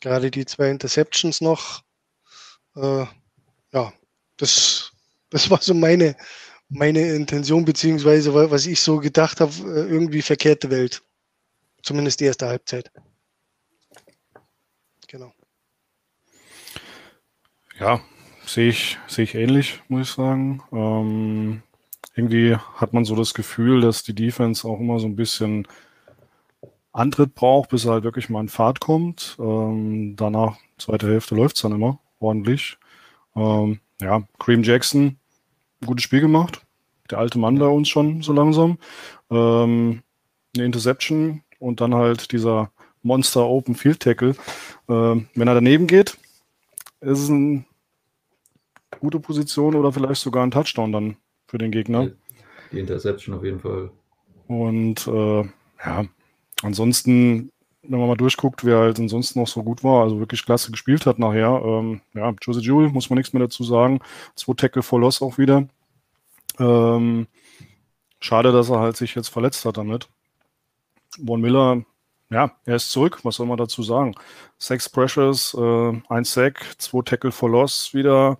Gerade 0.00 0.30
die 0.30 0.46
zwei 0.46 0.70
Interceptions 0.70 1.40
noch. 1.40 1.82
Äh, 2.76 3.04
ja, 3.72 3.92
das, 4.36 4.92
das 5.30 5.50
war 5.50 5.60
so 5.60 5.74
meine, 5.74 6.16
meine 6.68 7.14
Intention, 7.14 7.64
beziehungsweise 7.64 8.32
was 8.32 8.66
ich 8.66 8.80
so 8.80 8.98
gedacht 8.98 9.40
habe, 9.40 9.52
äh, 9.52 9.90
irgendwie 9.90 10.22
verkehrte 10.22 10.70
Welt. 10.70 11.02
Zumindest 11.82 12.20
die 12.20 12.26
erste 12.26 12.46
Halbzeit. 12.46 12.90
Genau. 15.08 15.34
Ja, 17.82 18.00
sehe 18.46 18.68
ich, 18.68 18.96
sehe 19.08 19.24
ich 19.24 19.34
ähnlich, 19.34 19.82
muss 19.88 20.02
ich 20.02 20.14
sagen. 20.14 20.62
Ähm, 20.70 21.62
irgendwie 22.14 22.54
hat 22.76 22.92
man 22.92 23.04
so 23.04 23.16
das 23.16 23.34
Gefühl, 23.34 23.80
dass 23.80 24.04
die 24.04 24.14
Defense 24.14 24.68
auch 24.68 24.78
immer 24.78 25.00
so 25.00 25.08
ein 25.08 25.16
bisschen 25.16 25.66
Antritt 26.92 27.34
braucht, 27.34 27.70
bis 27.70 27.84
er 27.84 27.94
halt 27.94 28.04
wirklich 28.04 28.30
mal 28.30 28.42
in 28.42 28.48
Fahrt 28.48 28.78
kommt. 28.78 29.36
Ähm, 29.40 30.14
danach, 30.14 30.58
zweite 30.78 31.08
Hälfte, 31.08 31.34
läuft 31.34 31.56
es 31.56 31.62
dann 31.62 31.72
immer 31.72 31.98
ordentlich. 32.20 32.78
Ähm, 33.34 33.80
ja, 34.00 34.22
Cream 34.38 34.62
Jackson, 34.62 35.16
gutes 35.84 36.04
Spiel 36.04 36.20
gemacht. 36.20 36.64
Der 37.10 37.18
alte 37.18 37.40
Mann 37.40 37.58
bei 37.58 37.66
uns 37.66 37.88
schon 37.88 38.22
so 38.22 38.32
langsam. 38.32 38.78
Ähm, 39.28 40.04
eine 40.54 40.66
Interception 40.66 41.42
und 41.58 41.80
dann 41.80 41.96
halt 41.96 42.30
dieser 42.30 42.70
Monster 43.02 43.44
Open 43.44 43.74
Field 43.74 43.98
Tackle. 43.98 44.36
Ähm, 44.88 45.26
wenn 45.34 45.48
er 45.48 45.54
daneben 45.54 45.88
geht, 45.88 46.16
ist 47.00 47.18
es 47.18 47.28
eine 47.28 47.64
gute 49.00 49.20
Position 49.20 49.74
oder 49.74 49.92
vielleicht 49.92 50.20
sogar 50.20 50.44
ein 50.44 50.50
Touchdown 50.50 50.92
dann 50.92 51.16
für 51.46 51.58
den 51.58 51.70
Gegner. 51.70 52.10
Die 52.70 52.78
Interception 52.78 53.34
auf 53.34 53.44
jeden 53.44 53.60
Fall. 53.60 53.90
Und 54.46 55.06
äh, 55.06 55.42
ja, 55.84 56.04
ansonsten, 56.62 57.50
wenn 57.82 57.98
man 57.98 58.08
mal 58.08 58.16
durchguckt, 58.16 58.64
wer 58.64 58.78
halt 58.78 58.98
ansonsten 58.98 59.40
noch 59.40 59.48
so 59.48 59.62
gut 59.62 59.82
war, 59.84 60.04
also 60.04 60.18
wirklich 60.18 60.44
klasse 60.44 60.70
gespielt 60.70 61.06
hat 61.06 61.18
nachher. 61.18 61.62
Ähm, 61.64 62.00
ja, 62.14 62.34
Jose 62.42 62.60
Jewell, 62.60 62.90
muss 62.90 63.10
man 63.10 63.18
nichts 63.18 63.32
mehr 63.32 63.42
dazu 63.42 63.64
sagen. 63.64 64.00
Zwei 64.34 64.54
Tackle 64.54 64.82
for 64.82 65.00
Loss 65.00 65.22
auch 65.22 65.38
wieder. 65.38 65.68
Ähm, 66.58 67.26
schade, 68.20 68.52
dass 68.52 68.70
er 68.70 68.80
halt 68.80 68.96
sich 68.96 69.14
jetzt 69.14 69.28
verletzt 69.28 69.64
hat 69.64 69.76
damit. 69.76 70.08
Von 71.24 71.40
Miller 71.40 71.84
ja, 72.32 72.50
er 72.64 72.76
ist 72.76 72.90
zurück. 72.90 73.18
Was 73.24 73.36
soll 73.36 73.46
man 73.46 73.58
dazu 73.58 73.82
sagen? 73.82 74.14
Sechs 74.56 74.88
Pressures, 74.88 75.54
äh, 75.54 75.92
ein 76.08 76.24
Sack, 76.24 76.64
zwei 76.78 77.02
Tackle 77.02 77.30
for 77.30 77.50
Loss 77.50 77.92
wieder. 77.92 78.38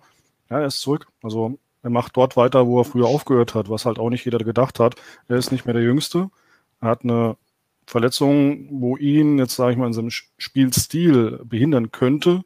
Ja, 0.53 0.59
er 0.59 0.67
ist 0.67 0.81
zurück. 0.81 1.07
Also 1.23 1.57
er 1.81 1.89
macht 1.89 2.15
dort 2.15 2.37
weiter, 2.37 2.67
wo 2.67 2.79
er 2.79 2.85
früher 2.85 3.07
aufgehört 3.07 3.55
hat, 3.55 3.71
was 3.71 3.85
halt 3.85 3.97
auch 3.97 4.11
nicht 4.11 4.23
jeder 4.23 4.37
gedacht 4.37 4.79
hat. 4.79 4.93
Er 5.27 5.37
ist 5.37 5.51
nicht 5.51 5.65
mehr 5.65 5.73
der 5.73 5.81
Jüngste. 5.81 6.29
Er 6.79 6.89
hat 6.89 7.03
eine 7.03 7.37
Verletzung, 7.87 8.67
wo 8.69 8.95
ihn 8.95 9.39
jetzt, 9.39 9.55
sage 9.55 9.71
ich 9.71 9.77
mal, 9.79 9.87
in 9.87 9.93
seinem 9.93 10.11
Spielstil 10.11 11.41
behindern 11.43 11.91
könnte. 11.91 12.43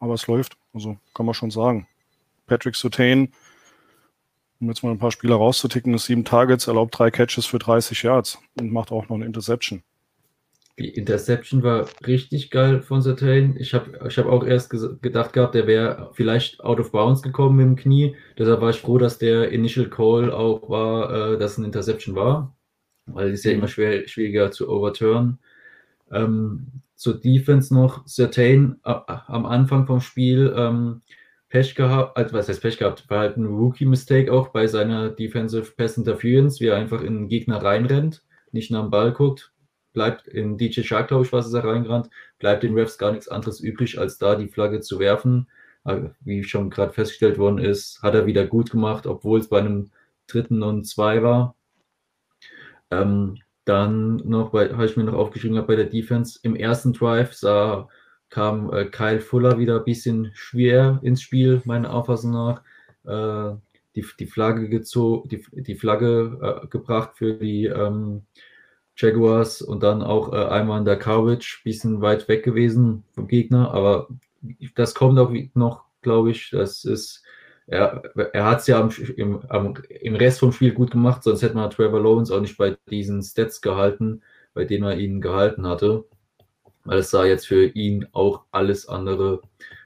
Aber 0.00 0.14
es 0.14 0.26
läuft. 0.26 0.56
Also 0.74 0.96
kann 1.14 1.24
man 1.24 1.36
schon 1.36 1.52
sagen. 1.52 1.86
Patrick 2.48 2.74
Sotain, 2.74 3.32
um 4.60 4.66
jetzt 4.66 4.82
mal 4.82 4.90
ein 4.90 4.98
paar 4.98 5.12
Spieler 5.12 5.36
rauszuticken, 5.36 5.94
ist 5.94 6.06
sieben 6.06 6.24
Targets, 6.24 6.66
erlaubt 6.66 6.98
drei 6.98 7.12
Catches 7.12 7.46
für 7.46 7.60
30 7.60 8.02
Yards 8.02 8.40
und 8.58 8.72
macht 8.72 8.90
auch 8.90 9.08
noch 9.08 9.14
eine 9.14 9.26
Interception. 9.26 9.84
Die 10.78 10.88
Interception 10.88 11.62
war 11.62 11.86
richtig 12.06 12.50
geil 12.50 12.80
von 12.80 13.02
Sertain. 13.02 13.56
Ich 13.58 13.74
habe 13.74 14.08
ich 14.08 14.16
hab 14.16 14.26
auch 14.26 14.42
erst 14.44 14.70
gedacht 14.70 15.34
gehabt, 15.34 15.54
der 15.54 15.66
wäre 15.66 16.10
vielleicht 16.14 16.64
out 16.64 16.80
of 16.80 16.92
bounds 16.92 17.22
gekommen 17.22 17.56
mit 17.56 17.66
dem 17.66 17.76
Knie. 17.76 18.16
Deshalb 18.38 18.62
war 18.62 18.70
ich 18.70 18.80
froh, 18.80 18.96
dass 18.96 19.18
der 19.18 19.50
Initial 19.50 19.90
Call 19.90 20.32
auch 20.32 20.70
war, 20.70 21.34
äh, 21.34 21.38
dass 21.38 21.58
ein 21.58 21.64
Interception 21.66 22.14
war. 22.14 22.56
Weil 23.06 23.28
es 23.28 23.40
ist 23.40 23.44
ja 23.44 23.52
immer 23.52 23.68
schwer, 23.68 24.08
schwieriger 24.08 24.50
zu 24.50 24.70
overturn. 24.70 25.38
Ähm, 26.10 26.68
zur 26.94 27.20
Defense 27.20 27.74
noch, 27.74 28.06
Sertain 28.06 28.80
äh, 28.84 28.94
am 29.06 29.44
Anfang 29.44 29.86
vom 29.86 30.00
Spiel 30.00 30.54
ähm, 30.56 31.02
Pech 31.50 31.74
gehabt, 31.74 32.16
also 32.16 32.34
was 32.34 32.48
heißt 32.48 32.62
Pech 32.62 32.78
gehabt, 32.78 33.10
war 33.10 33.20
halt 33.20 33.36
ein 33.36 33.44
Rookie-Mistake 33.44 34.32
auch 34.32 34.48
bei 34.48 34.66
seiner 34.66 35.10
Defensive 35.10 35.72
Pass 35.76 35.98
Interference, 35.98 36.60
wie 36.60 36.68
er 36.68 36.76
einfach 36.76 37.02
in 37.02 37.14
den 37.14 37.28
Gegner 37.28 37.62
reinrennt, 37.62 38.24
nicht 38.52 38.70
nach 38.70 38.82
dem 38.82 38.90
Ball 38.90 39.12
guckt 39.12 39.51
bleibt 39.92 40.26
in 40.28 40.58
DJ 40.58 40.82
Shark, 40.82 41.08
glaube 41.08 41.24
ich, 41.24 41.32
was 41.32 41.46
es 41.46 41.52
da 41.52 41.60
reingerannt, 41.60 42.10
bleibt 42.38 42.62
den 42.62 42.74
Refs 42.74 42.98
gar 42.98 43.12
nichts 43.12 43.28
anderes 43.28 43.60
übrig, 43.60 43.98
als 43.98 44.18
da 44.18 44.34
die 44.34 44.48
Flagge 44.48 44.80
zu 44.80 44.98
werfen. 44.98 45.48
wie 46.20 46.44
schon 46.44 46.70
gerade 46.70 46.92
festgestellt 46.92 47.38
worden 47.38 47.58
ist, 47.58 48.02
hat 48.02 48.14
er 48.14 48.26
wieder 48.26 48.46
gut 48.46 48.70
gemacht, 48.70 49.06
obwohl 49.06 49.40
es 49.40 49.48
bei 49.48 49.58
einem 49.58 49.90
dritten 50.28 50.62
und 50.62 50.84
zwei 50.84 51.22
war. 51.22 51.56
Ähm, 52.90 53.38
dann 53.64 54.16
noch, 54.16 54.52
habe 54.52 54.84
ich 54.86 54.96
mir 54.96 55.04
noch 55.04 55.14
aufgeschrieben 55.14 55.64
bei 55.66 55.76
der 55.76 55.86
Defense, 55.86 56.38
im 56.42 56.56
ersten 56.56 56.92
Drive 56.92 57.32
sah, 57.34 57.88
kam 58.28 58.72
äh, 58.72 58.86
Kyle 58.86 59.20
Fuller 59.20 59.58
wieder 59.58 59.78
ein 59.78 59.84
bisschen 59.84 60.30
schwer 60.34 61.00
ins 61.02 61.22
Spiel, 61.22 61.62
meiner 61.64 61.92
Auffassung 61.92 62.32
nach. 62.32 62.62
Äh, 63.04 63.56
die, 63.94 64.06
die 64.18 64.26
Flagge 64.26 64.68
gezogen, 64.68 65.28
die, 65.28 65.44
die 65.52 65.74
Flagge 65.74 66.62
äh, 66.64 66.66
gebracht 66.68 67.10
für 67.14 67.34
die 67.34 67.66
ähm, 67.66 68.22
Jaguars 68.96 69.62
und 69.62 69.82
dann 69.82 70.02
auch 70.02 70.32
äh, 70.32 70.46
einmal 70.46 70.78
in 70.78 70.84
der 70.84 70.98
Coverage, 70.98 71.60
bisschen 71.64 72.00
weit 72.02 72.28
weg 72.28 72.44
gewesen 72.44 73.04
vom 73.14 73.28
Gegner, 73.28 73.72
aber 73.72 74.08
das 74.74 74.94
kommt 74.94 75.18
auch 75.18 75.32
noch, 75.54 75.84
glaube 76.02 76.30
ich, 76.30 76.50
das 76.50 76.84
ist 76.84 77.22
er, 77.66 78.02
er 78.34 78.44
hat 78.44 78.60
es 78.60 78.66
ja 78.66 78.80
am, 78.80 78.90
im, 79.16 79.40
am, 79.48 79.74
im 79.88 80.16
Rest 80.16 80.40
vom 80.40 80.52
Spiel 80.52 80.72
gut 80.74 80.90
gemacht, 80.90 81.22
sonst 81.22 81.42
hätte 81.42 81.54
man 81.54 81.70
Trevor 81.70 82.00
Lawrence 82.00 82.34
auch 82.34 82.40
nicht 82.40 82.58
bei 82.58 82.76
diesen 82.90 83.22
Stats 83.22 83.60
gehalten, 83.60 84.22
bei 84.54 84.64
denen 84.64 84.84
er 84.84 84.96
ihn 84.96 85.20
gehalten 85.20 85.66
hatte. 85.66 86.04
Weil 86.84 86.98
es 86.98 87.10
sah 87.10 87.24
jetzt 87.24 87.46
für 87.46 87.64
ihn 87.64 88.06
auch 88.12 88.44
alles 88.50 88.88
andere 88.88 89.40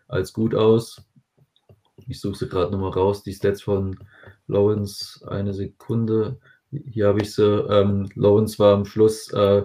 als 0.09 0.33
gut 0.33 0.55
aus. 0.55 1.05
Ich 2.09 2.21
suche 2.21 2.37
sie 2.37 2.49
gerade 2.49 2.73
nochmal 2.73 2.90
raus, 2.90 3.23
die 3.23 3.35
Stats 3.35 3.62
von 3.62 3.99
Lawrence. 4.47 5.27
Eine 5.29 5.53
Sekunde. 5.53 6.38
Hier 6.70 7.09
habe 7.09 7.22
ich 7.22 7.35
sie. 7.35 7.44
Ähm, 7.44 8.09
Lawrence 8.14 8.59
war 8.59 8.74
am 8.74 8.85
Schluss, 8.85 9.33
äh, 9.33 9.62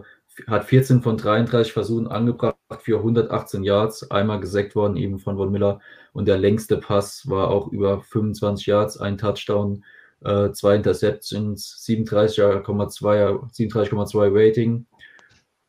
hat 0.47 0.65
14 0.65 1.01
von 1.01 1.17
33 1.17 1.73
Versuchen 1.73 2.07
angebracht 2.07 2.55
für 2.79 2.97
118 2.97 3.63
Yards, 3.63 4.09
einmal 4.11 4.39
gesackt 4.39 4.75
worden, 4.75 4.97
eben 4.97 5.19
von 5.19 5.37
Von 5.37 5.51
Miller. 5.51 5.79
Und 6.13 6.27
der 6.27 6.37
längste 6.37 6.77
Pass 6.77 7.27
war 7.29 7.49
auch 7.49 7.71
über 7.71 8.01
25 8.01 8.65
Yards, 8.65 8.97
ein 8.97 9.17
Touchdown, 9.17 9.83
äh, 10.23 10.51
zwei 10.51 10.75
Interceptions, 10.75 11.83
37,2 11.85 13.49
37 13.51 13.93
Rating. 14.15 14.85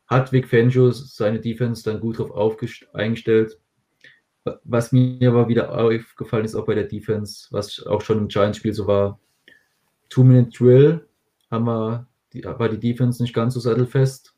Hat 0.07 0.33
Vic 0.33 0.49
Fangio 0.49 0.91
seine 0.91 1.41
Defense 1.41 1.83
dann 1.85 2.01
gut 2.01 2.19
drauf 2.19 2.57
eingestellt. 2.93 3.59
Was 4.65 4.93
mir 4.93 5.29
aber 5.29 5.49
wieder 5.49 5.73
aufgefallen 5.79 6.45
ist, 6.45 6.55
auch 6.55 6.67
bei 6.67 6.75
der 6.75 6.85
Defense, 6.85 7.47
was 7.51 7.85
auch 7.87 8.03
schon 8.03 8.19
im 8.19 8.29
Giants-Spiel 8.29 8.75
so 8.75 8.87
war, 8.87 9.21
Two-Minute-Drill 10.11 11.07
haben 11.53 11.67
wir, 11.67 12.09
die, 12.33 12.45
war 12.45 12.69
die 12.69 12.81
Defense 12.81 13.23
nicht 13.23 13.35
ganz 13.35 13.55
so 13.55 13.61
sattelfest. 13.61 14.35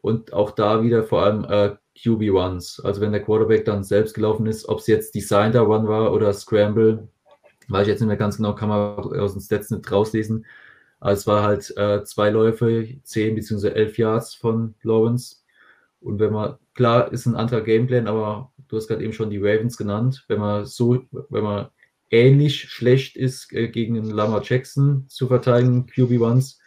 Und 0.00 0.32
auch 0.32 0.50
da 0.52 0.82
wieder 0.82 1.04
vor 1.04 1.22
allem 1.22 1.44
äh, 1.44 1.76
QB-Ones. 2.02 2.80
Also 2.84 3.00
wenn 3.00 3.12
der 3.12 3.22
Quarterback 3.22 3.64
dann 3.64 3.84
selbst 3.84 4.14
gelaufen 4.14 4.46
ist, 4.46 4.68
ob 4.68 4.78
es 4.78 4.86
jetzt 4.86 5.14
Designer 5.14 5.60
Run 5.60 5.88
war 5.88 6.12
oder 6.12 6.32
Scramble, 6.32 7.08
weiß 7.68 7.82
ich 7.82 7.88
jetzt 7.88 8.00
nicht 8.00 8.08
mehr 8.08 8.16
ganz 8.16 8.36
genau, 8.36 8.54
kann 8.54 8.68
man 8.68 8.98
aus 8.98 9.32
den 9.32 9.40
Stats 9.40 9.70
nicht 9.70 9.90
rauslesen. 9.90 10.44
Aber 11.00 11.12
es 11.12 11.26
war 11.26 11.42
halt 11.42 11.76
äh, 11.76 12.02
zwei 12.04 12.30
Läufe, 12.30 12.88
10 13.02 13.34
bzw. 13.34 13.68
11 13.68 13.98
Yards 13.98 14.34
von 14.34 14.74
Lawrence. 14.82 15.36
Und 16.00 16.18
wenn 16.18 16.32
man, 16.32 16.56
klar, 16.74 17.12
ist 17.12 17.26
ein 17.26 17.36
anderer 17.36 17.62
Gameplan, 17.62 18.06
aber 18.06 18.52
du 18.68 18.76
hast 18.76 18.88
gerade 18.88 19.02
eben 19.02 19.12
schon 19.12 19.30
die 19.30 19.38
Ravens 19.38 19.76
genannt. 19.76 20.24
Wenn 20.28 20.40
man 20.40 20.66
so, 20.66 21.02
wenn 21.30 21.44
man 21.44 21.68
ähnlich 22.10 22.70
schlecht 22.70 23.16
ist, 23.16 23.52
äh, 23.52 23.68
gegen 23.68 24.02
Lama 24.04 24.40
Jackson 24.42 25.06
zu 25.08 25.28
verteidigen, 25.28 25.86
QB1s, 25.86 26.58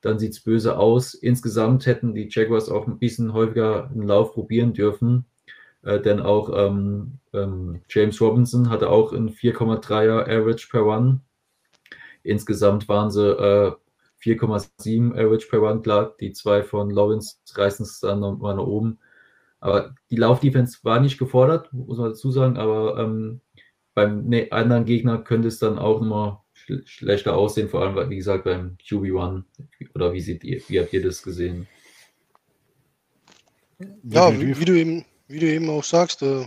dann 0.00 0.18
sieht 0.18 0.32
es 0.32 0.42
böse 0.42 0.76
aus. 0.78 1.14
Insgesamt 1.14 1.86
hätten 1.86 2.14
die 2.14 2.28
Jaguars 2.30 2.68
auch 2.68 2.86
ein 2.86 2.98
bisschen 2.98 3.32
häufiger 3.32 3.90
einen 3.90 4.02
Lauf 4.02 4.32
probieren 4.32 4.72
dürfen, 4.72 5.24
äh, 5.82 6.00
denn 6.00 6.20
auch 6.20 6.50
ähm, 6.54 7.18
ähm, 7.32 7.80
James 7.88 8.20
Robinson 8.20 8.70
hatte 8.70 8.90
auch 8.90 9.12
ein 9.12 9.30
4,3er 9.30 10.22
Average 10.22 10.68
per 10.70 10.86
One. 10.86 11.20
Insgesamt 12.22 12.88
waren 12.88 13.10
sie 13.10 13.30
äh, 13.30 13.72
4,7 14.22 15.12
Average 15.12 15.48
per 15.48 15.62
One, 15.62 15.82
klar, 15.82 16.14
die 16.20 16.32
zwei 16.32 16.62
von 16.62 16.90
Lawrence 16.90 17.36
reißen 17.54 17.84
es 17.84 18.00
dann 18.00 18.20
nochmal 18.20 18.56
nach 18.56 18.62
oben. 18.62 18.98
Aber 19.60 19.94
die 20.10 20.16
Laufdefense 20.16 20.78
war 20.82 21.00
nicht 21.00 21.18
gefordert, 21.18 21.72
muss 21.72 21.98
man 21.98 22.10
dazu 22.10 22.30
sagen, 22.30 22.58
aber 22.58 22.98
ähm, 22.98 23.40
beim 23.94 24.30
anderen 24.50 24.84
Gegner 24.84 25.18
könnte 25.18 25.48
es 25.48 25.58
dann 25.58 25.78
auch 25.78 26.00
nochmal 26.00 26.38
schlechter 26.84 27.36
aussehen, 27.36 27.68
vor 27.68 27.82
allem, 27.82 28.10
wie 28.10 28.16
gesagt, 28.16 28.44
beim 28.44 28.76
QB1. 28.88 29.42
Oder 29.94 30.12
wie, 30.12 30.20
seht 30.20 30.44
ihr, 30.44 30.62
wie 30.68 30.80
habt 30.80 30.92
ihr 30.92 31.02
das 31.02 31.22
gesehen? 31.22 31.66
Ja, 34.02 34.32
wie, 34.38 34.58
wie, 34.58 34.64
du, 34.64 34.72
eben, 34.74 35.04
wie 35.28 35.40
du 35.40 35.46
eben 35.46 35.68
auch 35.68 35.84
sagst, 35.84 36.22
äh, 36.22 36.46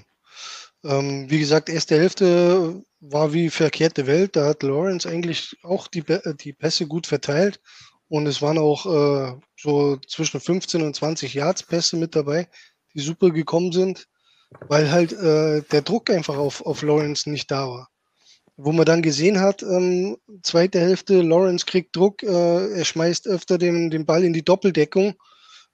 ähm, 0.83 1.29
wie 1.29 1.39
gesagt, 1.39 1.69
erste 1.69 1.97
Hälfte 1.97 2.83
war 2.99 3.33
wie 3.33 3.49
verkehrte 3.49 4.07
Welt. 4.07 4.35
Da 4.35 4.47
hat 4.47 4.63
Lawrence 4.63 5.07
eigentlich 5.07 5.57
auch 5.63 5.87
die, 5.87 6.03
die 6.41 6.53
Pässe 6.53 6.87
gut 6.87 7.07
verteilt. 7.07 7.59
Und 8.09 8.25
es 8.25 8.41
waren 8.41 8.57
auch 8.57 8.85
äh, 8.85 9.39
so 9.57 9.97
zwischen 10.07 10.39
15 10.39 10.81
und 10.81 10.95
20 10.95 11.33
Yards 11.33 11.63
Pässe 11.63 11.97
mit 11.97 12.15
dabei, 12.15 12.47
die 12.93 13.01
super 13.01 13.31
gekommen 13.31 13.71
sind, 13.71 14.07
weil 14.67 14.91
halt 14.91 15.13
äh, 15.13 15.61
der 15.61 15.81
Druck 15.81 16.09
einfach 16.09 16.37
auf, 16.37 16.65
auf 16.65 16.81
Lawrence 16.81 17.29
nicht 17.29 17.51
da 17.51 17.67
war 17.67 17.89
wo 18.57 18.71
man 18.71 18.85
dann 18.85 19.03
gesehen 19.03 19.39
hat, 19.39 19.61
ähm, 19.61 20.17
zweite 20.41 20.79
Hälfte, 20.79 21.21
Lawrence 21.21 21.65
kriegt 21.65 21.95
Druck, 21.95 22.23
äh, 22.23 22.71
er 22.71 22.85
schmeißt 22.85 23.27
öfter 23.27 23.59
den, 23.59 23.91
den 23.91 24.05
Ball 24.05 24.23
in 24.23 24.33
die 24.33 24.43
Doppeldeckung. 24.43 25.13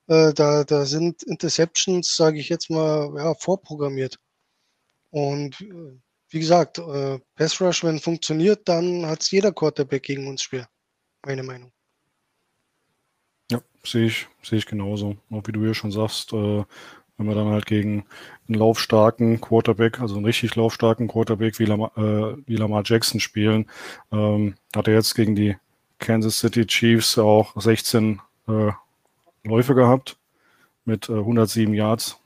Äh, 0.07 0.33
da, 0.33 0.65
da 0.65 0.85
sind 0.85 1.23
Interceptions, 1.23 2.15
sage 2.15 2.39
ich 2.39 2.49
jetzt 2.49 2.69
mal, 2.69 3.13
ja, 3.15 3.33
vorprogrammiert. 3.35 4.19
Und 5.11 5.61
äh, 5.61 5.97
wie 6.29 6.39
gesagt, 6.39 6.77
äh, 6.77 7.19
Pass 7.35 7.61
Rush, 7.61 7.85
wenn 7.85 7.99
funktioniert, 7.99 8.67
dann 8.67 9.05
hat 9.05 9.21
es 9.21 9.31
jeder 9.31 9.53
Quarterback 9.53 10.03
gegen 10.03 10.27
uns 10.27 10.43
schwer. 10.43 10.67
Meine 11.25 11.43
Meinung. 11.43 11.71
Ja, 13.49 13.61
sehe 13.85 14.07
ich, 14.07 14.27
sehe 14.41 14.57
ich 14.57 14.65
genauso. 14.65 15.15
Auch 15.29 15.43
wie 15.45 15.53
du 15.53 15.63
ja 15.63 15.73
schon 15.73 15.91
sagst, 15.91 16.33
äh, 16.33 16.65
wenn 17.17 17.27
wir 17.27 17.35
dann 17.35 17.49
halt 17.49 17.65
gegen 17.65 18.05
einen 18.47 18.57
laufstarken 18.57 19.39
Quarterback, 19.39 19.99
also 19.99 20.15
einen 20.15 20.25
richtig 20.25 20.55
laufstarken 20.55 21.07
Quarterback 21.07 21.59
wie 21.59 21.65
Lamar, 21.65 21.91
äh, 21.97 22.37
wie 22.45 22.55
Lamar 22.55 22.83
Jackson 22.85 23.19
spielen, 23.19 23.67
ähm, 24.11 24.55
hat 24.75 24.87
er 24.87 24.95
jetzt 24.95 25.15
gegen 25.15 25.35
die 25.35 25.55
Kansas 25.99 26.39
City 26.39 26.65
Chiefs 26.65 27.17
auch 27.17 27.59
16 27.59 28.19
äh, 28.47 28.71
Läufe 29.43 29.75
gehabt 29.75 30.17
mit 30.85 31.09
äh, 31.09 31.13
107 31.13 31.73
Yards. 31.73 32.19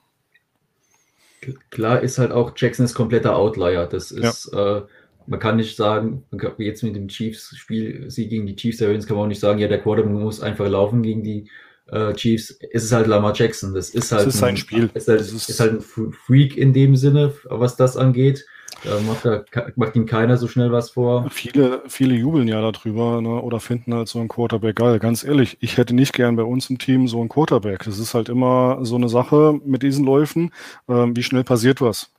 Klar 1.70 2.02
ist 2.02 2.18
halt 2.18 2.32
auch 2.32 2.54
Jackson 2.56 2.86
ist 2.86 2.96
kompletter 2.96 3.36
Outlier. 3.36 3.86
Das 3.86 4.12
ist, 4.12 4.50
ja. 4.52 4.78
äh, 4.78 4.86
man 5.28 5.40
kann 5.40 5.58
nicht 5.58 5.76
sagen, 5.76 6.24
jetzt 6.58 6.84
mit 6.84 6.96
dem 6.96 7.08
Chiefs-Spiel, 7.08 8.10
sie 8.10 8.28
gegen 8.28 8.48
die 8.48 8.56
Chiefs 8.56 8.78
der 8.78 8.98
kann 8.98 9.16
man 9.16 9.26
auch 9.26 9.28
nicht 9.28 9.40
sagen, 9.40 9.60
ja, 9.60 9.68
der 9.68 9.82
Quarterback 9.82 10.12
muss 10.12 10.42
einfach 10.42 10.68
laufen 10.68 11.04
gegen 11.04 11.24
die 11.24 11.50
äh, 11.92 12.14
Chiefs, 12.14 12.50
ist 12.50 12.84
es 12.84 12.92
halt 12.92 13.08
Lamar 13.08 13.34
Jackson. 13.36 13.74
Das 13.74 13.90
ist 13.90 14.12
halt, 14.12 14.28
das 14.28 14.36
ist 14.36 14.44
ein, 14.44 14.58
Spiel. 14.58 14.90
Ist 14.94 15.08
halt, 15.08 15.22
ist, 15.22 15.50
ist 15.50 15.60
halt 15.60 15.74
ein 15.74 16.12
Freak 16.12 16.58
in 16.58 16.74
dem 16.74 16.96
Sinne, 16.96 17.34
was 17.46 17.76
das 17.76 17.98
angeht. 17.98 18.46
Da 18.84 19.00
macht, 19.02 19.26
er, 19.26 19.46
macht 19.76 19.96
ihm 19.96 20.06
keiner 20.06 20.38
so 20.38 20.48
schnell 20.48 20.72
was 20.72 20.92
vor. 20.92 21.30
Viele, 21.32 21.82
viele 21.88 22.14
jubeln 22.14 22.48
ja 22.48 22.62
darüber 22.62 23.22
ne, 23.22 23.42
oder 23.42 23.60
finden 23.60 23.94
halt 23.94 24.08
so 24.08 24.20
einen 24.20 24.28
Quarterback 24.28 24.76
geil. 24.76 25.00
Ganz 25.00 25.24
ehrlich, 25.24 25.58
ich 25.62 25.78
hätte 25.78 25.96
nicht 25.96 26.14
gern 26.14 26.36
bei 26.36 26.44
uns 26.44 26.70
im 26.70 26.78
Team 26.78 27.08
so 27.08 27.20
einen 27.20 27.30
Quarterback. 27.30 27.84
Das 27.86 27.98
ist 27.98 28.14
halt 28.14 28.30
immer 28.30 28.80
so 28.82 28.96
eine 28.96 29.10
Sache 29.10 29.60
mit 29.66 29.82
diesen 29.82 30.06
Läufen. 30.06 30.52
Ähm, 30.88 31.16
wie 31.16 31.24
schnell 31.24 31.44
passiert 31.44 31.82
was? 31.82 32.12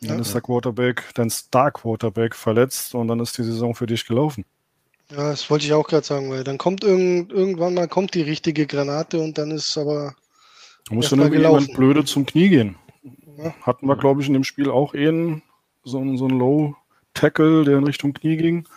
Dann 0.00 0.16
ja, 0.16 0.20
ist 0.20 0.34
der 0.34 0.40
Quarterback, 0.40 1.04
dein 1.14 1.30
Star 1.30 1.70
Quarterback 1.70 2.34
verletzt 2.34 2.94
und 2.94 3.08
dann 3.08 3.20
ist 3.20 3.38
die 3.38 3.44
Saison 3.44 3.74
für 3.74 3.86
dich 3.86 4.06
gelaufen. 4.06 4.44
Ja, 5.16 5.30
das 5.30 5.48
wollte 5.48 5.64
ich 5.64 5.72
auch 5.72 5.86
gerade 5.86 6.04
sagen, 6.04 6.30
weil 6.30 6.42
dann 6.42 6.58
kommt 6.58 6.82
irgend, 6.82 7.32
irgendwann 7.32 7.74
mal 7.74 7.86
kommt 7.86 8.14
die 8.14 8.22
richtige 8.22 8.66
Granate 8.66 9.20
und 9.20 9.38
dann 9.38 9.52
ist 9.52 9.78
aber. 9.78 10.14
Da 10.88 10.94
muss 10.94 11.10
dann 11.10 11.20
irgendwie 11.20 11.42
jemand 11.42 11.72
blöde 11.74 12.04
zum 12.04 12.26
Knie 12.26 12.48
gehen. 12.48 12.76
Ja. 13.38 13.54
Hatten 13.62 13.86
wir, 13.86 13.96
glaube 13.96 14.22
ich, 14.22 14.28
in 14.28 14.34
dem 14.34 14.44
Spiel 14.44 14.70
auch 14.70 14.94
einen, 14.94 15.42
so, 15.84 15.98
so 16.16 16.26
einen 16.26 16.38
Low-Tackle, 16.38 17.64
der 17.64 17.78
in 17.78 17.84
Richtung 17.84 18.12
Knie 18.12 18.36
ging. 18.36 18.68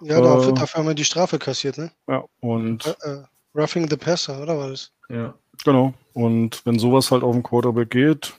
Ja, 0.00 0.20
dafür, 0.20 0.50
äh, 0.50 0.54
dafür 0.54 0.80
haben 0.80 0.88
wir 0.88 0.94
die 0.94 1.04
Strafe 1.04 1.38
kassiert, 1.38 1.78
ne? 1.78 1.90
Ja, 2.08 2.24
und. 2.40 2.86
Äh, 2.86 3.08
äh, 3.08 3.24
roughing 3.54 3.88
the 3.88 3.96
Passer, 3.96 4.42
oder 4.42 4.58
war 4.58 4.70
das? 4.70 4.90
Ja. 5.08 5.34
Genau. 5.64 5.94
Und 6.12 6.64
wenn 6.66 6.78
sowas 6.78 7.10
halt 7.10 7.22
auf 7.22 7.32
den 7.32 7.42
Quarterback 7.42 7.90
geht, 7.90 8.34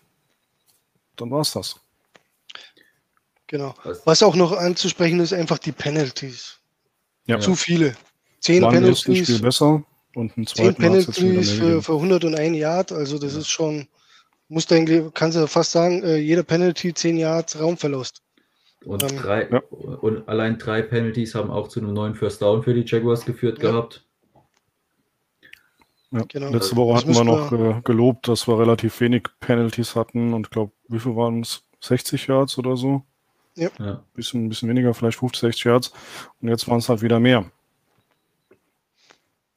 dann 1.15 1.31
war 1.31 1.41
es 1.41 1.51
das. 1.51 1.79
Genau. 3.47 3.73
Was 4.05 4.21
auch 4.21 4.35
noch 4.35 4.51
anzusprechen 4.51 5.19
ist, 5.19 5.33
einfach 5.33 5.57
die 5.57 5.71
Penalties. 5.71 6.59
Ja. 7.27 7.39
Zu 7.39 7.55
viele. 7.55 7.95
Zehn 8.39 8.63
Waren 8.63 8.73
Penalties. 8.73 8.99
Spiel 8.99 9.39
besser 9.39 9.83
und 10.15 10.35
ein 10.37 10.47
Zehn 10.47 10.73
Penalties 10.73 11.51
für, 11.51 11.81
für 11.81 11.93
101 11.93 12.57
Yard. 12.57 12.91
Also 12.91 13.19
das 13.19 13.33
ja. 13.33 13.39
ist 13.39 13.49
schon, 13.49 13.87
muss 14.47 14.71
eigentlich, 14.71 15.03
kannst 15.13 15.37
du 15.37 15.47
fast 15.47 15.71
sagen, 15.71 16.03
äh, 16.03 16.17
jeder 16.17 16.43
Penalty 16.43 16.93
10 16.93 17.17
Yards 17.17 17.59
Raumverlust. 17.59 18.21
Und, 18.85 19.03
ähm, 19.03 19.17
drei, 19.17 19.49
ja. 19.49 19.59
und 20.01 20.27
allein 20.29 20.57
drei 20.57 20.81
Penalties 20.81 21.35
haben 21.35 21.51
auch 21.51 21.67
zu 21.67 21.79
einem 21.79 21.93
neuen 21.93 22.15
First 22.15 22.41
Down 22.41 22.63
für 22.63 22.73
die 22.73 22.85
Jaguars 22.85 23.25
geführt 23.25 23.61
ja. 23.61 23.71
gehabt. 23.71 24.05
Ja. 26.11 26.23
Genau. 26.27 26.49
Letzte 26.51 26.75
Woche 26.77 26.93
das 26.93 27.03
hatten 27.03 27.15
wir 27.15 27.23
noch 27.25 27.51
äh, 27.51 27.81
gelobt, 27.83 28.29
dass 28.29 28.47
wir 28.47 28.57
relativ 28.57 29.01
wenig 29.01 29.23
Penalties 29.41 29.95
hatten 29.95 30.33
und 30.33 30.47
ich 30.47 30.51
glaube, 30.51 30.71
wie 30.87 30.99
viel 30.99 31.15
waren 31.15 31.41
es? 31.41 31.63
60 31.81 32.27
Yards 32.27 32.57
oder 32.57 32.77
so? 32.77 33.03
Ja. 33.57 33.69
ja. 33.79 34.03
Bisschen, 34.13 34.47
bisschen 34.47 34.69
weniger, 34.69 34.93
vielleicht 34.93 35.17
50, 35.17 35.41
60 35.41 35.63
Yards. 35.65 35.93
Und 36.41 36.49
jetzt 36.49 36.67
waren 36.67 36.77
es 36.77 36.87
halt 36.87 37.01
wieder 37.01 37.19
mehr. 37.19 37.51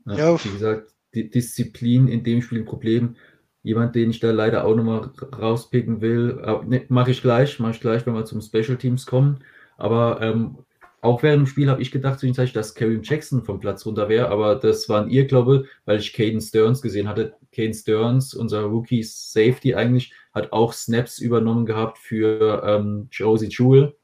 Ja, 0.06 0.14
ja. 0.16 0.44
Wie 0.44 0.50
gesagt, 0.50 0.92
die 1.14 1.30
Disziplin 1.30 2.08
in 2.08 2.24
dem 2.24 2.42
Spiel 2.42 2.60
ein 2.60 2.64
Problem. 2.64 3.16
Jemand, 3.62 3.94
den 3.94 4.10
ich 4.10 4.20
da 4.20 4.30
leider 4.30 4.64
auch 4.64 4.74
nochmal 4.74 5.10
rauspicken 5.38 6.00
will, 6.00 6.40
ne, 6.66 6.86
mache 6.88 7.10
ich 7.10 7.20
gleich, 7.20 7.58
mache 7.60 7.72
ich 7.72 7.80
gleich, 7.80 8.06
wenn 8.06 8.14
wir 8.14 8.24
zum 8.24 8.40
Special 8.40 8.78
Teams 8.78 9.04
kommen. 9.04 9.44
Aber 9.76 10.20
ähm, 10.22 10.58
auch 11.02 11.22
während 11.22 11.42
dem 11.42 11.46
Spiel 11.46 11.68
habe 11.68 11.82
ich 11.82 11.90
gedacht 11.90 12.20
zwischenzeitlich, 12.20 12.54
dass 12.54 12.74
Kareem 12.74 13.02
Jackson 13.02 13.42
vom 13.42 13.60
Platz 13.60 13.84
runter 13.84 14.08
wäre, 14.08 14.28
aber 14.28 14.54
das 14.54 14.88
war 14.88 15.02
ein 15.02 15.10
Irrglaube, 15.10 15.66
weil 15.84 15.98
ich 15.98 16.12
Caden 16.14 16.40
Stearns 16.40 16.80
gesehen 16.80 17.08
hatte. 17.08 17.34
Caden 17.52 17.74
Stearns, 17.74 18.34
unser 18.34 18.62
Rookie 18.62 19.02
Safety 19.02 19.74
eigentlich, 19.74 20.12
hat 20.32 20.52
auch 20.52 20.72
Snaps 20.72 21.18
übernommen 21.18 21.66
gehabt 21.66 21.98
für 21.98 22.62
ähm, 22.64 23.08
Josie 23.10 23.48
Jewell, 23.48 23.96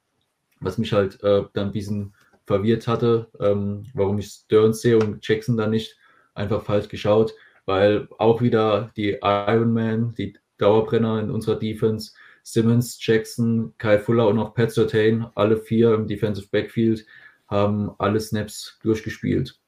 was 0.61 0.79
mich 0.79 0.93
halt 0.93 1.23
äh, 1.23 1.45
dann 1.53 1.69
ein 1.69 1.73
bisschen 1.73 2.15
verwirrt 2.47 2.87
hatte, 2.87 3.29
ähm, 3.41 3.85
warum 3.95 4.19
ich 4.19 4.29
Stearns 4.29 4.81
sehe 4.81 4.99
und 4.99 5.27
Jackson 5.27 5.57
dann 5.57 5.71
nicht 5.71 5.97
einfach 6.35 6.63
falsch 6.63 6.89
geschaut, 6.89 7.35
weil 7.65 8.09
auch 8.19 8.41
wieder 8.41 8.93
die 8.97 9.19
Ironman, 9.23 10.15
die 10.15 10.37
Dauerbrenner 10.59 11.21
in 11.21 11.31
unserer 11.31 11.59
Defense, 11.59 12.13
Simmons, 12.43 12.99
Jackson, 13.01 13.75
Kyle 13.79 13.99
Fuller 13.99 14.29
und 14.29 14.39
auch 14.39 14.55
Pat 14.55 14.71
Sertain, 14.71 15.27
alle 15.35 15.57
vier 15.57 15.95
im 15.95 16.07
Defensive 16.07 16.49
Backfield, 16.51 17.05
haben 17.49 17.91
alle 17.99 18.21
Snaps 18.21 18.79
durchgespielt. 18.83 19.59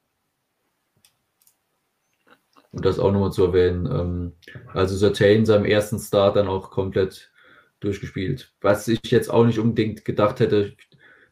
Und 2.71 2.85
das 2.85 2.99
auch 2.99 3.11
nochmal 3.11 3.31
zu 3.31 3.45
erwähnen. 3.45 3.85
Ähm, 3.87 4.33
also 4.73 4.95
Sertain 4.95 5.45
seinem 5.45 5.65
ersten 5.65 5.99
Start 5.99 6.35
dann 6.35 6.47
auch 6.47 6.69
komplett 6.69 7.31
durchgespielt. 7.79 8.53
Was 8.61 8.87
ich 8.87 8.99
jetzt 9.05 9.29
auch 9.29 9.45
nicht 9.45 9.59
unbedingt 9.59 10.05
gedacht 10.05 10.39
hätte, 10.39 10.75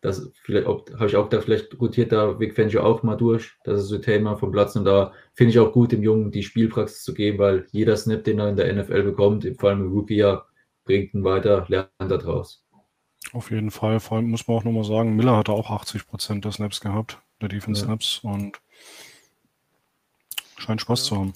das 0.02 0.32
vielleicht 0.44 0.68
habe 0.68 1.08
ich 1.08 1.16
auch 1.16 1.30
gedacht, 1.30 1.46
vielleicht 1.46 1.80
rotiert 1.80 2.12
da 2.12 2.40
Vic 2.40 2.56
Fangio 2.56 2.84
auch 2.84 3.04
mal 3.04 3.16
durch, 3.16 3.56
dass 3.64 3.82
es 3.82 3.90
Sertain 3.90 4.24
mal 4.24 4.38
vom 4.38 4.52
Platz 4.52 4.76
und 4.76 4.86
da 4.86 5.12
finde 5.34 5.52
ich 5.52 5.60
auch 5.60 5.72
gut, 5.72 5.92
dem 5.92 6.04
Jungen 6.04 6.32
die 6.32 6.44
Spielpraxis 6.44 7.04
zu 7.04 7.14
geben, 7.14 7.40
weil 7.40 7.68
jeder 7.72 7.98
Snap, 7.98 8.24
den 8.24 8.40
er 8.40 8.50
in 8.50 8.56
der 8.56 8.74
NFL 8.74 9.04
bekommt, 9.04 9.48
vor 9.60 9.70
allem 9.70 9.82
im 9.82 9.92
Rookie-Jahr, 9.92 10.48
bringt 10.86 11.14
ihn 11.14 11.24
weiter, 11.24 11.66
lernt 11.68 11.90
daraus. 12.00 12.64
Auf 13.34 13.52
jeden 13.52 13.72
Fall. 13.72 14.00
Vor 14.00 14.18
allem 14.18 14.30
muss 14.30 14.48
man 14.48 14.58
auch 14.58 14.64
nochmal 14.64 14.86
sagen, 14.86 15.16
Miller 15.16 15.36
hatte 15.36 15.52
auch 15.52 15.70
80 15.70 16.08
Prozent 16.08 16.46
der 16.46 16.52
Snaps 16.52 16.80
gehabt, 16.80 17.20
der 17.42 17.50
Defense 17.50 17.84
Snaps 17.84 18.22
ja. 18.24 18.32
und 18.32 18.62
scheint 20.58 20.82
Spaß 20.82 21.00
ja. 21.02 21.06
zu 21.06 21.18
haben. 21.18 21.34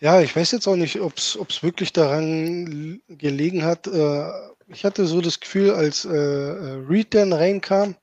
Ja, 0.00 0.20
ich 0.20 0.34
weiß 0.34 0.50
jetzt 0.50 0.66
auch 0.66 0.74
nicht, 0.74 1.00
ob 1.00 1.16
es 1.16 1.62
wirklich 1.62 1.92
daran 1.92 3.00
gelegen 3.06 3.62
hat. 3.64 3.86
Äh, 3.86 4.32
ich 4.66 4.84
hatte 4.84 5.06
so 5.06 5.20
das 5.20 5.38
Gefühl, 5.38 5.70
als 5.70 6.04
äh, 6.04 6.10
äh, 6.10 6.84
Reed 6.88 7.14
dann 7.14 7.32
reinkam, 7.32 7.94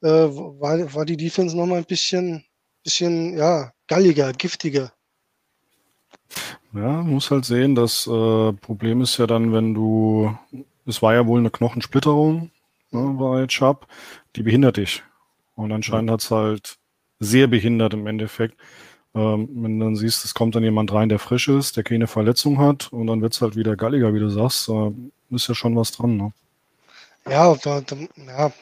war, 0.00 0.94
war 0.94 1.04
die 1.04 1.18
Defense 1.18 1.54
nochmal 1.54 1.78
ein 1.78 1.84
bisschen, 1.84 2.42
bisschen 2.82 3.36
ja, 3.36 3.70
galliger, 3.86 4.32
giftiger. 4.32 4.92
Ja, 6.72 7.02
muss 7.02 7.30
halt 7.30 7.44
sehen, 7.44 7.74
das 7.74 8.06
äh, 8.06 8.52
Problem 8.54 9.02
ist 9.02 9.18
ja 9.18 9.26
dann, 9.26 9.52
wenn 9.52 9.74
du, 9.74 10.34
es 10.86 11.02
war 11.02 11.12
ja 11.12 11.26
wohl 11.26 11.40
eine 11.40 11.50
Knochensplitterung 11.50 12.50
ne, 12.92 13.16
bei 13.18 13.46
Chubb, 13.46 13.86
die 14.36 14.42
behindert 14.42 14.78
dich. 14.78 15.02
Und 15.54 15.72
anscheinend 15.72 16.10
hat 16.10 16.22
es 16.22 16.30
halt 16.30 16.78
sehr 17.18 17.46
behindert 17.46 17.94
im 17.94 18.06
Endeffekt. 18.06 18.58
Ähm, 19.16 19.48
wenn 19.54 19.78
du 19.78 19.86
dann 19.86 19.96
siehst, 19.96 20.26
es 20.26 20.34
kommt 20.34 20.54
dann 20.54 20.62
jemand 20.62 20.92
rein, 20.92 21.08
der 21.08 21.18
frisch 21.18 21.48
ist, 21.48 21.78
der 21.78 21.84
keine 21.84 22.06
Verletzung 22.06 22.58
hat 22.58 22.92
und 22.92 23.06
dann 23.06 23.22
wird 23.22 23.32
es 23.32 23.40
halt 23.40 23.56
wieder 23.56 23.74
galliger, 23.74 24.12
wie 24.12 24.20
du 24.20 24.28
sagst, 24.28 24.68
äh, 24.68 24.90
ist 25.30 25.48
ja 25.48 25.54
schon 25.54 25.74
was 25.74 25.90
dran. 25.90 26.18
Ne? 26.18 26.32
Ja, 27.26 27.54
da, 27.54 27.80
da, 27.80 27.96
ja, 28.26 28.52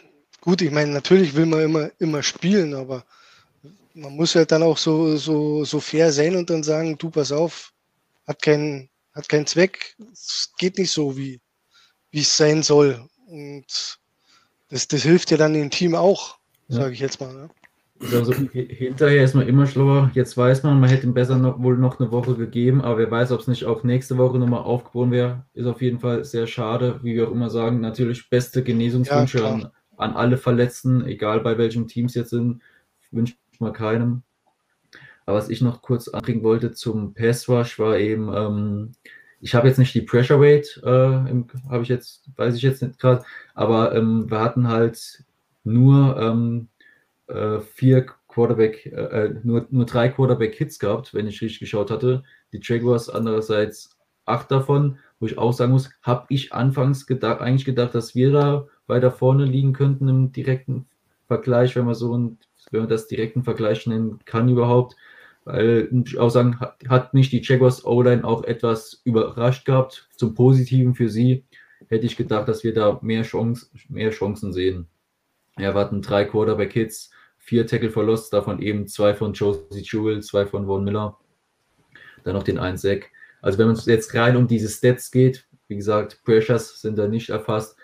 gut, 0.40 0.62
ich 0.62 0.70
meine, 0.70 0.92
natürlich 0.92 1.34
will 1.34 1.46
man 1.46 1.60
immer, 1.60 1.90
immer 1.98 2.22
spielen, 2.22 2.72
aber 2.72 3.04
man 3.94 4.14
muss 4.14 4.36
halt 4.36 4.52
dann 4.52 4.62
auch 4.62 4.78
so, 4.78 5.16
so, 5.16 5.64
so 5.64 5.80
fair 5.80 6.12
sein 6.12 6.36
und 6.36 6.48
dann 6.48 6.62
sagen, 6.62 6.96
du 6.98 7.10
pass 7.10 7.32
auf, 7.32 7.72
hat 8.28 8.40
keinen, 8.40 8.88
hat 9.12 9.28
keinen 9.28 9.48
Zweck, 9.48 9.96
es 10.12 10.52
geht 10.56 10.78
nicht 10.78 10.92
so, 10.92 11.16
wie, 11.16 11.40
wie 12.12 12.20
es 12.20 12.36
sein 12.36 12.62
soll. 12.62 13.04
Und 13.26 13.98
das, 14.68 14.86
das 14.86 15.02
hilft 15.02 15.32
ja 15.32 15.36
dann 15.36 15.54
dem 15.54 15.70
Team 15.70 15.96
auch, 15.96 16.38
ja. 16.68 16.76
sage 16.76 16.92
ich 16.92 17.00
jetzt 17.00 17.20
mal. 17.20 17.34
Ne? 17.34 17.50
Also 18.00 18.35
hinterher 18.35 19.24
ist 19.24 19.35
man 19.35 19.46
immer 19.46 19.66
schlauer. 19.66 20.11
Jetzt 20.14 20.37
weiß 20.37 20.62
man, 20.64 20.80
man 20.80 20.90
hätte 20.90 21.07
ihm 21.07 21.14
besser 21.14 21.38
noch, 21.38 21.62
wohl 21.62 21.78
noch 21.78 22.00
eine 22.00 22.11
Woche 22.11 22.35
gegeben, 22.35 22.83
aber 22.83 22.98
wer 22.98 23.11
weiß, 23.11 23.33
ob 23.33 23.40
es 23.40 23.48
nicht 23.48 23.64
auch 23.64 23.85
nächste 23.85 24.18
Woche 24.18 24.38
nochmal 24.38 24.62
aufgeboren 24.62 25.11
wäre. 25.11 25.44
Ist 25.54 25.66
auf 25.66 25.80
jeden 25.80 26.00
Fall 26.00 26.24
sehr 26.24 26.46
schade, 26.46 27.00
wie 27.02 27.14
wir 27.14 27.28
auch 27.28 27.33
immer 27.33 27.50
sagen. 27.50 27.80
Natürlich 27.80 28.28
beste 28.28 28.62
Genesungswünsche 28.62 29.38
ja, 29.38 29.52
an, 29.52 29.70
an 29.96 30.12
alle 30.14 30.38
Verletzten, 30.38 31.07
egal 31.07 31.40
bei 31.40 31.57
welchem 31.57 31.87
Teams 31.87 32.14
jetzt 32.14 32.30
sind. 32.30 32.61
Wünscht 33.12 33.38
mal 33.61 33.72
keinem. 33.72 34.22
Aber 35.24 35.38
was 35.38 35.48
ich 35.48 35.62
noch 35.62 35.80
kurz 35.80 36.09
anbringen 36.09 36.42
wollte 36.42 36.72
zum 36.72 37.14
Pass 37.14 37.48
Rush 37.48 37.78
war 37.78 37.96
eben, 37.96 38.30
ähm, 38.35 38.92
ich 39.40 39.54
habe 39.54 39.68
jetzt 39.68 39.78
nicht 39.78 39.94
die 39.94 40.02
Pressure 40.02 40.38
Rate, 40.40 40.80
äh, 40.83 41.70
habe 41.70 41.83
ich 41.83 41.88
jetzt, 41.88 42.28
weiß 42.37 42.57
ich 42.57 42.62
jetzt 42.62 42.83
nicht 42.83 42.98
gerade, 42.98 43.24
aber 43.54 43.94
ähm, 43.94 44.30
wir 44.30 44.40
hatten 44.40 44.68
halt 44.68 45.24
nur 45.64 46.18
ähm, 46.20 46.68
äh, 47.28 47.60
vier 47.60 48.06
Quarterback, 48.28 48.87
äh, 48.87 48.90
äh, 48.90 49.34
nur, 49.42 49.66
nur 49.70 49.87
drei 49.87 50.08
Quarterback-Hits 50.08 50.78
gehabt, 50.78 51.14
wenn 51.14 51.26
ich 51.26 51.40
richtig 51.40 51.60
geschaut 51.60 51.90
hatte. 51.90 52.22
Die 52.52 52.60
Jaguars 52.62 53.08
andererseits 53.08 53.96
acht 54.24 54.50
davon, 54.50 54.98
wo 55.20 55.26
ich 55.26 55.38
auch 55.38 55.52
sagen 55.52 55.72
muss, 55.72 55.90
habe 56.02 56.26
ich 56.28 56.52
anfangs 56.52 57.06
gedacht, 57.06 57.40
eigentlich 57.40 57.64
gedacht, 57.64 57.94
dass 57.94 58.14
wir 58.14 58.32
da 58.32 58.66
weiter 58.87 59.10
vorne 59.10 59.44
liegen 59.44 59.72
könnten 59.72 60.08
im 60.08 60.32
direkten 60.32 60.87
Vergleich, 61.26 61.76
wenn 61.76 61.87
man 61.87 61.94
so 61.94 62.16
ein, 62.16 62.38
wenn 62.70 62.80
man 62.80 62.88
das 62.88 63.06
direkten 63.06 63.44
Vergleich 63.44 63.87
nennen 63.87 64.18
kann 64.24 64.48
überhaupt. 64.48 64.96
Weil 65.44 65.90
ich 66.06 66.18
auch 66.18 66.30
sagen, 66.30 66.58
hat, 66.88 67.12
mich 67.12 67.28
die 67.28 67.42
Jaguars 67.42 67.84
O-Line 67.84 68.24
auch 68.24 68.44
etwas 68.44 69.02
überrascht 69.04 69.66
gehabt. 69.66 70.08
Zum 70.16 70.34
Positiven 70.34 70.94
für 70.94 71.10
sie 71.10 71.44
hätte 71.88 72.06
ich 72.06 72.16
gedacht, 72.16 72.48
dass 72.48 72.64
wir 72.64 72.72
da 72.72 72.98
mehr, 73.02 73.22
Chance, 73.22 73.66
mehr 73.88 74.10
Chancen 74.10 74.54
sehen. 74.54 74.87
Wir 75.56 75.74
hatten 75.74 76.00
drei 76.00 76.24
Quarterback-Hits, 76.24 77.10
vier 77.44 77.66
Tackle-Verlusts, 77.66 78.30
davon 78.30 78.61
eben 78.61 78.88
zwei 78.88 79.14
von 79.14 79.35
Josie 79.35 79.83
Jewell, 79.83 80.22
zwei 80.22 80.46
von 80.46 80.66
Von 80.66 80.83
Miller, 80.83 81.18
dann 82.24 82.35
noch 82.35 82.42
den 82.42 82.59
einen 82.59 82.78
Sack. 82.78 83.11
Also 83.42 83.59
wenn 83.59 83.68
es 83.68 83.85
jetzt 83.85 84.14
rein 84.14 84.37
um 84.37 84.48
diese 84.48 84.68
Stats 84.70 85.11
geht, 85.11 85.46
wie 85.68 85.76
gesagt, 85.76 86.22
Pressures 86.24 86.80
sind 86.80 86.96
da 86.96 87.07
nicht 87.07 87.28
erfasst, 87.28 87.76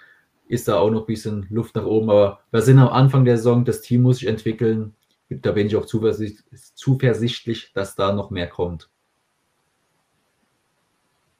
ist 0.48 0.66
da 0.66 0.78
auch 0.78 0.90
noch 0.90 1.02
ein 1.02 1.06
bisschen 1.06 1.46
Luft 1.50 1.76
nach 1.76 1.84
oben, 1.84 2.10
aber 2.10 2.40
wir 2.50 2.62
sind 2.62 2.78
am 2.78 2.88
Anfang 2.88 3.26
der 3.26 3.36
Saison, 3.36 3.64
das 3.64 3.82
Team 3.82 4.02
muss 4.02 4.18
sich 4.18 4.28
entwickeln, 4.28 4.94
da 5.28 5.52
bin 5.52 5.66
ich 5.66 5.76
auch 5.76 5.86
zuversichtlich, 5.86 7.72
dass 7.74 7.94
da 7.94 8.12
noch 8.12 8.30
mehr 8.30 8.48
kommt. 8.48 8.88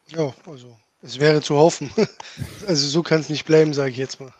Ja, 0.08 0.32
also 0.46 0.76
es 1.02 1.18
wäre 1.18 1.40
zu 1.40 1.56
hoffen. 1.56 1.90
Also 2.66 2.86
so 2.86 3.02
kann 3.02 3.20
es 3.20 3.30
nicht 3.30 3.46
bleiben, 3.46 3.72
sage 3.72 3.90
ich 3.90 3.96
jetzt 3.96 4.20
mal. 4.20 4.32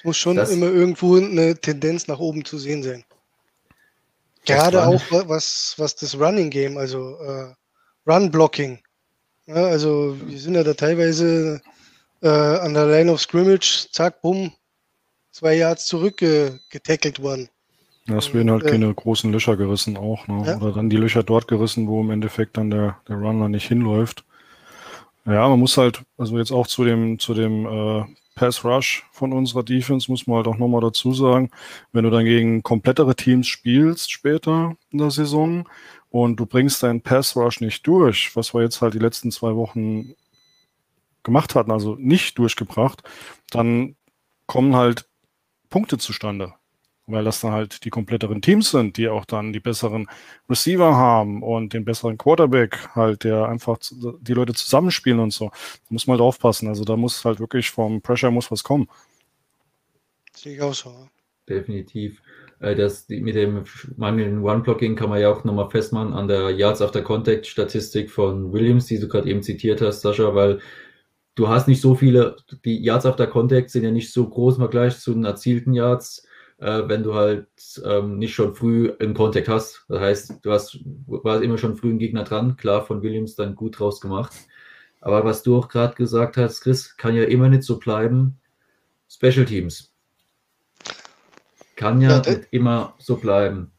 Es 0.00 0.04
muss 0.04 0.16
schon 0.16 0.36
das, 0.36 0.50
immer 0.50 0.68
irgendwo 0.68 1.16
eine 1.16 1.54
Tendenz 1.54 2.08
nach 2.08 2.18
oben 2.18 2.42
zu 2.42 2.56
sehen 2.56 2.82
sein. 2.82 3.04
Gerade 4.46 4.86
auch 4.86 5.02
was, 5.10 5.74
was 5.76 5.94
das 5.94 6.18
Running 6.18 6.48
Game, 6.48 6.78
also 6.78 7.18
äh, 7.18 7.52
Run 8.06 8.30
Blocking. 8.30 8.78
Ja, 9.44 9.56
also 9.56 10.16
wir 10.24 10.38
sind 10.38 10.54
ja 10.54 10.64
da 10.64 10.72
teilweise 10.72 11.60
äh, 12.22 12.28
an 12.30 12.72
der 12.72 12.86
Line 12.86 13.12
of 13.12 13.20
Scrimmage, 13.20 13.88
zack, 13.92 14.22
bumm, 14.22 14.50
zwei 15.32 15.56
Yards 15.56 15.84
zurückgetackelt 15.84 17.20
worden. 17.20 17.50
Ja, 18.06 18.16
es 18.16 18.32
werden 18.32 18.50
halt 18.50 18.64
äh, 18.64 18.70
keine 18.70 18.94
großen 18.94 19.30
Löcher 19.30 19.58
gerissen 19.58 19.98
auch. 19.98 20.26
Ne? 20.28 20.44
Ja. 20.46 20.56
Oder 20.56 20.72
dann 20.72 20.88
die 20.88 20.96
Löcher 20.96 21.24
dort 21.24 21.46
gerissen, 21.46 21.88
wo 21.88 22.00
im 22.00 22.10
Endeffekt 22.10 22.56
dann 22.56 22.70
der, 22.70 22.96
der 23.06 23.16
Runner 23.16 23.50
nicht 23.50 23.68
hinläuft. 23.68 24.24
Ja, 25.26 25.46
man 25.46 25.60
muss 25.60 25.76
halt, 25.76 26.00
also 26.16 26.38
jetzt 26.38 26.52
auch 26.52 26.66
zu 26.66 26.86
dem, 26.86 27.18
zu 27.18 27.34
dem 27.34 27.66
äh, 27.66 28.04
Pass 28.40 28.64
Rush 28.64 29.04
von 29.12 29.34
unserer 29.34 29.62
Defense, 29.62 30.10
muss 30.10 30.26
man 30.26 30.38
halt 30.38 30.46
auch 30.46 30.56
nochmal 30.56 30.80
dazu 30.80 31.12
sagen, 31.12 31.50
wenn 31.92 32.04
du 32.04 32.10
dann 32.10 32.24
gegen 32.24 32.62
komplettere 32.62 33.14
Teams 33.14 33.46
spielst 33.46 34.10
später 34.10 34.78
in 34.88 34.96
der 34.96 35.10
Saison 35.10 35.68
und 36.08 36.36
du 36.36 36.46
bringst 36.46 36.82
deinen 36.82 37.02
Pass 37.02 37.36
Rush 37.36 37.60
nicht 37.60 37.86
durch, 37.86 38.34
was 38.36 38.54
wir 38.54 38.62
jetzt 38.62 38.80
halt 38.80 38.94
die 38.94 38.98
letzten 38.98 39.30
zwei 39.30 39.56
Wochen 39.56 40.14
gemacht 41.22 41.54
hatten, 41.54 41.70
also 41.70 41.96
nicht 41.96 42.38
durchgebracht, 42.38 43.02
dann 43.50 43.96
kommen 44.46 44.74
halt 44.74 45.06
Punkte 45.68 45.98
zustande 45.98 46.54
weil 47.12 47.24
das 47.24 47.40
dann 47.40 47.52
halt 47.52 47.84
die 47.84 47.90
kompletteren 47.90 48.42
Teams 48.42 48.70
sind, 48.70 48.96
die 48.96 49.08
auch 49.08 49.24
dann 49.24 49.52
die 49.52 49.60
besseren 49.60 50.08
Receiver 50.48 50.94
haben 50.94 51.42
und 51.42 51.72
den 51.72 51.84
besseren 51.84 52.18
Quarterback 52.18 52.94
halt, 52.94 53.24
der 53.24 53.48
einfach 53.48 53.78
die 54.20 54.34
Leute 54.34 54.54
zusammenspielen 54.54 55.20
und 55.20 55.32
so. 55.32 55.48
Da 55.48 55.86
muss 55.90 56.06
man 56.06 56.18
halt 56.18 56.22
aufpassen. 56.22 56.68
Also 56.68 56.84
da 56.84 56.96
muss 56.96 57.24
halt 57.24 57.40
wirklich 57.40 57.70
vom 57.70 58.00
Pressure 58.00 58.30
muss 58.30 58.50
was 58.50 58.62
kommen. 58.62 58.88
Sehe 60.34 60.54
ich 60.54 60.62
auch 60.62 60.74
so. 60.74 61.08
Definitiv. 61.48 62.22
Äh, 62.60 62.74
das, 62.76 63.08
mit 63.08 63.34
dem 63.34 63.64
mangelnden 63.96 64.42
One-Blocking 64.42 64.94
kann 64.94 65.10
man 65.10 65.20
ja 65.20 65.30
auch 65.30 65.44
nochmal 65.44 65.70
festmachen 65.70 66.12
an 66.12 66.28
der 66.28 66.50
Yards 66.50 66.80
after 66.80 67.02
Contact 67.02 67.46
Statistik 67.46 68.10
von 68.10 68.52
Williams, 68.52 68.86
die 68.86 68.98
du 68.98 69.08
gerade 69.08 69.28
eben 69.28 69.42
zitiert 69.42 69.80
hast, 69.80 70.02
Sascha, 70.02 70.34
weil 70.34 70.60
du 71.34 71.48
hast 71.48 71.68
nicht 71.68 71.80
so 71.80 71.94
viele, 71.94 72.36
die 72.64 72.82
Yards 72.82 73.06
after 73.06 73.26
Contact 73.26 73.70
sind 73.70 73.84
ja 73.84 73.90
nicht 73.90 74.12
so 74.12 74.28
groß 74.28 74.56
im 74.56 74.62
Vergleich 74.62 74.98
zu 74.98 75.14
den 75.14 75.24
erzielten 75.24 75.72
Yards, 75.72 76.26
äh, 76.60 76.88
wenn 76.88 77.02
du 77.02 77.14
halt 77.14 77.48
ähm, 77.84 78.18
nicht 78.18 78.34
schon 78.34 78.54
früh 78.54 78.92
einen 79.00 79.14
Contact 79.14 79.48
hast. 79.48 79.84
Das 79.88 80.00
heißt, 80.00 80.34
du 80.42 80.52
hast, 80.52 80.78
warst 81.06 81.42
immer 81.42 81.58
schon 81.58 81.76
früh 81.76 81.90
ein 81.90 81.98
Gegner 81.98 82.24
dran. 82.24 82.56
Klar, 82.56 82.84
von 82.84 83.02
Williams 83.02 83.34
dann 83.34 83.54
gut 83.54 83.78
draus 83.78 84.00
gemacht. 84.00 84.32
Aber 85.00 85.24
was 85.24 85.42
du 85.42 85.56
auch 85.56 85.68
gerade 85.68 85.94
gesagt 85.94 86.36
hast, 86.36 86.60
Chris, 86.60 86.96
kann 86.96 87.16
ja 87.16 87.24
immer 87.24 87.48
nicht 87.48 87.62
so 87.62 87.78
bleiben. 87.78 88.38
Special 89.08 89.46
Teams. 89.46 89.92
Kann 91.76 92.02
ja, 92.02 92.22
ja 92.22 92.30
nicht 92.30 92.48
immer 92.50 92.94
so 92.98 93.16
bleiben. 93.16 93.72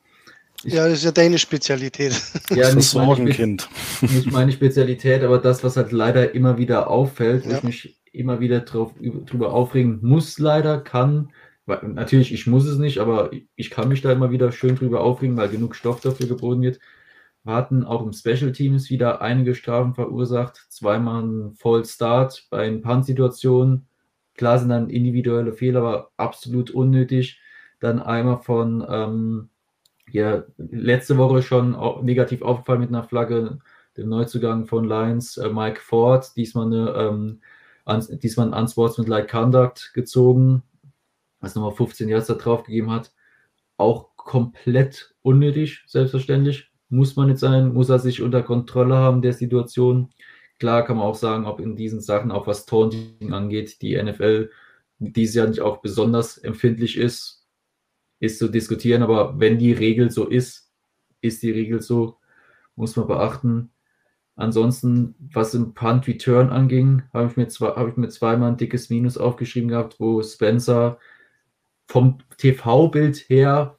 Ich, 0.64 0.74
ja, 0.74 0.88
das 0.88 1.00
ist 1.00 1.06
ja 1.06 1.12
deine 1.12 1.38
Spezialität. 1.38 2.20
Ja, 2.50 2.74
das 2.74 2.76
nicht, 2.76 2.96
meine 2.96 3.32
kind. 3.32 3.70
nicht 4.02 4.32
meine 4.32 4.52
Spezialität, 4.52 5.24
aber 5.24 5.38
das, 5.38 5.64
was 5.64 5.78
halt 5.78 5.92
leider 5.92 6.36
immer 6.36 6.58
wieder 6.58 6.90
auffällt, 6.90 7.46
ja. 7.46 7.58
ich 7.58 7.64
mich 7.64 8.02
immer 8.12 8.40
wieder 8.40 8.62
drauf, 8.62 8.92
drüber 9.00 9.54
aufregen 9.54 10.00
muss, 10.02 10.38
leider, 10.38 10.82
kann, 10.82 11.32
natürlich, 11.84 12.34
ich 12.34 12.48
muss 12.48 12.66
es 12.66 12.78
nicht, 12.78 13.00
aber 13.00 13.32
ich 13.56 13.70
kann 13.70 13.90
mich 13.90 14.02
da 14.02 14.12
immer 14.12 14.32
wieder 14.32 14.52
schön 14.52 14.76
drüber 14.76 15.02
aufregen, 15.02 15.38
weil 15.38 15.50
genug 15.50 15.76
Stoff 15.76 16.02
dafür 16.02 16.28
geboten 16.28 16.62
wird. 16.62 16.80
Wir 17.44 17.54
hatten 17.54 17.84
auch 17.84 18.04
im 18.04 18.14
Special 18.14 18.52
Teams 18.52 18.90
wieder 18.90 19.22
einige 19.22 19.56
Strafen 19.56 19.96
verursacht, 19.96 20.58
zweimal 20.70 21.24
ein 21.24 21.56
Fall 21.56 21.86
Start 21.86 22.46
bei 22.50 22.66
den 22.66 22.82
Punt-Situationen. 22.82 23.88
Klar 24.36 24.60
sind 24.60 24.70
dann 24.70 24.90
individuelle 24.90 25.54
Fehler, 25.54 25.80
aber 25.80 26.12
absolut 26.18 26.72
unnötig. 26.72 27.40
Dann 27.80 28.00
einmal 28.00 28.40
von 28.40 28.86
ähm, 28.88 29.50
ja, 30.12 30.44
letzte 30.58 31.18
Woche 31.18 31.42
schon 31.42 31.76
negativ 32.04 32.42
aufgefallen 32.42 32.82
mit 32.82 32.90
einer 32.90 33.04
Flagge, 33.04 33.60
dem 33.98 34.10
Neuzugang 34.10 34.68
von 34.68 34.86
Lions, 34.86 35.38
äh, 35.38 35.50
Mike 35.50 35.82
Ford, 35.82 36.36
diesmal, 36.36 36.68
eine, 36.68 36.92
ähm, 36.92 37.42
an, 37.86 38.06
diesmal 38.22 38.48
ein 38.48 38.62
Unsportsmanlike 38.62 39.28
Conduct 39.28 39.94
gezogen, 39.94 40.64
was 41.42 41.56
nochmal 41.56 41.74
15 41.74 42.08
Yards 42.08 42.28
da 42.28 42.36
drauf 42.36 42.64
gegeben 42.64 42.92
hat. 42.92 43.12
Auch 43.78 44.16
komplett 44.16 45.14
unnötig, 45.22 45.84
selbstverständlich. 45.88 46.72
Muss 46.90 47.16
man 47.16 47.28
nicht 47.28 47.40
sein, 47.40 47.74
muss 47.74 47.90
er 47.90 48.00
sich 48.00 48.22
unter 48.22 48.44
Kontrolle 48.44 48.96
haben 48.96 49.22
der 49.22 49.34
Situation. 49.34 50.10
Klar 50.60 50.86
kann 50.86 50.98
man 50.98 51.06
auch 51.06 51.16
sagen, 51.16 51.46
ob 51.46 51.60
in 51.60 51.76
diesen 51.76 52.02
Sachen 52.02 52.32
auch 52.32 52.48
was 52.48 52.66
Taunting 52.66 53.34
angeht, 53.34 53.82
die 53.82 54.02
NFL 54.02 54.52
dieses 55.00 55.36
Jahr 55.36 55.48
nicht 55.48 55.62
auch 55.62 55.82
besonders 55.82 56.38
empfindlich 56.38 56.98
ist, 56.98 57.48
ist 58.20 58.38
zu 58.38 58.48
diskutieren, 58.48 59.02
aber 59.02 59.40
wenn 59.40 59.58
die 59.58 59.74
Regel 59.74 60.12
so 60.12 60.28
ist, 60.28 60.72
ist 61.22 61.42
die 61.42 61.52
Regel 61.52 61.82
so, 61.82 62.18
muss 62.76 62.96
man 62.96 63.08
beachten. 63.08 63.72
Ansonsten, 64.36 65.16
was 65.34 65.54
im 65.56 65.74
Punt 65.74 66.08
Return 66.08 66.50
anging, 66.50 67.04
habe 67.14 67.32
ich, 67.36 67.60
hab 67.60 67.88
ich 67.88 67.98
mir 67.98 68.10
zweimal 68.10 68.52
ein 68.52 68.58
dickes 68.58 68.90
Minus 68.90 69.18
aufgeschrieben 69.18 69.70
gehabt, 69.70 70.00
wo 70.00 70.22
Spencer 70.22 71.00
vom 71.92 72.20
TV-Bild 72.38 73.30
her 73.30 73.78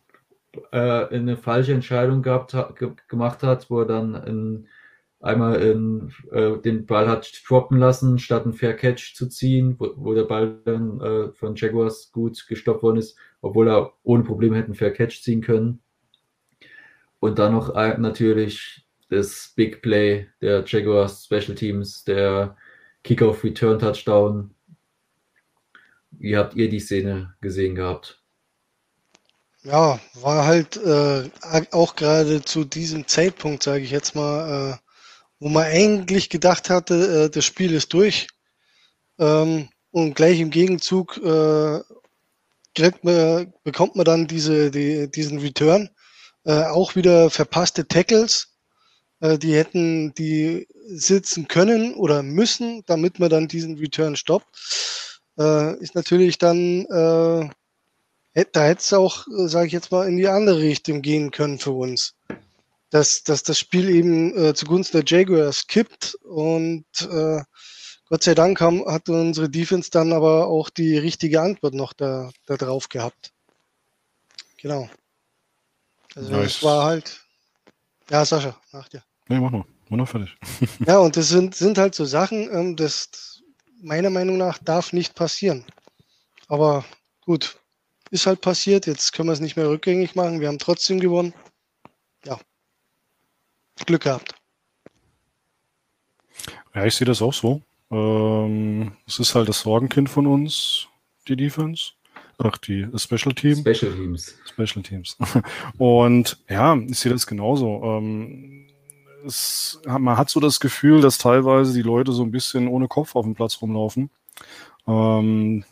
äh, 0.70 1.07
eine 1.07 1.37
falsche 1.37 1.72
Entscheidung 1.72 2.22
gehabt, 2.22 2.57
ge 2.79 2.90
gemacht 3.09 3.42
hat, 3.42 3.70
wo 3.70 3.81
er 3.81 3.87
dann 3.87 4.14
in, 4.14 4.68
einmal 5.20 5.62
in, 5.62 6.12
äh, 6.31 6.59
den 6.59 6.87
Ball 6.87 7.09
hat 7.09 7.33
droppen 7.46 7.79
lassen, 7.79 8.18
statt 8.18 8.44
einen 8.44 8.53
Fair 8.53 8.75
Catch 8.75 9.14
zu 9.14 9.29
ziehen, 9.29 9.77
wo, 9.79 9.92
wo 9.96 10.14
der 10.14 10.25
Ball 10.25 10.61
dann 10.64 11.01
äh, 11.01 11.33
von 11.33 11.55
Jaguars 11.55 12.12
gut 12.12 12.46
gestoppt 12.48 12.83
worden 12.83 12.98
ist 12.98 13.16
obwohl 13.42 13.68
er 13.68 13.92
ohne 14.05 14.22
Probleme 14.22 14.57
hätten 14.57 14.75
Fair 14.75 14.92
Catch 14.92 15.20
ziehen 15.22 15.42
können. 15.42 15.83
Und 17.18 17.38
dann 17.38 17.53
noch 17.53 17.75
äh, 17.75 17.98
natürlich 17.98 18.87
das 19.11 19.53
Big 19.55 19.83
Play 19.83 20.29
der 20.40 20.64
Jaguars 20.66 21.25
Special 21.25 21.55
Teams, 21.55 22.05
der 22.05 22.57
Kickoff 23.05 23.44
Return 23.44 23.79
Touchdown. 23.79 24.55
Wie 26.18 26.37
habt 26.37 26.55
ihr 26.55 26.68
die 26.68 26.81
Szene 26.81 27.35
gesehen 27.40 27.75
gehabt? 27.75 28.22
Ja, 29.64 30.01
war 30.14 30.44
halt 30.44 30.77
äh, 30.77 31.31
auch 31.70 31.94
gerade 31.94 32.42
zu 32.42 32.64
diesem 32.64 33.07
Zeitpunkt, 33.07 33.62
sage 33.62 33.85
ich 33.85 33.90
jetzt 33.90 34.14
mal, 34.14 34.72
äh, 34.72 34.77
wo 35.38 35.48
man 35.48 35.64
eigentlich 35.64 36.31
gedacht 36.31 36.68
hatte, 36.68 37.25
äh, 37.25 37.31
das 37.31 37.44
Spiel 37.44 37.72
ist 37.72 37.92
durch. 37.92 38.27
Ähm, 39.18 39.68
und 39.92 40.14
gleich 40.14 40.40
im 40.40 40.51
Gegenzug 40.51 41.18
äh, 41.18 41.81
man, 43.03 43.53
bekommt 43.62 43.96
man 43.96 44.05
dann 44.05 44.27
diese, 44.27 44.70
die, 44.70 45.11
diesen 45.11 45.38
Return. 45.38 45.90
Äh, 46.44 46.64
auch 46.64 46.96
wieder 46.96 47.31
verpasste 47.31 47.87
Tackles, 47.87 48.57
äh, 49.20 49.38
die 49.38 49.55
hätten 49.55 50.12
die 50.14 50.66
sitzen 50.87 51.46
können 51.46 51.94
oder 51.94 52.22
müssen, 52.22 52.83
damit 52.87 53.20
man 53.20 53.31
dann 53.31 53.48
diesen 53.48 53.79
Return 53.79 54.16
stoppt. 54.16 54.48
Äh, 55.38 55.79
ist 55.79 55.95
natürlich 55.95 56.38
dann, 56.38 56.85
äh, 56.87 57.49
da 58.53 58.64
hätte 58.64 58.81
es 58.81 58.92
auch, 58.92 59.27
äh, 59.29 59.49
sage 59.49 59.66
ich 59.66 59.73
jetzt 59.73 59.90
mal, 59.90 60.09
in 60.09 60.16
die 60.16 60.29
andere 60.29 60.59
Richtung 60.59 61.03
gehen 61.03 61.31
können 61.31 61.59
für 61.59 61.73
uns. 61.73 62.14
Dass, 62.90 63.23
dass 63.23 63.42
das 63.42 63.59
Spiel 63.59 63.88
eben 63.88 64.37
äh, 64.37 64.55
zugunsten 64.55 64.99
der 64.99 65.05
Jaguars 65.07 65.66
kippt 65.66 66.14
und 66.25 66.85
äh, 67.01 67.42
Gott 68.09 68.23
sei 68.23 68.35
Dank 68.35 68.61
haben, 68.61 68.85
hat 68.85 69.09
unsere 69.09 69.49
Defense 69.49 69.90
dann 69.90 70.12
aber 70.12 70.49
auch 70.49 70.68
die 70.68 70.99
richtige 70.99 71.40
Antwort 71.40 71.73
noch 71.73 71.95
da, 71.95 72.31
da 72.45 72.59
drauf 72.59 72.90
gehabt. 72.90 73.33
Genau. 74.61 74.90
Also 76.14 76.31
nice. 76.31 76.57
es 76.57 76.62
war 76.62 76.85
halt. 76.85 77.25
Ja, 78.11 78.25
Sascha, 78.27 78.55
nach 78.73 78.88
dir. 78.88 79.03
Nee, 79.29 79.40
mach 79.40 79.51
mal. 79.51 79.64
Mach 79.88 79.97
noch 79.97 80.09
fertig. 80.09 80.37
ja, 80.87 80.99
und 80.99 81.16
das 81.16 81.29
sind, 81.29 81.55
sind 81.55 81.79
halt 81.79 81.95
so 81.95 82.05
Sachen, 82.05 82.51
ähm, 82.53 82.77
das 82.77 83.32
meiner 83.83 84.11
Meinung 84.11 84.38
nach 84.38 84.59
darf 84.59 84.92
nicht 84.92 85.14
passieren. 85.14 85.64
Aber 86.49 86.85
gut, 87.25 87.59
ist 88.11 88.27
halt 88.27 88.40
passiert. 88.40 88.87
Jetzt 88.87 89.12
können 89.12 89.29
wir 89.29 89.33
es 89.33 89.40
nicht 89.40 89.57
mehr 89.57 89.68
rückgängig 89.68 90.14
machen. 90.14 90.40
Wir 90.40 90.49
haben 90.49 90.59
trotzdem 90.59 91.01
gewonnen. 91.01 91.35
Ja. 92.25 92.38
Glück 93.87 94.03
gehabt. 94.03 94.35
Ja, 96.75 96.87
ich 96.87 96.95
sehe 96.95 97.07
das 97.07 97.21
auch 97.21 97.35
so. 97.35 97.61
Ähm, 97.90 98.92
es 99.07 99.18
ist 99.18 99.35
halt 99.35 99.49
das 99.49 99.61
Sorgenkind 99.61 100.09
von 100.09 100.27
uns, 100.27 100.87
die 101.29 101.37
Defense. 101.37 101.92
Ach, 102.38 102.57
die 102.59 102.87
Special 102.97 103.35
Team. 103.35 103.59
Special 103.59 103.92
Teams. 103.92 104.35
Special 104.47 104.83
Teams. 104.83 105.16
Und 105.79 106.38
ja, 106.49 106.77
ich 106.77 106.99
sehe 106.99 107.12
das 107.12 107.27
genauso. 107.27 107.83
Ähm, 107.85 108.51
es, 109.26 109.80
man 109.87 110.16
hat 110.16 110.30
so 110.30 110.40
das 110.40 110.61
Gefühl, 110.61 111.00
dass 111.00 111.18
teilweise 111.18 111.72
die 111.72 111.82
Leute 111.82 112.12
so 112.12 112.22
ein 112.22 112.30
bisschen 112.30 112.68
ohne 112.68 112.88
Kopf 112.88 113.16
auf 113.16 113.24
dem 113.24 113.35
Platz 113.35 113.61
rumlaufen. 113.61 114.11
Ähm, 114.87 115.64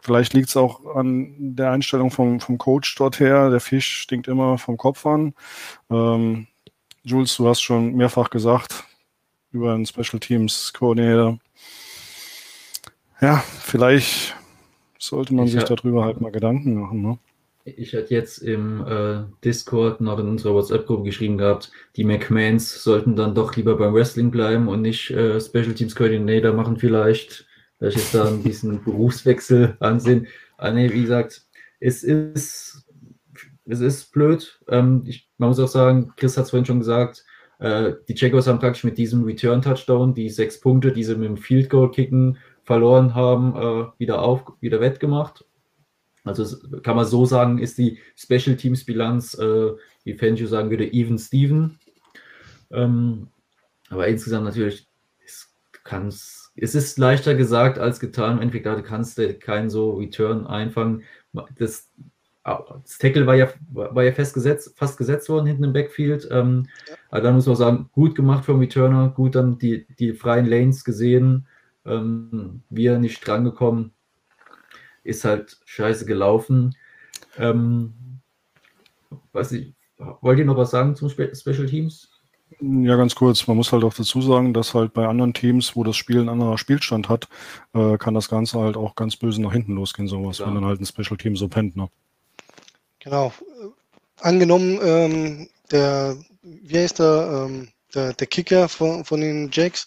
vielleicht 0.00 0.34
liegt 0.34 0.48
es 0.48 0.56
auch 0.56 0.96
an 0.96 1.34
der 1.38 1.70
Einstellung 1.70 2.10
vom, 2.10 2.40
vom 2.40 2.58
Coach 2.58 2.94
dort 2.96 3.20
her. 3.20 3.50
Der 3.50 3.60
Fisch 3.60 4.02
stinkt 4.02 4.28
immer 4.28 4.58
vom 4.58 4.76
Kopf 4.76 5.06
an. 5.06 5.34
Ähm, 5.90 6.46
Jules, 7.02 7.36
du 7.36 7.48
hast 7.48 7.62
schon 7.62 7.94
mehrfach 7.94 8.30
gesagt, 8.30 8.84
über 9.50 9.72
einen 9.72 9.86
Special 9.86 10.20
Teams 10.20 10.72
Coordinator. 10.72 11.38
Ja, 13.20 13.38
vielleicht 13.60 14.36
sollte 14.98 15.34
man 15.34 15.46
ich 15.46 15.52
sich 15.52 15.64
darüber 15.64 16.04
halt 16.04 16.20
mal 16.20 16.30
Gedanken 16.30 16.74
machen. 16.80 17.02
Ne? 17.02 17.18
Ich 17.76 17.94
hatte 17.94 18.14
jetzt 18.14 18.38
im 18.38 18.86
äh, 18.86 19.24
Discord 19.44 20.00
noch 20.00 20.18
in 20.18 20.28
unserer 20.28 20.54
WhatsApp-Gruppe 20.54 21.04
geschrieben 21.04 21.38
gehabt, 21.38 21.70
die 21.96 22.04
McMahons 22.04 22.82
sollten 22.82 23.16
dann 23.16 23.34
doch 23.34 23.56
lieber 23.56 23.76
beim 23.76 23.94
Wrestling 23.94 24.30
bleiben 24.30 24.68
und 24.68 24.82
nicht 24.82 25.10
äh, 25.10 25.40
Special 25.40 25.74
Teams 25.74 25.94
Coordinator 25.94 26.52
machen 26.52 26.78
vielleicht. 26.78 27.46
Vielleicht 27.78 27.96
ist 27.98 28.14
da 28.14 28.28
ein 28.28 28.42
bisschen 28.42 28.82
Berufswechsel 28.84 29.76
ansehen. 29.80 30.26
Ah, 30.56 30.70
nee, 30.70 30.92
wie 30.92 31.02
gesagt, 31.02 31.42
es 31.80 32.02
ist, 32.02 32.86
es 33.66 33.80
ist 33.80 34.12
blöd. 34.12 34.60
Ähm, 34.68 35.04
ich, 35.06 35.28
man 35.36 35.50
muss 35.50 35.60
auch 35.60 35.68
sagen, 35.68 36.12
Chris 36.16 36.36
hat 36.36 36.44
es 36.44 36.50
vorhin 36.50 36.66
schon 36.66 36.80
gesagt, 36.80 37.24
äh, 37.58 37.92
die 38.08 38.14
Jaguars 38.14 38.46
haben 38.46 38.60
praktisch 38.60 38.84
mit 38.84 38.98
diesem 38.98 39.24
Return-Touchdown 39.24 40.14
die 40.14 40.30
sechs 40.30 40.60
Punkte, 40.60 40.92
die 40.92 41.04
sie 41.04 41.16
mit 41.16 41.28
dem 41.28 41.36
Field 41.36 41.70
Goal 41.70 41.90
kicken 41.90 42.38
verloren 42.64 43.14
haben, 43.14 43.56
äh, 43.56 43.86
wieder 43.98 44.22
auf, 44.22 44.42
wieder 44.60 44.80
wettgemacht. 44.80 45.44
Also 46.24 46.56
kann 46.82 46.96
man 46.96 47.06
so 47.06 47.24
sagen, 47.24 47.58
ist 47.58 47.78
die 47.78 47.98
Special 48.16 48.56
Teams 48.56 48.84
Bilanz, 48.84 49.34
äh, 49.34 49.72
wie 50.04 50.14
Fangio 50.14 50.46
sagen 50.46 50.70
würde, 50.70 50.92
even 50.92 51.18
Steven. 51.18 51.78
Ähm, 52.70 53.28
aber 53.88 54.08
insgesamt 54.08 54.44
natürlich, 54.44 54.88
es, 55.30 56.52
es 56.56 56.74
ist 56.74 56.98
leichter 56.98 57.34
gesagt 57.34 57.78
als 57.78 58.00
getan. 58.00 58.36
Im 58.36 58.42
Endeffekt, 58.42 58.66
du 58.66 58.82
kannst 58.82 59.20
keinen 59.40 59.70
so 59.70 59.92
Return 59.92 60.46
einfangen. 60.46 61.04
Das 61.56 61.90
das 62.82 62.98
Tackle 62.98 63.26
war 63.26 63.34
ja, 63.34 63.48
war 63.70 64.04
ja 64.04 64.12
fest 64.12 64.34
gesetzt, 64.34 64.72
fast 64.76 64.96
gesetzt 64.98 65.28
worden 65.28 65.46
hinten 65.46 65.64
im 65.64 65.72
Backfield. 65.72 66.28
Ähm, 66.30 66.68
ja. 66.88 66.94
Aber 67.10 67.20
dann 67.22 67.34
muss 67.34 67.46
man 67.46 67.56
sagen, 67.56 67.90
gut 67.92 68.14
gemacht 68.14 68.44
vom 68.44 68.60
Returner, 68.60 69.08
gut 69.08 69.34
dann 69.34 69.58
die, 69.58 69.86
die 69.98 70.12
freien 70.12 70.46
Lanes 70.46 70.84
gesehen, 70.84 71.46
ähm, 71.84 72.62
wir 72.70 72.98
nicht 72.98 73.26
drangekommen, 73.26 73.92
ist 75.08 75.24
halt 75.24 75.58
scheiße 75.64 76.04
gelaufen. 76.04 76.76
Ähm, 77.38 77.94
weiß 79.32 79.52
ich, 79.52 79.74
wollt 80.20 80.38
ihr 80.38 80.44
noch 80.44 80.56
was 80.56 80.70
sagen 80.70 80.94
zum 80.94 81.08
Spe 81.08 81.34
Special 81.34 81.66
Teams? 81.66 82.10
Ja, 82.60 82.96
ganz 82.96 83.14
kurz. 83.14 83.46
Man 83.46 83.56
muss 83.56 83.72
halt 83.72 83.84
auch 83.84 83.94
dazu 83.94 84.22
sagen, 84.22 84.54
dass 84.54 84.74
halt 84.74 84.92
bei 84.92 85.06
anderen 85.06 85.34
Teams, 85.34 85.76
wo 85.76 85.84
das 85.84 85.96
Spiel 85.96 86.20
ein 86.20 86.28
anderer 86.28 86.58
Spielstand 86.58 87.08
hat, 87.08 87.28
äh, 87.74 87.98
kann 87.98 88.14
das 88.14 88.28
Ganze 88.28 88.58
halt 88.58 88.76
auch 88.76 88.94
ganz 88.94 89.16
böse 89.16 89.40
nach 89.42 89.52
hinten 89.52 89.74
losgehen, 89.74 90.08
sowas, 90.08 90.38
ja. 90.38 90.46
wenn 90.46 90.54
dann 90.54 90.64
halt 90.64 90.80
ein 90.80 90.86
Special 90.86 91.16
Team 91.16 91.36
so 91.36 91.48
pennt, 91.48 91.76
ne? 91.76 91.88
Genau. 93.00 93.32
Angenommen, 94.20 94.78
ähm, 94.82 95.48
der, 95.70 96.16
wie 96.42 96.78
heißt 96.78 96.98
der, 96.98 97.46
ähm, 97.48 97.68
der, 97.94 98.12
der 98.14 98.26
Kicker 98.26 98.68
von, 98.68 99.04
von 99.04 99.20
den 99.20 99.50
Jacks 99.52 99.86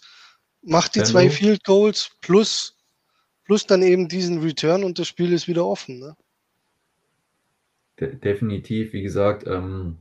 macht 0.62 0.96
die 0.96 1.00
Hello. 1.00 1.12
zwei 1.12 1.30
Field 1.30 1.64
Goals 1.64 2.12
plus, 2.22 2.76
plus 3.52 3.68
dann 3.68 3.82
eben 3.82 4.08
diesen 4.08 4.40
Return 4.40 4.86
und 4.86 4.98
das 4.98 5.10
Spiel 5.10 5.34
ist 5.34 5.50
wieder 5.50 5.66
offen, 5.66 6.00
ne? 6.00 6.16
De 8.00 8.16
definitiv, 8.16 8.94
wie 8.94 9.02
gesagt, 9.02 9.46
ähm, 9.46 9.98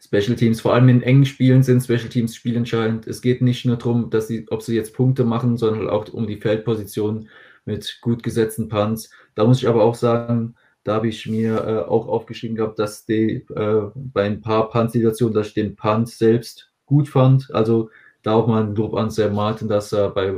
Special 0.00 0.34
Teams, 0.34 0.60
vor 0.60 0.74
allem 0.74 0.88
in 0.88 1.00
engen 1.00 1.24
Spielen 1.24 1.62
sind 1.62 1.84
Special 1.84 2.08
Teams 2.08 2.34
spielentscheidend. 2.34 3.06
Es 3.06 3.22
geht 3.22 3.42
nicht 3.42 3.64
nur 3.64 3.76
darum, 3.76 4.10
dass 4.10 4.26
sie, 4.26 4.44
ob 4.50 4.62
sie 4.62 4.74
jetzt 4.74 4.92
Punkte 4.92 5.22
machen, 5.22 5.56
sondern 5.56 5.88
auch 5.88 6.12
um 6.12 6.26
die 6.26 6.40
Feldposition 6.40 7.28
mit 7.64 7.98
gut 8.00 8.24
gesetzten 8.24 8.68
Punts. 8.68 9.08
Da 9.36 9.44
muss 9.44 9.58
ich 9.58 9.68
aber 9.68 9.84
auch 9.84 9.94
sagen, 9.94 10.56
da 10.82 10.94
habe 10.94 11.06
ich 11.06 11.26
mir 11.26 11.64
äh, 11.64 11.88
auch 11.88 12.08
aufgeschrieben 12.08 12.56
gehabt, 12.56 12.80
dass 12.80 13.06
die, 13.06 13.46
äh, 13.54 13.82
bei 13.94 14.24
ein 14.24 14.40
paar 14.40 14.68
Punt-Situationen, 14.70 15.32
dass 15.32 15.46
ich 15.46 15.54
den 15.54 15.76
Punt 15.76 16.08
selbst 16.08 16.72
gut 16.86 17.08
fand. 17.08 17.54
Also 17.54 17.90
da 18.22 18.34
auch 18.34 18.46
mal 18.46 18.64
ein 18.64 18.74
Lob 18.74 18.94
an 18.94 19.10
Sam 19.10 19.34
Martin, 19.34 19.68
dass 19.68 19.92
er 19.92 20.10
bei 20.10 20.34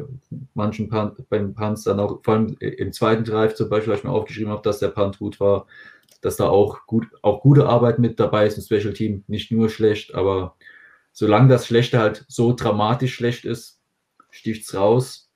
manchen 0.55 0.89
Punt, 0.89 1.28
beim 1.28 1.55
Punts 1.55 1.85
dann 1.85 1.99
auch, 2.01 2.22
vor 2.22 2.35
allem 2.35 2.57
im 2.61 2.93
zweiten 2.93 3.24
Drive 3.24 3.55
zum 3.55 3.68
Beispiel, 3.68 3.95
ich 3.95 4.05
mir 4.05 4.11
aufgeschrieben 4.11 4.53
habe, 4.53 4.62
dass 4.62 4.78
der 4.78 4.89
Punt 4.89 5.18
gut 5.18 5.41
war 5.41 5.66
dass 6.20 6.37
da 6.37 6.49
auch, 6.49 6.87
gut, 6.87 7.07
auch 7.22 7.41
gute 7.41 7.66
Arbeit 7.66 7.99
mit 7.99 8.20
dabei 8.20 8.47
ist 8.47 8.57
im 8.57 8.62
Special 8.62 8.93
Team. 8.93 9.24
Nicht 9.26 9.51
nur 9.51 9.70
schlecht, 9.70 10.14
aber 10.14 10.57
solange 11.12 11.49
das 11.49 11.66
Schlechte 11.66 11.99
halt 11.99 12.24
so 12.28 12.55
dramatisch 12.55 13.14
schlecht 13.14 13.45
ist, 13.45 13.81
sticht 14.31 14.66
es 14.66 14.74
raus. 14.74 15.31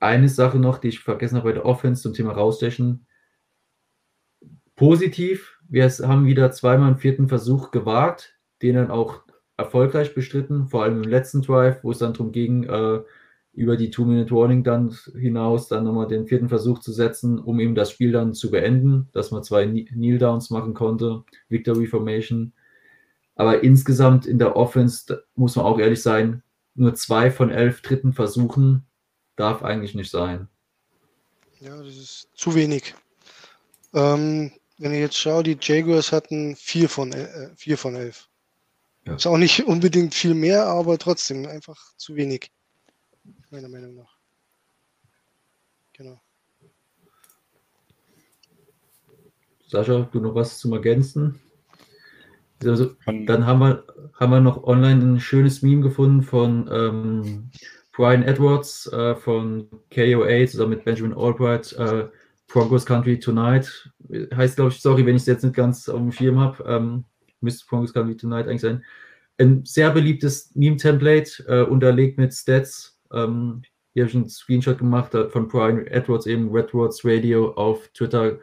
Eine 0.00 0.28
Sache 0.28 0.58
noch, 0.58 0.78
die 0.78 0.88
ich 0.88 1.00
vergessen 1.00 1.36
habe 1.36 1.50
bei 1.50 1.54
der 1.54 1.64
Offense 1.64 2.02
zum 2.02 2.14
Thema 2.14 2.32
rausstechen. 2.32 3.06
Positiv, 4.76 5.58
wir 5.68 5.88
haben 5.88 6.26
wieder 6.26 6.50
zweimal 6.52 6.88
einen 6.88 6.98
vierten 6.98 7.28
Versuch 7.28 7.70
gewagt, 7.70 8.36
den 8.62 8.76
dann 8.76 8.90
auch 8.90 9.22
erfolgreich 9.58 10.14
bestritten, 10.14 10.68
vor 10.68 10.84
allem 10.84 11.02
im 11.02 11.08
letzten 11.08 11.42
Drive, 11.42 11.84
wo 11.84 11.90
es 11.90 11.98
dann 11.98 12.14
darum 12.14 12.32
ging, 12.32 12.64
äh, 12.64 13.00
über 13.52 13.76
die 13.76 13.90
Two-Minute-Warning 13.90 14.62
dann 14.62 14.96
hinaus 15.18 15.66
dann 15.66 15.84
nochmal 15.84 16.06
den 16.06 16.26
vierten 16.28 16.48
Versuch 16.48 16.78
zu 16.78 16.92
setzen, 16.92 17.40
um 17.40 17.58
eben 17.58 17.74
das 17.74 17.90
Spiel 17.90 18.12
dann 18.12 18.32
zu 18.32 18.52
beenden, 18.52 19.08
dass 19.12 19.32
man 19.32 19.42
zwei 19.42 19.66
Kneel-Downs 19.66 20.50
machen 20.50 20.74
konnte, 20.74 21.24
Victory 21.48 21.88
Formation. 21.88 22.52
Aber 23.34 23.64
insgesamt 23.64 24.26
in 24.26 24.38
der 24.38 24.56
Offense, 24.56 25.24
muss 25.34 25.56
man 25.56 25.66
auch 25.66 25.80
ehrlich 25.80 26.02
sein, 26.02 26.42
nur 26.76 26.94
zwei 26.94 27.32
von 27.32 27.50
elf 27.50 27.82
dritten 27.82 28.12
Versuchen 28.12 28.86
darf 29.34 29.64
eigentlich 29.64 29.96
nicht 29.96 30.10
sein. 30.10 30.46
Ja, 31.58 31.76
das 31.82 31.96
ist 31.96 32.28
zu 32.34 32.54
wenig. 32.54 32.94
Ähm, 33.92 34.52
wenn 34.78 34.92
ich 34.92 35.00
jetzt 35.00 35.18
schaue, 35.18 35.42
die 35.42 35.58
Jaguars 35.60 36.12
hatten 36.12 36.54
vier 36.54 36.88
von, 36.88 37.12
äh, 37.12 37.50
vier 37.56 37.76
von 37.76 37.96
elf. 37.96 38.28
Ja. 39.08 39.14
Ist 39.14 39.26
auch 39.26 39.38
nicht 39.38 39.64
unbedingt 39.66 40.14
viel 40.14 40.34
mehr, 40.34 40.66
aber 40.66 40.98
trotzdem 40.98 41.46
einfach 41.46 41.78
zu 41.96 42.14
wenig 42.14 42.50
meiner 43.50 43.68
Meinung 43.68 43.94
nach. 43.94 44.18
Genau. 45.94 46.20
Sascha, 49.66 50.08
du 50.12 50.20
noch 50.20 50.34
was 50.34 50.58
zum 50.58 50.72
Ergänzen? 50.72 51.40
Also, 52.62 52.96
dann 53.06 53.46
haben 53.46 53.60
wir, 53.60 53.84
haben 54.14 54.32
wir 54.32 54.40
noch 54.40 54.64
online 54.64 55.00
ein 55.00 55.20
schönes 55.20 55.62
Meme 55.62 55.82
gefunden 55.82 56.22
von 56.22 56.68
ähm, 56.72 57.50
Brian 57.92 58.22
Edwards 58.22 58.86
äh, 58.92 59.14
von 59.14 59.68
KOA 59.94 60.46
zusammen 60.46 60.70
mit 60.70 60.84
Benjamin 60.84 61.16
Albright. 61.16 61.72
Äh, 61.74 62.08
Broncos 62.48 62.84
Country 62.84 63.20
Tonight 63.20 63.90
heißt, 64.34 64.56
glaube 64.56 64.72
ich, 64.72 64.80
sorry, 64.80 65.06
wenn 65.06 65.16
ich 65.16 65.22
es 65.22 65.26
jetzt 65.26 65.44
nicht 65.44 65.54
ganz 65.54 65.88
auf 65.88 65.98
dem 65.98 66.12
Schirm 66.12 66.40
habe, 66.40 66.64
ähm, 66.64 67.04
müsste 67.40 67.66
Broncos 67.68 67.92
Country 67.92 68.16
Tonight 68.16 68.46
eigentlich 68.46 68.62
sein. 68.62 68.84
Ein 69.38 69.64
sehr 69.64 69.90
beliebtes 69.90 70.50
Meme-Template, 70.54 71.44
äh, 71.46 71.62
unterlegt 71.62 72.18
mit 72.18 72.34
Stats 72.34 72.98
ähm, 73.12 73.62
hier 73.98 74.04
habe 74.04 74.10
ich 74.10 74.16
einen 74.16 74.28
Screenshot 74.28 74.78
gemacht 74.78 75.12
von 75.30 75.48
Brian 75.48 75.86
Edwards, 75.88 76.26
eben 76.26 76.50
Redwards 76.52 77.04
Radio 77.04 77.52
auf 77.54 77.88
Twitter. 77.88 78.38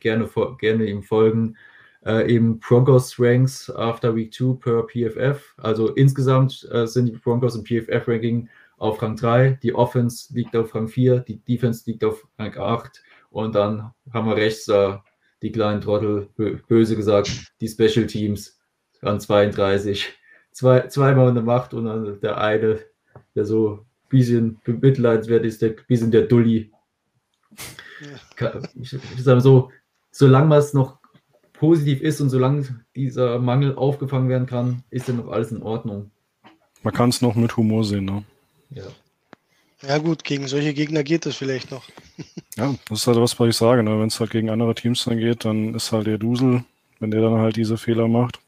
Gerne, 0.00 0.26
gerne 0.58 0.86
ihm 0.86 1.02
folgen. 1.02 1.56
Äh, 2.04 2.32
eben 2.32 2.60
Broncos 2.60 3.18
Ranks 3.18 3.68
after 3.68 4.14
Week 4.14 4.32
2 4.32 4.54
per 4.54 4.86
PFF. 4.86 5.54
Also 5.58 5.88
insgesamt 5.94 6.66
äh, 6.72 6.86
sind 6.86 7.06
die 7.06 7.12
Broncos 7.18 7.56
im 7.56 7.64
PFF-Ranking 7.64 8.48
auf 8.78 9.02
Rang 9.02 9.16
3. 9.16 9.58
Die 9.62 9.74
Offense 9.74 10.32
liegt 10.32 10.56
auf 10.56 10.74
Rang 10.74 10.88
4, 10.88 11.20
die 11.20 11.44
Defense 11.44 11.82
liegt 11.84 12.02
auf 12.02 12.26
Rang 12.38 12.56
8. 12.56 13.02
Und 13.28 13.54
dann 13.54 13.92
haben 14.14 14.28
wir 14.28 14.36
rechts 14.36 14.66
äh, 14.68 14.96
die 15.46 15.52
kleinen 15.52 15.80
Trottel, 15.80 16.28
böse 16.66 16.96
gesagt, 16.96 17.52
die 17.60 17.68
Special 17.68 18.06
Teams 18.06 18.58
an 19.00 19.20
32. 19.20 20.12
Zwei, 20.50 20.88
zweimal 20.88 21.28
in 21.28 21.36
der 21.36 21.44
Macht 21.44 21.72
und 21.72 21.84
dann 21.84 22.20
der 22.20 22.38
eine, 22.38 22.80
der 23.36 23.44
so 23.44 23.86
bisschen 24.08 24.60
bemitleidenswert 24.64 25.44
ist, 25.44 25.62
der 25.62 25.76
bisschen 25.86 26.10
der 26.10 26.22
Dulli. 26.22 26.72
Ja. 28.38 28.60
Ich, 28.74 28.92
ich 28.92 29.22
sage 29.22 29.40
so, 29.40 29.70
solange 30.10 30.56
es 30.56 30.74
noch 30.74 30.98
positiv 31.52 32.00
ist 32.00 32.20
und 32.20 32.30
solange 32.30 32.84
dieser 32.96 33.38
Mangel 33.38 33.76
aufgefangen 33.76 34.28
werden 34.28 34.48
kann, 34.48 34.82
ist 34.90 35.06
ja 35.06 35.14
noch 35.14 35.28
alles 35.28 35.52
in 35.52 35.62
Ordnung. 35.62 36.10
Man 36.82 36.92
kann 36.92 37.10
es 37.10 37.22
noch 37.22 37.36
mit 37.36 37.56
Humor 37.56 37.84
sehen, 37.84 38.04
ne? 38.06 38.24
Ja. 38.70 38.84
Ja 39.82 39.98
gut, 39.98 40.24
gegen 40.24 40.48
solche 40.48 40.72
Gegner 40.72 41.02
geht 41.02 41.26
das 41.26 41.36
vielleicht 41.36 41.70
noch. 41.70 41.84
ja, 42.56 42.74
das 42.88 43.00
ist 43.00 43.06
halt 43.06 43.18
was, 43.18 43.38
was 43.38 43.48
ich 43.48 43.56
sage. 43.56 43.82
Ne? 43.82 43.98
Wenn 44.00 44.08
es 44.08 44.18
halt 44.18 44.30
gegen 44.30 44.50
andere 44.50 44.74
Teams 44.74 45.04
dann 45.04 45.18
geht, 45.18 45.44
dann 45.44 45.74
ist 45.74 45.92
halt 45.92 46.06
der 46.06 46.18
Dusel, 46.18 46.64
wenn 46.98 47.10
der 47.10 47.20
dann 47.20 47.38
halt 47.38 47.56
diese 47.56 47.76
Fehler 47.76 48.08
macht, 48.08 48.40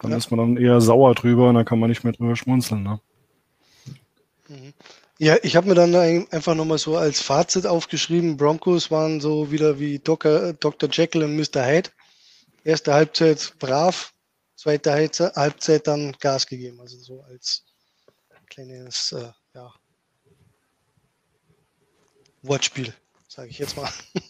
dann 0.00 0.10
ja. 0.10 0.16
ist 0.16 0.30
man 0.30 0.38
dann 0.38 0.56
eher 0.56 0.80
sauer 0.80 1.14
drüber 1.14 1.48
und 1.48 1.54
dann 1.54 1.64
kann 1.64 1.78
man 1.78 1.88
nicht 1.88 2.02
mehr 2.02 2.12
drüber 2.12 2.34
schmunzeln. 2.34 2.82
Ne? 2.82 3.00
Mhm. 4.48 4.72
Ja, 5.18 5.36
ich 5.42 5.56
habe 5.56 5.68
mir 5.68 5.74
dann 5.74 5.94
einfach 5.94 6.54
nochmal 6.54 6.78
so 6.78 6.96
als 6.96 7.22
Fazit 7.22 7.66
aufgeschrieben, 7.66 8.36
Broncos 8.36 8.90
waren 8.90 9.20
so 9.20 9.50
wieder 9.50 9.78
wie 9.78 9.98
Dr. 9.98 10.52
Dr. 10.52 10.90
Jekyll 10.92 11.22
und 11.22 11.36
Mr. 11.36 11.64
Hyde. 11.64 11.90
Erste 12.64 12.92
Halbzeit 12.92 13.54
brav, 13.58 14.12
zweite 14.56 14.92
Halbzeit 14.92 15.86
dann 15.86 16.14
Gas 16.20 16.46
gegeben. 16.46 16.80
Also 16.80 16.98
so 16.98 17.22
als 17.22 17.64
kleines 18.50 19.12
äh, 19.12 19.30
ja, 19.54 19.72
Wortspiel, 22.46 22.94
sage 23.28 23.50
ich 23.50 23.58
jetzt 23.58 23.76
mal. 23.76 23.90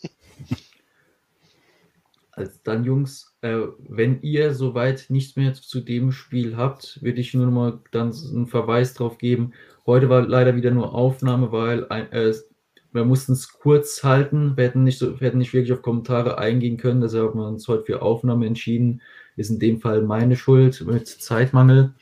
Also 2.37 2.53
dann, 2.64 2.85
Jungs, 2.85 3.35
äh, 3.41 3.61
wenn 3.79 4.21
ihr 4.21 4.53
soweit 4.53 5.07
nichts 5.09 5.37
mehr 5.37 5.55
zu 5.55 5.81
dem 5.81 6.12
Spiel 6.12 6.59
habt, 6.59 7.03
würde 7.03 7.19
ich 7.19 7.33
nur 7.33 7.47
noch 7.47 7.53
mal 7.53 7.81
dann 7.93 8.12
einen 8.12 8.47
Verweis 8.47 8.93
darauf 8.93 9.17
geben. 9.17 9.55
Heute 9.87 10.11
war 10.11 10.21
leider 10.21 10.55
wieder 10.55 10.71
nur 10.71 10.95
Aufnahme, 10.95 11.51
weil 11.51 11.89
ein, 11.89 12.12
äh, 12.12 12.35
wir 12.93 13.07
mussten 13.07 13.33
es 13.33 13.53
kurz 13.53 14.05
halten. 14.05 14.55
Wir 14.57 14.64
hätten, 14.64 14.85
nicht 14.85 14.99
so, 14.99 15.19
wir 15.19 15.29
hätten 15.29 15.39
nicht 15.39 15.55
wirklich 15.55 15.73
auf 15.73 15.81
Kommentare 15.81 16.37
eingehen 16.37 16.77
können. 16.77 17.01
Deshalb 17.01 17.31
haben 17.31 17.41
wir 17.41 17.49
uns 17.49 17.67
heute 17.69 17.85
für 17.85 18.03
Aufnahme 18.03 18.47
entschieden. 18.47 19.01
Ist 19.37 19.51
in 19.51 19.59
dem 19.59 19.81
Fall 19.81 20.03
meine 20.03 20.37
Schuld 20.37 20.85
mit 20.87 21.09
Zeitmangel. 21.09 21.95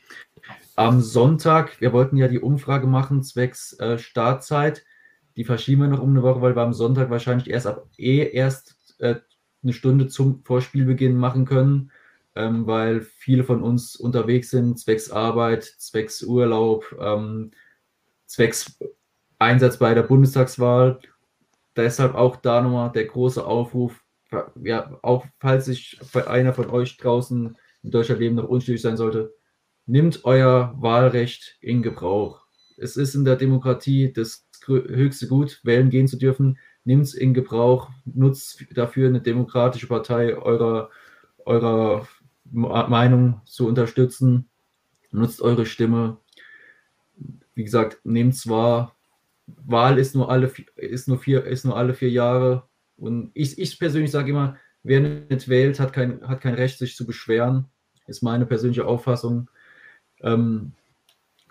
Am 0.75 0.99
Sonntag, 0.99 1.79
wir 1.79 1.93
wollten 1.93 2.17
ja 2.17 2.27
die 2.27 2.39
Umfrage 2.39 2.87
machen, 2.87 3.23
zwecks 3.23 3.71
äh, 3.79 3.97
Startzeit. 3.97 4.83
Die 5.35 5.43
verschieben 5.43 5.81
wir 5.81 5.87
noch 5.89 6.01
um 6.01 6.09
eine 6.09 6.23
Woche, 6.23 6.41
weil 6.41 6.55
wir 6.55 6.61
am 6.61 6.73
Sonntag 6.73 7.09
wahrscheinlich 7.09 7.49
erst 7.49 7.67
ab 7.67 7.87
eh 7.97 8.29
erst 8.29 8.77
äh, 8.99 9.15
eine 9.63 9.73
Stunde 9.73 10.07
zum 10.07 10.43
Vorspielbeginn 10.43 11.17
machen 11.17 11.45
können, 11.45 11.91
ähm, 12.35 12.67
weil 12.67 13.01
viele 13.01 13.43
von 13.43 13.61
uns 13.61 13.95
unterwegs 13.95 14.49
sind, 14.51 14.79
zwecks 14.79 15.11
Arbeit, 15.11 15.63
zwecks 15.63 16.23
Urlaub, 16.23 16.95
ähm, 16.99 17.51
zwecks 18.25 18.79
Einsatz 19.39 19.77
bei 19.77 19.93
der 19.93 20.03
Bundestagswahl. 20.03 20.99
Deshalb 21.75 22.15
auch 22.15 22.37
da 22.37 22.61
nochmal 22.61 22.91
der 22.91 23.05
große 23.05 23.45
Aufruf, 23.45 24.01
ja, 24.63 24.97
auch 25.01 25.25
falls 25.39 25.65
sich 25.65 25.99
einer 26.27 26.53
von 26.53 26.69
euch 26.69 26.97
draußen 26.97 27.57
in 27.83 27.91
Deutschland 27.91 28.19
leben 28.21 28.35
noch 28.35 28.47
unschlüssig 28.47 28.81
sein 28.81 28.97
sollte, 28.97 29.33
nimmt 29.85 30.25
euer 30.25 30.73
Wahlrecht 30.77 31.57
in 31.61 31.83
Gebrauch. 31.83 32.41
Es 32.77 32.97
ist 32.97 33.15
in 33.15 33.23
der 33.23 33.35
Demokratie 33.35 34.11
das 34.11 34.47
höchste 34.67 35.27
Gut, 35.27 35.59
wählen 35.63 35.89
gehen 35.89 36.07
zu 36.07 36.17
dürfen 36.17 36.57
nimmt 36.85 37.03
es 37.03 37.13
in 37.13 37.33
Gebrauch, 37.33 37.89
nutzt 38.05 38.63
dafür 38.73 39.09
eine 39.09 39.19
demokratische 39.19 39.87
Partei 39.87 40.37
eurer, 40.37 40.89
eurer 41.45 42.07
Meinung 42.51 43.41
zu 43.45 43.67
unterstützen, 43.67 44.47
nutzt 45.11 45.41
eure 45.41 45.65
Stimme. 45.65 46.17
Wie 47.55 47.63
gesagt, 47.63 47.99
nehmt 48.03 48.35
zwar, 48.35 48.95
Wahl 49.47 49.97
ist 49.99 50.15
nur 50.15 50.29
alle, 50.29 50.51
ist 50.75 51.07
nur 51.07 51.19
vier, 51.19 51.43
ist 51.45 51.65
nur 51.65 51.75
alle 51.75 51.93
vier 51.93 52.09
Jahre. 52.09 52.67
Und 52.97 53.31
ich, 53.33 53.57
ich 53.59 53.77
persönlich 53.79 54.11
sage 54.11 54.29
immer, 54.29 54.57
wer 54.83 54.99
nicht 54.99 55.47
wählt, 55.47 55.79
hat 55.79 55.91
kein, 55.91 56.25
hat 56.27 56.41
kein 56.41 56.53
Recht, 56.53 56.77
sich 56.77 56.95
zu 56.95 57.05
beschweren. 57.05 57.65
Ist 58.07 58.21
meine 58.21 58.45
persönliche 58.45 58.85
Auffassung. 58.85 59.49
Ähm, 60.21 60.73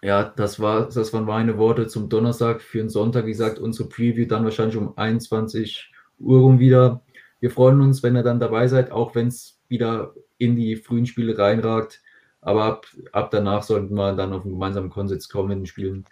ja, 0.04 0.22
das, 0.36 0.60
war, 0.60 0.90
das 0.90 1.14
waren 1.14 1.24
meine 1.24 1.56
Worte 1.56 1.86
zum 1.86 2.10
Donnerstag 2.10 2.60
für 2.60 2.76
den 2.76 2.90
Sonntag. 2.90 3.24
Wie 3.24 3.30
gesagt, 3.30 3.58
unsere 3.58 3.88
Preview 3.88 4.26
dann 4.26 4.44
wahrscheinlich 4.44 4.76
um 4.76 4.98
21 4.98 5.90
Uhr 6.18 6.40
rum 6.40 6.58
wieder. 6.58 7.02
Wir 7.40 7.50
freuen 7.50 7.80
uns, 7.80 8.02
wenn 8.02 8.14
ihr 8.14 8.22
dann 8.22 8.38
dabei 8.38 8.68
seid, 8.68 8.92
auch 8.92 9.14
wenn 9.14 9.28
es 9.28 9.62
wieder 9.68 10.12
in 10.36 10.56
die 10.56 10.76
frühen 10.76 11.06
Spiele 11.06 11.38
reinragt. 11.38 12.02
Aber 12.42 12.64
ab, 12.64 12.86
ab 13.12 13.30
danach 13.30 13.62
sollten 13.62 13.94
wir 13.94 14.12
dann 14.12 14.34
auf 14.34 14.42
einen 14.42 14.52
gemeinsamen 14.52 14.90
Konsens 14.90 15.30
kommen 15.30 15.52
in 15.52 15.60
den 15.60 15.66
Spielen. 15.66 16.04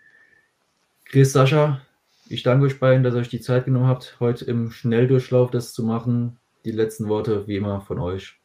Chris, 1.04 1.34
Sascha, 1.34 1.82
ich 2.30 2.42
danke 2.42 2.64
euch 2.64 2.80
beiden, 2.80 3.04
dass 3.04 3.14
ihr 3.14 3.20
euch 3.20 3.28
die 3.28 3.42
Zeit 3.42 3.66
genommen 3.66 3.88
habt, 3.88 4.16
heute 4.20 4.46
im 4.46 4.70
Schnelldurchlauf 4.70 5.50
das 5.50 5.74
zu 5.74 5.84
machen. 5.84 6.38
Die 6.64 6.72
letzten 6.72 7.08
Worte 7.08 7.46
wie 7.46 7.56
immer 7.56 7.82
von 7.82 7.98
euch. 7.98 8.41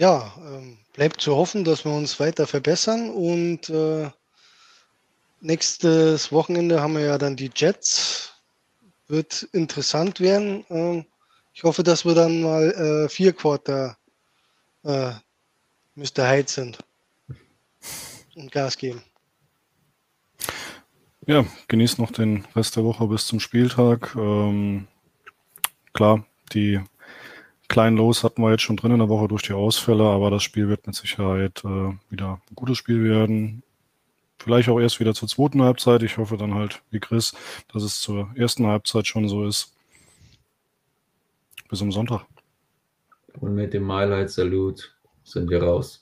Ja, 0.00 0.32
ähm, 0.38 0.78
bleibt 0.94 1.20
zu 1.20 1.36
hoffen, 1.36 1.62
dass 1.62 1.84
wir 1.84 1.92
uns 1.92 2.18
weiter 2.18 2.46
verbessern 2.46 3.10
und 3.10 3.68
äh, 3.68 4.10
nächstes 5.42 6.32
Wochenende 6.32 6.80
haben 6.80 6.94
wir 6.94 7.04
ja 7.04 7.18
dann 7.18 7.36
die 7.36 7.50
Jets. 7.54 8.32
Wird 9.08 9.42
interessant 9.52 10.18
werden. 10.18 10.64
Ähm, 10.70 11.04
ich 11.52 11.64
hoffe, 11.64 11.82
dass 11.82 12.06
wir 12.06 12.14
dann 12.14 12.40
mal 12.40 12.70
äh, 12.70 13.08
vier 13.10 13.34
Quarter 13.34 13.98
äh, 14.84 15.12
Mr. 15.96 16.30
Hyde 16.30 16.48
sind 16.50 16.78
und 18.36 18.50
Gas 18.50 18.78
geben. 18.78 19.02
Ja, 21.26 21.44
genießt 21.68 21.98
noch 21.98 22.10
den 22.10 22.46
Rest 22.56 22.74
der 22.74 22.84
Woche 22.84 23.06
bis 23.06 23.26
zum 23.26 23.38
Spieltag. 23.38 24.16
Ähm, 24.16 24.88
klar, 25.92 26.24
die 26.54 26.80
kleinen 27.70 27.96
Los 27.96 28.22
hatten 28.24 28.42
wir 28.42 28.50
jetzt 28.50 28.62
schon 28.62 28.76
drin 28.76 28.92
in 28.92 28.98
der 28.98 29.08
Woche 29.08 29.28
durch 29.28 29.42
die 29.42 29.54
Ausfälle, 29.54 30.04
aber 30.04 30.30
das 30.30 30.42
Spiel 30.42 30.68
wird 30.68 30.86
mit 30.86 30.96
Sicherheit 30.96 31.64
äh, 31.64 31.94
wieder 32.10 32.40
ein 32.50 32.54
gutes 32.54 32.76
Spiel 32.76 33.04
werden. 33.04 33.62
Vielleicht 34.38 34.68
auch 34.68 34.80
erst 34.80 35.00
wieder 35.00 35.14
zur 35.14 35.28
zweiten 35.28 35.62
Halbzeit. 35.62 36.02
Ich 36.02 36.18
hoffe 36.18 36.36
dann 36.36 36.54
halt, 36.54 36.82
wie 36.90 36.98
Chris, 36.98 37.32
dass 37.72 37.82
es 37.82 38.00
zur 38.00 38.30
ersten 38.34 38.66
Halbzeit 38.66 39.06
schon 39.06 39.28
so 39.28 39.46
ist. 39.46 39.72
Bis 41.68 41.80
am 41.80 41.92
Sonntag. 41.92 42.26
Und 43.38 43.54
mit 43.54 43.72
dem 43.72 43.86
Mile 43.86 44.28
Salut 44.28 44.92
sind 45.22 45.48
wir 45.48 45.62
raus. 45.62 45.99